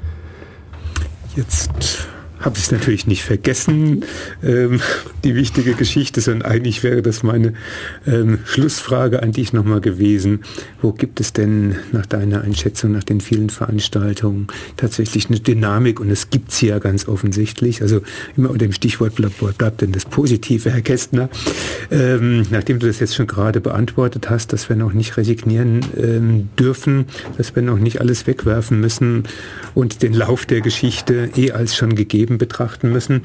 Jetzt 1.36 2.08
habe 2.40 2.56
ich 2.58 2.70
natürlich 2.70 3.06
nicht 3.06 3.24
vergessen, 3.24 4.04
ähm, 4.42 4.80
die 5.24 5.34
wichtige 5.34 5.74
Geschichte, 5.74 6.20
sondern 6.20 6.50
eigentlich 6.50 6.82
wäre 6.82 7.02
das 7.02 7.22
meine 7.22 7.54
ähm, 8.06 8.38
Schlussfrage 8.44 9.22
an 9.22 9.32
dich 9.32 9.52
nochmal 9.52 9.80
gewesen. 9.80 10.40
Wo 10.80 10.92
gibt 10.92 11.20
es 11.20 11.32
denn 11.32 11.76
nach 11.92 12.06
deiner 12.06 12.42
Einschätzung, 12.42 12.92
nach 12.92 13.04
den 13.04 13.20
vielen 13.20 13.50
Veranstaltungen 13.50 14.46
tatsächlich 14.76 15.28
eine 15.28 15.40
Dynamik? 15.40 16.00
Und 16.00 16.10
es 16.10 16.30
gibt 16.30 16.52
sie 16.52 16.68
ja 16.68 16.78
ganz 16.78 17.08
offensichtlich. 17.08 17.82
Also 17.82 18.02
immer 18.36 18.50
unter 18.50 18.66
dem 18.66 18.72
Stichwort 18.72 19.16
bleibt, 19.16 19.58
bleibt 19.58 19.80
denn 19.80 19.92
das 19.92 20.04
Positive, 20.04 20.70
Herr 20.70 20.82
Kästner. 20.82 21.28
Ähm, 21.90 22.46
nachdem 22.50 22.78
du 22.78 22.86
das 22.86 23.00
jetzt 23.00 23.16
schon 23.16 23.26
gerade 23.26 23.60
beantwortet 23.60 24.30
hast, 24.30 24.52
dass 24.52 24.68
wir 24.68 24.76
noch 24.76 24.92
nicht 24.92 25.16
resignieren 25.16 25.80
ähm, 25.96 26.48
dürfen, 26.58 27.06
dass 27.36 27.56
wir 27.56 27.62
noch 27.62 27.78
nicht 27.78 28.00
alles 28.00 28.26
wegwerfen 28.26 28.80
müssen 28.80 29.24
und 29.74 30.02
den 30.02 30.12
Lauf 30.12 30.46
der 30.46 30.60
Geschichte 30.60 31.30
eh 31.36 31.52
als 31.52 31.76
schon 31.76 31.94
gegeben 31.94 32.27
Leben 32.28 32.38
betrachten 32.38 32.92
müssen. 32.92 33.22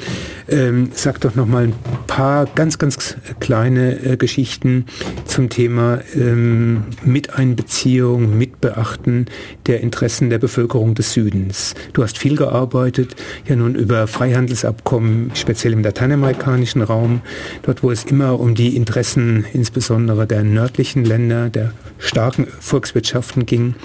Ähm, 0.48 0.90
sag 0.94 1.20
doch 1.22 1.36
noch 1.36 1.46
mal 1.46 1.66
ein 1.66 1.74
paar 2.08 2.46
ganz, 2.46 2.78
ganz 2.78 3.18
kleine 3.40 4.02
äh, 4.04 4.18
Geschichten 4.18 4.86
zum 5.26 5.50
Thema 5.50 6.00
ähm, 6.16 6.86
Miteinbeziehung, 7.04 8.38
Mitbeachten 8.38 9.26
der 9.68 9.82
Interessen 9.82 10.30
der 10.30 10.40
Bevölkerung 10.40 10.96
des 10.96 11.14
Südens. 11.14 11.76
Du 11.92 12.04
hast 12.04 12.18
viel 12.18 12.38
gearbeitet, 12.38 13.16
ja 13.46 13.56
nun 13.56 13.76
über 13.76 14.08
Freihandelsabkommen, 14.08 15.32
speziell 15.36 15.74
im 15.74 15.84
lateinamerikanischen 15.84 16.82
Raum, 16.82 17.22
dort 17.64 17.84
wo 17.84 17.92
es 17.92 18.06
immer 18.06 18.40
um 18.40 18.56
die 18.56 18.76
Interessen 18.76 19.46
insbesondere 19.54 20.26
der 20.28 20.44
nördlichen 20.44 21.04
Länder, 21.04 21.50
der 21.50 21.74
starken 21.98 22.48
Volkswirtschaften 22.60 23.46
ging. 23.46 23.76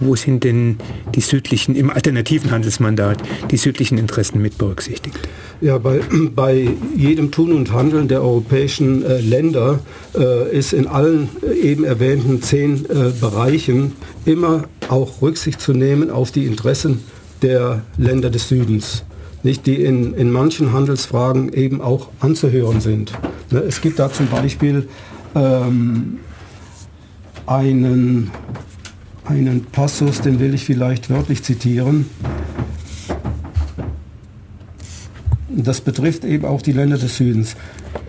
Wo 0.00 0.16
sind 0.16 0.44
denn 0.44 0.78
die 1.14 1.20
südlichen, 1.20 1.76
im 1.76 1.90
alternativen 1.90 2.50
Handelsmandat, 2.50 3.22
die 3.50 3.56
südlichen 3.56 3.98
Interessen 3.98 4.42
mit 4.42 4.58
berücksichtigt? 4.58 5.18
Ja, 5.60 5.78
bei, 5.78 6.00
bei 6.34 6.68
jedem 6.96 7.30
Tun 7.30 7.52
und 7.52 7.72
Handeln 7.72 8.08
der 8.08 8.22
europäischen 8.22 9.04
äh, 9.04 9.20
Länder 9.20 9.80
äh, 10.14 10.56
ist 10.56 10.72
in 10.72 10.86
allen 10.86 11.28
äh, 11.42 11.54
eben 11.54 11.84
erwähnten 11.84 12.42
zehn 12.42 12.84
äh, 12.88 13.12
Bereichen 13.20 13.92
immer 14.24 14.64
auch 14.88 15.22
Rücksicht 15.22 15.60
zu 15.60 15.72
nehmen 15.72 16.10
auf 16.10 16.32
die 16.32 16.46
Interessen 16.46 17.02
der 17.42 17.82
Länder 17.96 18.30
des 18.30 18.48
Südens 18.48 19.04
nicht, 19.44 19.66
die 19.66 19.84
in, 19.84 20.14
in 20.14 20.30
manchen 20.30 20.72
Handelsfragen 20.72 21.52
eben 21.52 21.80
auch 21.80 22.08
anzuhören 22.20 22.80
sind. 22.80 23.12
Ne, 23.50 23.60
es 23.60 23.80
gibt 23.80 23.98
da 23.98 24.10
zum 24.10 24.26
Beispiel 24.28 24.88
ähm, 25.34 26.18
einen, 27.46 28.30
einen 29.24 29.64
Passus, 29.64 30.20
den 30.20 30.40
will 30.40 30.54
ich 30.54 30.64
vielleicht 30.64 31.10
wörtlich 31.10 31.42
zitieren. 31.42 32.06
Das 35.48 35.80
betrifft 35.80 36.24
eben 36.24 36.44
auch 36.44 36.62
die 36.62 36.72
Länder 36.72 36.98
des 36.98 37.16
Südens. 37.16 37.56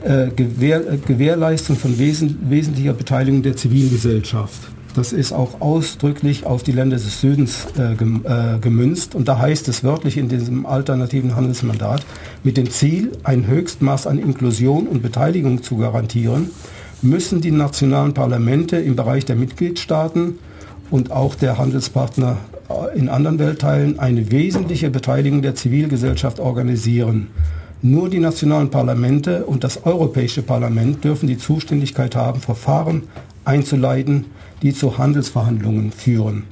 Äh, 0.04 0.30
Gewähr, 0.36 0.94
äh, 0.94 0.98
Gewährleistung 0.98 1.76
von 1.76 1.98
wesen, 1.98 2.40
wesentlicher 2.50 2.94
Beteiligung 2.94 3.44
der 3.44 3.56
Zivilgesellschaft. 3.56 4.70
Das 4.96 5.12
ist 5.12 5.34
auch 5.34 5.62
ausdrücklich 5.62 6.46
auf 6.46 6.64
die 6.64 6.72
Länder 6.72 6.96
des 6.96 7.20
Südens 7.20 7.68
äh, 7.78 7.94
äh, 7.94 8.60
gemünzt. 8.60 9.14
Und 9.14 9.28
da 9.28 9.38
heißt 9.38 9.68
es 9.68 9.84
wörtlich 9.84 10.18
in 10.18 10.30
diesem 10.30 10.66
alternativen 10.66 11.36
Handelsmandat, 11.36 12.06
mit 12.44 12.56
dem 12.56 12.70
Ziel, 12.70 13.12
ein 13.24 13.46
Höchstmaß 13.46 14.08
an 14.08 14.18
Inklusion 14.18 14.88
und 14.88 15.02
Beteiligung 15.02 15.64
zu 15.64 15.78
garantieren, 15.78 16.50
müssen 17.02 17.42
die 17.42 17.52
nationalen 17.52 18.14
Parlamente 18.14 18.78
im 18.78 18.96
Bereich 18.96 19.26
der 19.26 19.36
Mitgliedstaaten 19.36 20.40
und 20.92 21.12
auch 21.12 21.36
der 21.36 21.58
Handelspartner 21.58 22.38
in 22.96 23.10
anderen 23.10 23.40
Weltteilen 23.40 24.00
eine 24.00 24.32
wesentliche 24.32 24.90
Beteiligung 24.90 25.42
der 25.42 25.56
Zivilgesellschaft 25.56 26.40
organisieren. 26.40 27.28
Nur 27.82 28.10
die 28.10 28.20
nationalen 28.20 28.72
Parlamente 28.72 29.46
und 29.46 29.64
das 29.64 29.86
Europäische 29.86 30.42
Parlament 30.42 31.04
dürfen 31.04 31.28
die 31.28 31.38
Zuständigkeit 31.38 32.16
haben, 32.16 32.42
Verfahren 32.42 33.04
einzuleiten, 33.44 34.26
die 34.62 34.74
zu 34.74 34.98
Handelsverhandlungen 34.98 35.92
führen. 35.92 36.44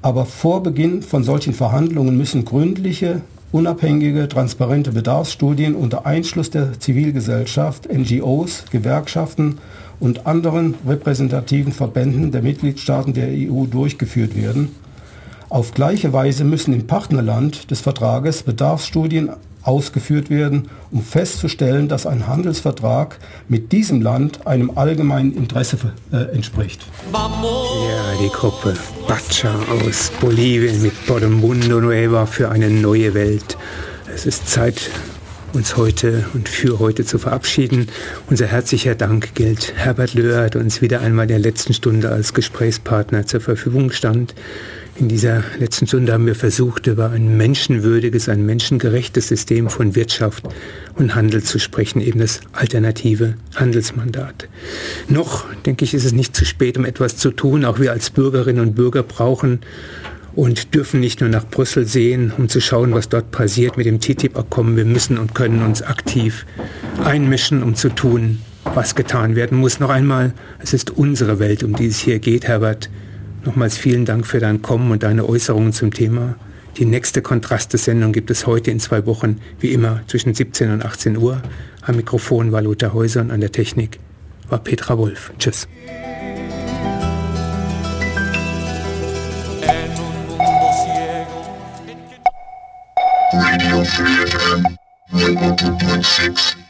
Aber 0.00 0.24
vor 0.26 0.62
Beginn 0.62 1.02
von 1.02 1.24
solchen 1.24 1.52
Verhandlungen 1.52 2.16
müssen 2.16 2.44
gründliche, 2.44 3.20
unabhängige, 3.52 4.28
transparente 4.28 4.92
Bedarfsstudien 4.92 5.74
unter 5.74 6.06
Einschluss 6.06 6.50
der 6.50 6.78
Zivilgesellschaft, 6.78 7.88
NGOs, 7.92 8.64
Gewerkschaften 8.70 9.58
und 10.04 10.26
anderen 10.26 10.74
repräsentativen 10.86 11.72
Verbänden 11.72 12.30
der 12.30 12.42
Mitgliedstaaten 12.42 13.14
der 13.14 13.28
EU 13.28 13.64
durchgeführt 13.64 14.36
werden. 14.36 14.74
Auf 15.48 15.72
gleiche 15.72 16.12
Weise 16.12 16.44
müssen 16.44 16.74
im 16.74 16.86
Partnerland 16.86 17.70
des 17.70 17.80
Vertrages 17.80 18.42
Bedarfsstudien 18.42 19.30
ausgeführt 19.62 20.28
werden, 20.28 20.68
um 20.90 21.02
festzustellen, 21.02 21.88
dass 21.88 22.06
ein 22.06 22.26
Handelsvertrag 22.26 23.18
mit 23.48 23.72
diesem 23.72 24.02
Land 24.02 24.46
einem 24.46 24.72
allgemeinen 24.76 25.34
Interesse 25.34 25.78
äh, 26.12 26.34
entspricht. 26.34 26.84
Ja, 27.10 28.18
die 28.20 28.28
Gruppe 28.28 28.76
Bacha 29.08 29.54
aus 29.70 30.12
Bolivien 30.20 30.82
mit 30.82 31.06
Por 31.06 31.20
Mundo 31.20 31.80
Nueva 31.80 32.26
für 32.26 32.50
eine 32.50 32.68
neue 32.68 33.14
Welt. 33.14 33.56
Es 34.14 34.26
ist 34.26 34.50
Zeit, 34.50 34.90
uns 35.54 35.76
heute 35.76 36.24
und 36.34 36.48
für 36.48 36.80
heute 36.80 37.04
zu 37.04 37.18
verabschieden. 37.18 37.86
Unser 38.28 38.46
herzlicher 38.46 38.96
Dank 38.96 39.34
gilt 39.34 39.72
Herbert 39.76 40.14
Löhr, 40.14 40.50
der 40.50 40.60
uns 40.60 40.82
wieder 40.82 41.00
einmal 41.00 41.24
in 41.24 41.28
der 41.28 41.38
letzten 41.38 41.72
Stunde 41.74 42.10
als 42.10 42.34
Gesprächspartner 42.34 43.26
zur 43.26 43.40
Verfügung 43.40 43.92
stand. 43.92 44.34
In 44.96 45.08
dieser 45.08 45.42
letzten 45.58 45.86
Stunde 45.86 46.12
haben 46.12 46.26
wir 46.26 46.34
versucht, 46.34 46.86
über 46.86 47.10
ein 47.10 47.36
menschenwürdiges, 47.36 48.28
ein 48.28 48.44
menschengerechtes 48.44 49.28
System 49.28 49.68
von 49.68 49.94
Wirtschaft 49.94 50.44
und 50.96 51.14
Handel 51.14 51.42
zu 51.42 51.58
sprechen, 51.58 52.00
eben 52.00 52.20
das 52.20 52.40
alternative 52.52 53.34
Handelsmandat. 53.54 54.48
Noch, 55.08 55.46
denke 55.66 55.84
ich, 55.84 55.94
ist 55.94 56.04
es 56.04 56.12
nicht 56.12 56.34
zu 56.34 56.44
spät, 56.44 56.78
um 56.78 56.84
etwas 56.84 57.16
zu 57.16 57.30
tun. 57.30 57.64
Auch 57.64 57.78
wir 57.78 57.92
als 57.92 58.10
Bürgerinnen 58.10 58.60
und 58.60 58.74
Bürger 58.74 59.02
brauchen 59.02 59.60
und 60.36 60.74
dürfen 60.74 61.00
nicht 61.00 61.20
nur 61.20 61.30
nach 61.30 61.46
Brüssel 61.46 61.86
sehen, 61.86 62.32
um 62.36 62.48
zu 62.48 62.60
schauen, 62.60 62.94
was 62.94 63.08
dort 63.08 63.30
passiert 63.30 63.76
mit 63.76 63.86
dem 63.86 64.00
TTIP-Abkommen. 64.00 64.76
Wir 64.76 64.84
müssen 64.84 65.18
und 65.18 65.34
können 65.34 65.62
uns 65.62 65.82
aktiv 65.82 66.46
einmischen, 67.04 67.62
um 67.62 67.74
zu 67.74 67.88
tun, 67.88 68.40
was 68.74 68.94
getan 68.94 69.36
werden 69.36 69.58
muss. 69.58 69.80
Noch 69.80 69.90
einmal, 69.90 70.32
es 70.58 70.72
ist 70.72 70.90
unsere 70.90 71.38
Welt, 71.38 71.62
um 71.62 71.74
die 71.74 71.86
es 71.86 71.98
hier 71.98 72.18
geht, 72.18 72.48
Herbert. 72.48 72.90
Nochmals 73.44 73.76
vielen 73.76 74.04
Dank 74.04 74.26
für 74.26 74.40
dein 74.40 74.62
Kommen 74.62 74.90
und 74.90 75.02
deine 75.02 75.28
Äußerungen 75.28 75.72
zum 75.72 75.92
Thema. 75.92 76.36
Die 76.78 76.86
nächste 76.86 77.22
Kontraste-Sendung 77.22 78.12
gibt 78.12 78.30
es 78.30 78.46
heute 78.46 78.70
in 78.70 78.80
zwei 78.80 79.06
Wochen, 79.06 79.38
wie 79.60 79.72
immer, 79.72 80.00
zwischen 80.08 80.34
17 80.34 80.72
und 80.72 80.84
18 80.84 81.16
Uhr. 81.16 81.40
Am 81.82 81.96
Mikrofon 81.96 82.50
war 82.50 82.62
Lothar 82.62 82.92
Häuser 82.94 83.20
und 83.20 83.30
an 83.30 83.40
der 83.40 83.52
Technik 83.52 84.00
war 84.48 84.58
Petra 84.58 84.98
Wolf. 84.98 85.32
Tschüss. 85.38 85.68
Radio 93.40 93.82
3 93.84 94.26
FM 94.26 94.76
102.6 95.12 96.63